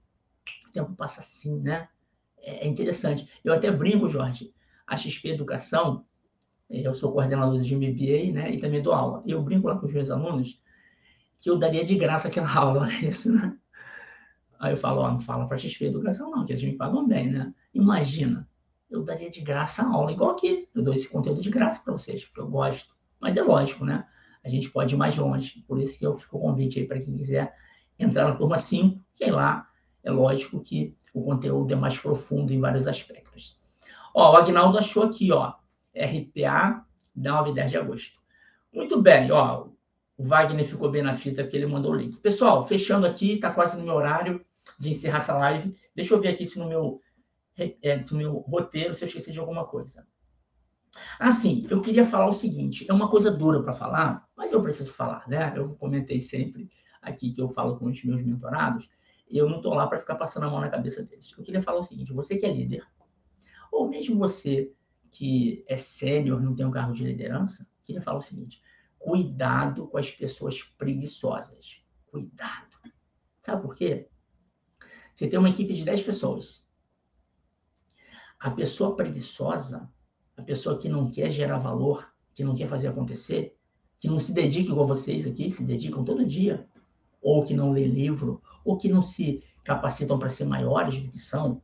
O 0.67 0.71
tempo 0.71 0.93
passa 0.95 1.19
assim, 1.19 1.59
né? 1.59 1.89
É, 2.37 2.65
é 2.65 2.67
interessante. 2.67 3.29
Eu 3.43 3.53
até 3.53 3.71
brinco, 3.71 4.07
Jorge. 4.07 4.53
A 4.85 4.95
XP 4.95 5.29
Educação, 5.29 6.05
é, 6.69 6.87
eu 6.87 6.93
sou 6.93 7.11
coordenador 7.11 7.59
de 7.59 7.75
MBA, 7.75 8.31
né? 8.31 8.51
E 8.53 8.59
também 8.59 8.81
dou 8.81 8.93
aula. 8.93 9.23
Eu 9.25 9.41
brinco 9.41 9.67
lá 9.67 9.77
com 9.77 9.87
os 9.87 9.93
meus 9.93 10.09
alunos 10.09 10.61
que 11.39 11.49
eu 11.49 11.57
daria 11.57 11.83
de 11.83 11.95
graça 11.95 12.27
aquela 12.27 12.49
aula, 12.53 12.81
olha 12.81 13.09
isso, 13.09 13.33
né? 13.33 13.56
Aí 14.59 14.73
eu 14.73 14.77
falo, 14.77 15.01
ó, 15.01 15.11
não 15.11 15.19
fala 15.19 15.47
para 15.47 15.57
XP 15.57 15.85
Educação 15.85 16.31
não, 16.31 16.45
que 16.45 16.51
eles 16.51 16.63
me 16.63 16.73
pagam 16.73 17.07
bem, 17.07 17.31
né? 17.31 17.53
Imagina, 17.73 18.47
eu 18.89 19.03
daria 19.03 19.29
de 19.29 19.41
graça 19.41 19.83
a 19.83 19.93
aula, 19.93 20.11
igual 20.11 20.31
aqui. 20.31 20.67
Eu 20.73 20.81
dou 20.81 20.93
esse 20.93 21.09
conteúdo 21.09 21.41
de 21.41 21.49
graça 21.49 21.81
para 21.83 21.93
vocês, 21.93 22.25
porque 22.25 22.39
eu 22.39 22.47
gosto. 22.47 22.95
Mas 23.19 23.37
é 23.37 23.41
lógico, 23.41 23.85
né? 23.85 24.05
A 24.43 24.49
gente 24.49 24.69
pode 24.69 24.95
ir 24.95 24.97
mais 24.97 25.17
longe. 25.17 25.63
Por 25.67 25.79
isso 25.79 25.99
que 25.99 26.05
eu 26.05 26.17
fico 26.17 26.37
o 26.37 26.41
convite 26.41 26.79
aí 26.79 26.87
para 26.87 26.99
quem 26.99 27.15
quiser 27.15 27.53
entrar 27.99 28.29
na 28.29 28.35
turma 28.35 28.57
5, 28.57 28.99
que 29.13 29.23
aí 29.23 29.31
lá 29.31 29.67
é 30.03 30.11
lógico 30.11 30.61
que 30.61 30.95
o 31.13 31.23
conteúdo 31.23 31.73
é 31.73 31.75
mais 31.75 31.97
profundo 31.97 32.53
em 32.53 32.59
vários 32.59 32.87
aspectos. 32.87 33.59
Ó, 34.13 34.33
o 34.33 34.37
Agnaldo 34.37 34.77
achou 34.77 35.03
aqui, 35.03 35.31
ó, 35.31 35.53
RPA 35.95 36.85
9 37.15 37.51
e 37.51 37.53
10 37.53 37.71
de 37.71 37.77
agosto. 37.77 38.19
Muito 38.71 39.01
bem, 39.01 39.31
ó, 39.31 39.67
o 40.17 40.23
Wagner 40.23 40.65
ficou 40.65 40.89
bem 40.89 41.03
na 41.03 41.13
fita 41.13 41.43
porque 41.43 41.57
ele 41.57 41.67
mandou 41.67 41.91
o 41.91 41.95
link. 41.95 42.17
Pessoal, 42.17 42.63
fechando 42.63 43.05
aqui, 43.05 43.33
está 43.33 43.51
quase 43.51 43.77
no 43.77 43.83
meu 43.83 43.95
horário 43.95 44.43
de 44.77 44.91
encerrar 44.91 45.17
essa 45.17 45.37
live. 45.37 45.75
Deixa 45.95 46.13
eu 46.13 46.21
ver 46.21 46.29
aqui 46.29 46.45
se 46.45 46.59
no 46.59 46.67
meu, 46.67 47.01
é, 47.57 48.03
no 48.11 48.17
meu 48.17 48.33
roteiro, 48.39 48.95
se 48.95 49.03
eu 49.03 49.07
esqueci 49.07 49.31
de 49.31 49.39
alguma 49.39 49.65
coisa. 49.65 50.07
Assim, 51.19 51.67
eu 51.69 51.81
queria 51.81 52.05
falar 52.05 52.27
o 52.27 52.33
seguinte, 52.33 52.85
é 52.89 52.93
uma 52.93 53.09
coisa 53.09 53.29
dura 53.29 53.61
para 53.61 53.73
falar, 53.73 54.27
mas 54.35 54.51
eu 54.51 54.61
preciso 54.61 54.93
falar, 54.93 55.27
né? 55.27 55.53
Eu 55.55 55.75
comentei 55.75 56.19
sempre 56.19 56.69
aqui 57.01 57.31
que 57.31 57.41
eu 57.41 57.49
falo 57.49 57.77
com 57.77 57.85
os 57.85 58.03
meus 58.03 58.23
mentorados, 58.23 58.89
eu 59.29 59.49
não 59.49 59.57
estou 59.57 59.73
lá 59.73 59.87
para 59.87 59.99
ficar 59.99 60.15
passando 60.15 60.45
a 60.45 60.49
mão 60.49 60.61
na 60.61 60.69
cabeça 60.69 61.03
deles. 61.03 61.33
Eu 61.37 61.43
queria 61.43 61.61
falar 61.61 61.79
o 61.79 61.83
seguinte: 61.83 62.13
você 62.13 62.37
que 62.37 62.45
é 62.45 62.53
líder, 62.53 62.87
ou 63.71 63.89
mesmo 63.89 64.17
você 64.17 64.73
que 65.11 65.63
é 65.67 65.75
sênior, 65.75 66.41
não 66.41 66.55
tem 66.55 66.65
um 66.65 66.71
cargo 66.71 66.93
de 66.93 67.03
liderança, 67.03 67.67
queria 67.83 68.01
falar 68.01 68.19
o 68.19 68.21
seguinte: 68.21 68.61
cuidado 68.97 69.87
com 69.87 69.97
as 69.97 70.09
pessoas 70.11 70.63
preguiçosas. 70.63 71.83
Cuidado. 72.07 72.77
Sabe 73.41 73.61
por 73.61 73.75
quê? 73.75 74.09
Você 75.17 75.27
tem 75.27 75.39
uma 75.39 75.49
equipe 75.49 75.73
de 75.73 75.83
10 75.83 76.03
pessoas. 76.03 76.63
A 78.39 78.51
pessoa 78.51 78.95
preguiçosa, 78.95 79.89
a 80.37 80.43
pessoa 80.43 80.77
que 80.77 80.87
não 80.87 81.09
quer 81.09 81.31
gerar 81.31 81.57
valor, 81.57 82.13
que 82.35 82.43
não 82.43 82.53
quer 82.53 82.67
fazer 82.67 82.89
acontecer, 82.89 83.57
que 83.97 84.07
não 84.07 84.19
se 84.19 84.31
dedica 84.31 84.69
igual 84.71 84.85
vocês 84.85 85.25
aqui, 85.25 85.49
se 85.49 85.63
dedicam 85.63 86.03
todo 86.03 86.23
dia, 86.23 86.67
ou 87.19 87.43
que 87.43 87.55
não 87.55 87.71
lê 87.71 87.87
livro, 87.87 88.43
ou 88.63 88.77
que 88.77 88.87
não 88.87 89.01
se 89.01 89.43
capacitam 89.63 90.19
para 90.19 90.29
ser 90.29 90.45
maiores 90.45 91.01
do 91.01 91.09
que 91.09 91.17
são, 91.17 91.63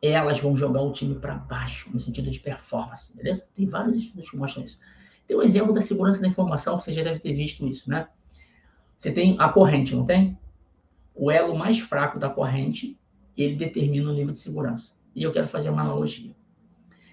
elas 0.00 0.38
vão 0.38 0.56
jogar 0.56 0.82
o 0.82 0.92
time 0.92 1.16
para 1.16 1.34
baixo, 1.34 1.90
no 1.92 1.98
sentido 1.98 2.30
de 2.30 2.38
performance, 2.38 3.12
beleza? 3.16 3.48
Tem 3.56 3.66
vários 3.66 3.96
estudos 3.96 4.30
que 4.30 4.36
mostram 4.36 4.62
isso. 4.62 4.78
Tem 5.26 5.36
o 5.36 5.40
um 5.40 5.42
exemplo 5.42 5.74
da 5.74 5.80
segurança 5.80 6.20
da 6.20 6.28
informação, 6.28 6.78
você 6.78 6.92
já 6.92 7.02
deve 7.02 7.18
ter 7.18 7.32
visto 7.32 7.66
isso, 7.66 7.90
né? 7.90 8.08
Você 8.96 9.10
tem 9.10 9.34
a 9.40 9.48
corrente, 9.48 9.96
não 9.96 10.04
tem? 10.04 10.38
O 11.20 11.32
elo 11.32 11.58
mais 11.58 11.80
fraco 11.80 12.16
da 12.16 12.30
corrente, 12.30 12.96
ele 13.36 13.56
determina 13.56 14.08
o 14.08 14.14
nível 14.14 14.32
de 14.32 14.38
segurança. 14.38 14.94
E 15.16 15.24
eu 15.24 15.32
quero 15.32 15.48
fazer 15.48 15.68
uma 15.68 15.82
analogia. 15.82 16.32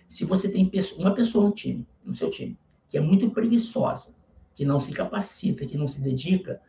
Se 0.08 0.24
você 0.24 0.48
tem 0.48 0.72
uma 0.96 1.16
pessoa 1.16 1.44
no 1.44 1.52
time, 1.52 1.88
no 2.04 2.14
seu 2.14 2.30
time, 2.30 2.56
que 2.88 3.00
é 3.00 3.02
muito 3.02 3.32
preguiçosa, 3.32 4.16
que 4.54 4.64
não 4.64 4.80
se 4.80 4.92
capacita, 4.92 5.66
que 5.66 5.76
não 5.76 5.88
se 5.88 6.04
dedica, 6.04 6.62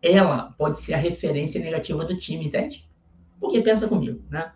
ela 0.00 0.52
pode 0.52 0.80
ser 0.80 0.94
a 0.94 0.98
referência 0.98 1.60
negativa 1.60 2.04
do 2.04 2.16
time, 2.16 2.46
entende? 2.46 2.88
Porque 3.40 3.60
pensa 3.60 3.88
comigo, 3.88 4.22
né? 4.30 4.52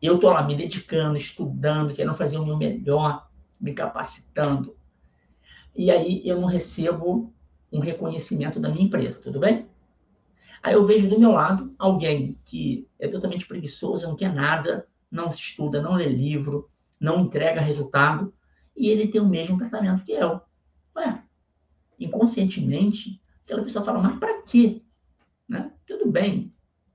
Eu 0.00 0.18
tô 0.18 0.30
lá 0.30 0.42
me 0.42 0.56
dedicando, 0.56 1.18
estudando, 1.18 1.92
querendo 1.92 2.14
fazer 2.14 2.38
o 2.38 2.46
meu 2.46 2.56
melhor, 2.56 3.28
me 3.60 3.74
capacitando. 3.74 4.74
E 5.74 5.90
aí 5.90 6.26
eu 6.26 6.40
não 6.40 6.48
recebo 6.48 7.30
um 7.70 7.78
reconhecimento 7.78 8.58
da 8.58 8.70
minha 8.70 8.86
empresa, 8.86 9.20
tudo 9.20 9.38
bem? 9.38 9.66
Aí 10.66 10.74
eu 10.74 10.84
vejo 10.84 11.08
do 11.08 11.16
meu 11.16 11.30
lado 11.30 11.72
alguém 11.78 12.36
que 12.44 12.88
é 12.98 13.06
totalmente 13.06 13.46
preguiçoso, 13.46 14.08
não 14.08 14.16
quer 14.16 14.34
nada, 14.34 14.84
não 15.08 15.30
se 15.30 15.40
estuda, 15.40 15.80
não 15.80 15.94
lê 15.94 16.08
livro, 16.08 16.68
não 16.98 17.20
entrega 17.20 17.60
resultado, 17.60 18.34
e 18.76 18.88
ele 18.88 19.06
tem 19.06 19.20
o 19.20 19.28
mesmo 19.28 19.56
tratamento 19.56 20.02
que 20.02 20.10
eu. 20.10 20.40
Ué, 20.96 21.22
inconscientemente, 22.00 23.22
aquela 23.44 23.62
pessoa 23.62 23.84
fala, 23.84 24.02
mas 24.02 24.18
para 24.18 24.42
quê? 24.42 24.82
Né? 25.48 25.70
Tudo 25.86 26.10
bem, 26.10 26.52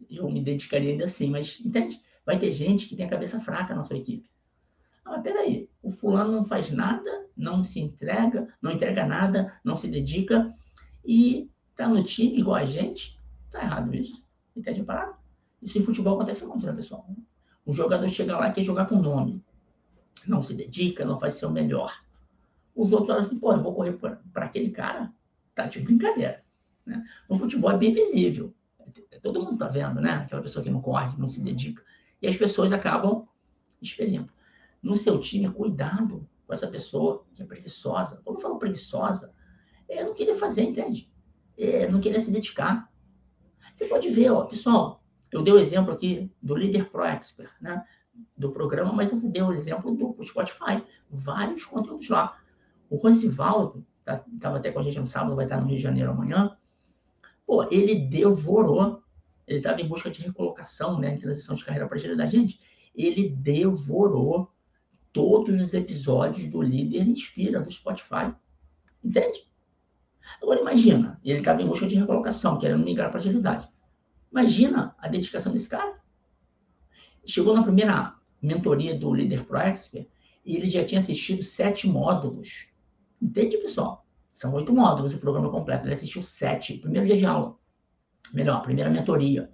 eu 0.10 0.30
me 0.30 0.44
dedicaria 0.44 0.92
ainda 0.92 1.06
assim, 1.06 1.30
mas 1.30 1.58
entende? 1.64 1.98
Vai 2.26 2.38
ter 2.38 2.52
gente 2.52 2.88
que 2.88 2.96
tem 2.98 3.06
a 3.06 3.10
cabeça 3.10 3.40
fraca 3.40 3.74
na 3.74 3.86
sua 3.86 3.96
equipe. 3.96 4.30
Ah, 5.06 5.12
mas 5.12 5.22
peraí, 5.24 5.70
o 5.82 5.92
fulano 5.92 6.34
não 6.34 6.44
faz 6.44 6.74
nada, 6.74 7.26
não 7.38 7.64
se 7.64 7.80
entrega, 7.80 8.54
não 8.62 8.72
entrega 8.72 9.06
nada, 9.06 9.58
não 9.64 9.78
se 9.78 9.88
dedica 9.88 10.54
e 11.06 11.50
tá 11.74 11.88
no 11.88 12.04
time 12.04 12.38
igual 12.38 12.58
a 12.58 12.66
gente. 12.66 13.21
Tá 13.52 13.62
errado 13.62 13.94
isso. 13.94 14.24
Entende 14.56 14.82
a 14.82 14.86
parada? 14.86 15.14
Isso 15.62 15.78
em 15.78 15.82
futebol 15.82 16.16
acontece 16.16 16.46
muito, 16.46 16.66
né, 16.66 16.74
pessoal? 16.74 17.06
O 17.66 17.74
jogador 17.74 18.08
chega 18.10 18.38
lá 18.38 18.50
e 18.50 18.54
quer 18.54 18.64
jogar 18.64 18.86
com 18.86 18.96
nome. 19.02 19.44
Não 20.28 20.42
se 20.42 20.54
dedica, 20.54 21.06
não 21.06 21.20
faz 21.20 21.36
seu 21.36 21.50
melhor. 21.50 22.04
Os 22.76 22.92
outros 22.92 23.08
falam 23.08 23.22
assim, 23.22 23.40
pô, 23.40 23.54
eu 23.54 23.62
vou 23.62 23.74
correr 23.76 23.94
para 23.94 24.46
aquele 24.46 24.72
cara 24.72 25.14
Tá 25.54 25.68
de 25.68 25.80
brincadeira. 25.80 26.44
Né? 26.86 27.04
No 27.30 27.38
futebol 27.38 27.72
é 27.72 27.78
bem 27.78 27.94
visível. 27.94 28.54
Todo 29.22 29.44
mundo 29.44 29.58
tá 29.58 29.68
vendo, 29.68 30.02
né? 30.02 30.14
Aquela 30.14 30.42
pessoa 30.42 30.64
que 30.64 30.70
não 30.70 30.82
corre, 30.82 31.18
não 31.18 31.28
se 31.28 31.42
dedica. 31.42 31.84
E 32.22 32.28
as 32.28 32.36
pessoas 32.36 32.74
acabam 32.74 33.28
expelindo. 33.82 34.32
No 34.82 34.96
seu 34.96 35.20
time, 35.20 35.52
cuidado 35.52 36.28
com 36.48 36.54
essa 36.54 36.68
pessoa 36.68 37.24
que 37.36 37.44
é 37.44 37.46
preguiçosa. 37.46 38.22
Quando 38.24 38.38
eu 38.38 38.42
falo 38.42 38.58
preguiçosa, 38.58 39.32
é 39.88 40.04
não 40.04 40.14
querer 40.14 40.36
fazer, 40.36 40.64
entende? 40.64 41.12
É 41.58 41.88
não 41.88 42.00
querer 42.00 42.20
se 42.20 42.32
dedicar. 42.32 42.91
Você 43.76 43.86
pode 43.86 44.10
ver, 44.10 44.32
ó, 44.32 44.46
pessoal, 44.46 45.04
eu 45.32 45.42
dei 45.42 45.54
o 45.54 45.60
exemplo 45.60 45.92
aqui 45.94 46.32
do 46.42 46.56
Líder 46.56 46.90
Pro 46.90 47.04
Expert, 47.04 47.52
né? 47.62 47.84
Do 48.36 48.52
programa, 48.52 48.92
mas 48.92 49.12
eu 49.12 49.20
dei 49.30 49.42
o 49.42 49.54
exemplo 49.54 49.96
do 49.96 50.24
Spotify. 50.24 50.84
Vários 51.10 51.66
conteúdos 51.66 52.10
lá. 52.10 52.38
O 52.90 52.98
Rosivaldo, 52.98 53.86
estava 54.00 54.26
tá, 54.40 54.56
até 54.56 54.72
com 54.72 54.80
a 54.80 54.84
gente 54.84 55.00
no 55.00 55.08
sábado, 55.08 55.36
vai 55.36 55.46
estar 55.46 55.60
no 55.60 55.68
Rio 55.68 55.78
de 55.78 55.84
Janeiro 55.84 56.12
amanhã. 56.12 56.58
Pô, 57.46 57.64
ele 57.72 57.96
devorou, 58.08 59.04
ele 59.48 59.60
estava 59.60 59.82
em 59.82 59.88
busca 59.88 60.10
de 60.10 60.22
recolocação, 60.22 61.00
né, 61.00 61.16
em 61.16 61.20
transição 61.20 61.56
de 61.56 61.64
carreira 61.64 61.88
para 61.88 61.98
a 61.98 62.16
da 62.16 62.26
gente, 62.26 62.60
ele 62.94 63.30
devorou 63.30 64.52
todos 65.14 65.62
os 65.62 65.74
episódios 65.74 66.48
do 66.50 66.62
Líder 66.62 67.08
Inspira, 67.08 67.62
do 67.62 67.72
Spotify. 67.72 68.34
Entende? 69.04 69.51
Agora 70.42 70.60
imagina, 70.60 71.20
ele 71.24 71.40
estava 71.40 71.62
em 71.62 71.66
busca 71.66 71.88
de 71.88 71.96
recolocação, 71.96 72.58
querendo 72.58 72.84
migrar 72.84 73.10
para 73.10 73.20
a 73.20 73.22
agilidade. 73.22 73.70
Imagina 74.32 74.96
a 74.98 75.08
dedicação 75.08 75.52
desse 75.52 75.68
cara. 75.68 76.00
Chegou 77.26 77.54
na 77.54 77.64
primeira 77.64 78.16
mentoria 78.42 78.98
do 78.98 79.14
Líder 79.14 79.46
Pro 79.46 79.58
Expert 79.58 80.08
e 80.46 80.56
ele 80.56 80.70
já 80.70 80.84
tinha 80.84 81.00
assistido 81.00 81.44
sete 81.44 81.88
módulos. 81.88 82.68
Entende, 83.22 83.58
pessoal? 83.58 84.06
São 84.32 84.54
oito 84.54 84.74
módulos 84.74 85.14
o 85.14 85.20
programa 85.20 85.50
completo. 85.50 85.86
Ele 85.86 85.94
assistiu 85.94 86.24
sete, 86.24 86.78
primeiro 86.78 87.06
dia 87.06 87.18
de 87.18 87.26
aula. 87.26 87.58
Melhor, 88.34 88.64
primeira 88.64 88.90
mentoria. 88.90 89.52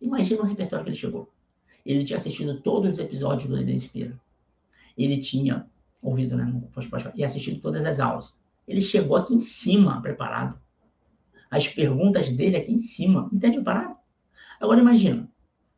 Imagina 0.00 0.42
o 0.42 0.44
repertório 0.44 0.84
que 0.84 0.90
ele 0.90 0.96
chegou. 0.96 1.32
Ele 1.84 2.04
tinha 2.04 2.18
assistido 2.18 2.60
todos 2.60 2.94
os 2.94 2.98
episódios 3.00 3.48
do 3.48 3.56
Líder 3.56 3.74
Inspira. 3.74 4.20
Ele 4.96 5.18
tinha 5.18 5.66
ouvido, 6.02 6.36
né? 6.36 6.62
E 7.14 7.24
assistido 7.24 7.60
todas 7.60 7.84
as 7.84 7.98
aulas. 7.98 8.38
Ele 8.68 8.82
chegou 8.82 9.16
aqui 9.16 9.34
em 9.34 9.40
cima, 9.40 10.00
preparado. 10.02 10.60
As 11.50 11.66
perguntas 11.66 12.30
dele 12.30 12.58
aqui 12.58 12.70
em 12.70 12.76
cima. 12.76 13.28
Entende 13.32 13.58
o 13.58 13.64
parado? 13.64 13.96
Agora 14.60 14.78
imagina, 14.78 15.26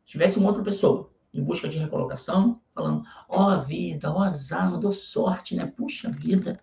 tivesse 0.03 0.37
uma 0.37 0.49
outra 0.49 0.61
pessoa 0.61 1.09
em 1.33 1.41
busca 1.41 1.69
de 1.69 1.77
recolocação, 1.77 2.61
falando, 2.75 3.05
ó 3.29 3.55
oh, 3.55 3.61
vida, 3.61 4.11
ó 4.11 4.19
oh, 4.19 4.23
azar, 4.23 4.69
não 4.69 4.81
dou 4.81 4.91
sorte, 4.91 5.55
né? 5.55 5.65
Puxa 5.65 6.11
vida, 6.11 6.59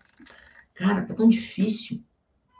cara, 0.75 1.03
tá 1.03 1.15
tão 1.15 1.27
difícil. 1.27 2.03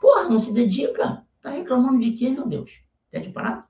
Porra, 0.00 0.28
não 0.28 0.40
se 0.40 0.52
dedica. 0.52 1.24
Tá 1.40 1.50
reclamando 1.50 2.00
de 2.00 2.10
quê, 2.10 2.28
meu 2.28 2.48
Deus? 2.48 2.82
Entende 3.08 3.28
a 3.28 3.32
parada? 3.32 3.64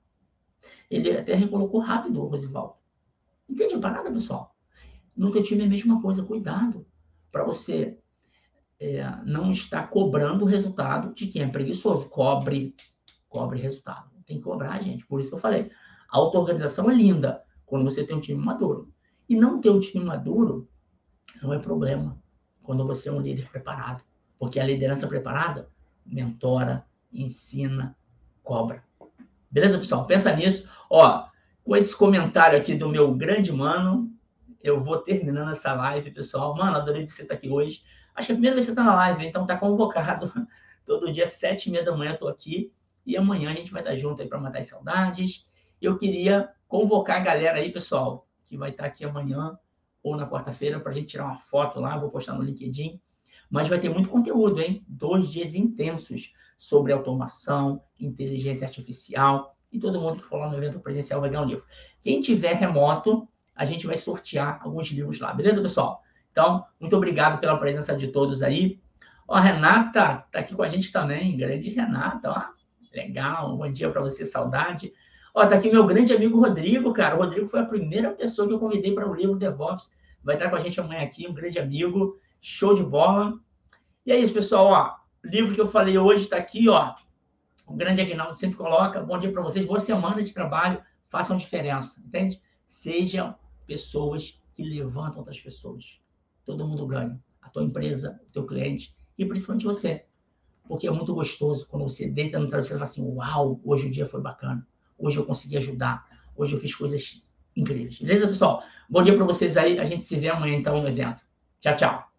Ele 0.90 1.16
até 1.16 1.34
recolocou 1.34 1.80
rápido 1.80 2.22
o 2.22 2.26
Rosivaldo. 2.26 2.74
Entende 3.48 3.74
a 3.74 3.78
parada, 3.78 4.10
pessoal? 4.10 4.56
No 5.14 5.30
teu 5.30 5.42
time 5.42 5.62
é 5.62 5.66
a 5.66 5.68
mesma 5.68 6.00
coisa, 6.00 6.24
cuidado. 6.24 6.86
Para 7.30 7.44
você 7.44 7.98
é, 8.80 9.04
não 9.24 9.50
estar 9.50 9.90
cobrando 9.90 10.44
o 10.44 10.48
resultado 10.48 11.14
de 11.14 11.26
quem 11.26 11.42
é 11.42 11.48
preguiçoso. 11.48 12.08
Cobre, 12.08 12.74
cobre 13.28 13.60
resultado. 13.60 14.10
Tem 14.26 14.38
que 14.38 14.42
cobrar, 14.42 14.82
gente. 14.82 15.06
Por 15.06 15.20
isso 15.20 15.28
que 15.28 15.34
eu 15.34 15.40
falei. 15.40 15.70
A 16.10 16.16
auto-organização 16.16 16.90
é 16.90 16.94
linda 16.94 17.42
quando 17.66 17.84
você 17.84 18.02
tem 18.02 18.16
um 18.16 18.20
time 18.20 18.42
maduro. 18.42 18.90
E 19.28 19.36
não 19.36 19.60
ter 19.60 19.70
um 19.70 19.78
time 19.78 20.04
maduro 20.04 20.68
não 21.42 21.52
é 21.52 21.58
problema 21.58 22.18
quando 22.62 22.86
você 22.86 23.08
é 23.08 23.12
um 23.12 23.20
líder 23.20 23.48
preparado. 23.50 24.02
Porque 24.38 24.58
a 24.58 24.64
liderança 24.64 25.06
preparada 25.06 25.68
mentora, 26.06 26.84
ensina, 27.12 27.96
cobra. 28.42 28.82
Beleza, 29.50 29.78
pessoal? 29.78 30.06
Pensa 30.06 30.34
nisso. 30.34 30.68
Ó, 30.88 31.26
com 31.62 31.76
esse 31.76 31.94
comentário 31.94 32.58
aqui 32.58 32.74
do 32.74 32.88
meu 32.88 33.14
grande 33.14 33.52
mano, 33.52 34.10
eu 34.62 34.80
vou 34.80 34.98
terminando 34.98 35.50
essa 35.50 35.72
live, 35.72 36.10
pessoal. 36.10 36.56
Mano, 36.56 36.76
adorei 36.76 37.06
você 37.06 37.22
estar 37.22 37.34
aqui 37.34 37.48
hoje. 37.48 37.82
Acho 38.14 38.26
que 38.26 38.32
é 38.32 38.34
a 38.34 38.36
primeira 38.36 38.54
vez 38.54 38.66
que 38.66 38.72
você 38.72 38.80
está 38.80 38.84
na 38.84 38.96
live, 38.96 39.26
então 39.26 39.46
tá 39.46 39.56
convocado. 39.56 40.32
Todo 40.86 41.12
dia, 41.12 41.26
sete 41.26 41.68
e 41.68 41.72
meia 41.72 41.84
da 41.84 41.96
manhã, 41.96 42.16
tô 42.16 42.28
aqui. 42.28 42.72
E 43.06 43.16
amanhã 43.16 43.50
a 43.50 43.54
gente 43.54 43.72
vai 43.72 43.80
estar 43.80 43.96
junto 43.96 44.22
aí 44.22 44.28
para 44.28 44.40
matar 44.40 44.58
as 44.58 44.68
saudades. 44.68 45.46
Eu 45.80 45.96
queria 45.96 46.50
convocar 46.68 47.16
a 47.16 47.24
galera 47.24 47.58
aí, 47.58 47.72
pessoal, 47.72 48.26
que 48.44 48.56
vai 48.56 48.70
estar 48.70 48.86
aqui 48.86 49.04
amanhã 49.04 49.58
ou 50.02 50.16
na 50.16 50.28
quarta-feira 50.28 50.80
para 50.80 50.92
a 50.92 50.94
gente 50.94 51.08
tirar 51.08 51.24
uma 51.24 51.38
foto 51.38 51.80
lá, 51.80 51.98
vou 51.98 52.10
postar 52.10 52.34
no 52.34 52.42
LinkedIn. 52.42 53.00
Mas 53.50 53.68
vai 53.68 53.80
ter 53.80 53.88
muito 53.88 54.08
conteúdo, 54.08 54.60
hein? 54.60 54.84
Dois 54.86 55.28
dias 55.28 55.54
intensos 55.54 56.32
sobre 56.58 56.92
automação, 56.92 57.82
inteligência 57.98 58.66
artificial 58.66 59.56
e 59.72 59.78
todo 59.78 60.00
mundo 60.00 60.18
que 60.20 60.24
for 60.24 60.38
lá 60.38 60.48
no 60.48 60.56
evento 60.56 60.80
presencial 60.80 61.20
vai 61.20 61.30
ganhar 61.30 61.42
um 61.42 61.46
livro. 61.46 61.64
Quem 62.00 62.20
tiver 62.20 62.54
remoto, 62.54 63.28
a 63.54 63.64
gente 63.64 63.86
vai 63.86 63.96
sortear 63.96 64.60
alguns 64.62 64.88
livros 64.88 65.20
lá, 65.20 65.32
beleza, 65.32 65.60
pessoal? 65.60 66.02
Então, 66.32 66.64
muito 66.78 66.96
obrigado 66.96 67.40
pela 67.40 67.56
presença 67.58 67.96
de 67.96 68.08
todos 68.08 68.42
aí. 68.42 68.80
Ó, 69.26 69.34
a 69.34 69.40
Renata 69.40 70.24
tá 70.30 70.38
aqui 70.40 70.54
com 70.54 70.62
a 70.62 70.68
gente 70.68 70.90
também, 70.92 71.36
grande 71.36 71.70
Renata, 71.70 72.30
ó. 72.30 72.60
Legal, 72.92 73.56
bom 73.56 73.70
dia 73.70 73.90
para 73.90 74.00
você, 74.00 74.24
saudade. 74.24 74.92
Ó, 75.34 75.46
tá 75.46 75.56
aqui 75.56 75.70
meu 75.70 75.86
grande 75.86 76.12
amigo 76.12 76.40
Rodrigo, 76.40 76.92
cara. 76.92 77.14
O 77.14 77.18
Rodrigo 77.18 77.46
foi 77.46 77.60
a 77.60 77.64
primeira 77.64 78.10
pessoa 78.10 78.48
que 78.48 78.54
eu 78.54 78.58
convidei 78.58 78.92
para 78.92 79.08
o 79.08 79.14
livro 79.14 79.36
DevOps. 79.36 79.92
Vai 80.22 80.34
estar 80.34 80.50
com 80.50 80.56
a 80.56 80.58
gente 80.58 80.80
amanhã 80.80 81.02
aqui, 81.02 81.26
um 81.28 81.32
grande 81.32 81.58
amigo. 81.58 82.18
Show 82.40 82.74
de 82.74 82.82
bola. 82.82 83.38
E 84.04 84.10
é 84.10 84.18
isso, 84.18 84.32
pessoal. 84.32 84.66
Ó, 84.66 84.96
o 85.24 85.30
livro 85.30 85.54
que 85.54 85.60
eu 85.60 85.66
falei 85.66 85.96
hoje 85.98 86.24
está 86.24 86.36
aqui, 86.36 86.68
ó. 86.68 86.94
O 87.66 87.74
grande 87.74 88.00
Aguinaldo 88.00 88.36
sempre 88.36 88.56
coloca. 88.56 89.00
Bom 89.00 89.18
dia 89.18 89.30
para 89.30 89.42
vocês. 89.42 89.64
Boa 89.64 89.78
semana 89.78 90.22
de 90.22 90.34
trabalho. 90.34 90.82
Façam 91.08 91.36
diferença, 91.36 92.00
entende? 92.00 92.40
Sejam 92.66 93.36
pessoas 93.66 94.42
que 94.52 94.64
levantam 94.64 95.18
outras 95.18 95.40
pessoas. 95.40 96.00
Todo 96.44 96.66
mundo 96.66 96.86
ganha. 96.86 97.20
A 97.40 97.48
tua 97.48 97.62
empresa, 97.62 98.20
o 98.28 98.32
teu 98.32 98.46
cliente 98.46 98.94
e 99.18 99.24
principalmente 99.24 99.64
você. 99.64 100.04
Porque 100.66 100.86
é 100.86 100.90
muito 100.90 101.12
gostoso 101.14 101.66
quando 101.68 101.82
você 101.82 102.08
deita 102.08 102.38
no 102.38 102.48
travesseiro 102.48 102.76
e 102.76 102.80
fala 102.80 102.90
assim: 102.90 103.02
Uau, 103.02 103.60
hoje 103.64 103.88
o 103.88 103.90
dia 103.90 104.06
foi 104.06 104.20
bacana. 104.20 104.66
Hoje 104.96 105.18
eu 105.18 105.26
consegui 105.26 105.56
ajudar. 105.56 106.06
Hoje 106.36 106.54
eu 106.54 106.60
fiz 106.60 106.74
coisas 106.74 107.22
incríveis. 107.56 107.98
Beleza, 107.98 108.28
pessoal? 108.28 108.62
Bom 108.88 109.02
dia 109.02 109.16
para 109.16 109.24
vocês 109.24 109.56
aí. 109.56 109.78
A 109.78 109.84
gente 109.84 110.04
se 110.04 110.16
vê 110.16 110.28
amanhã, 110.28 110.56
então, 110.56 110.80
no 110.80 110.88
evento. 110.88 111.22
Tchau, 111.60 111.76
tchau. 111.76 112.09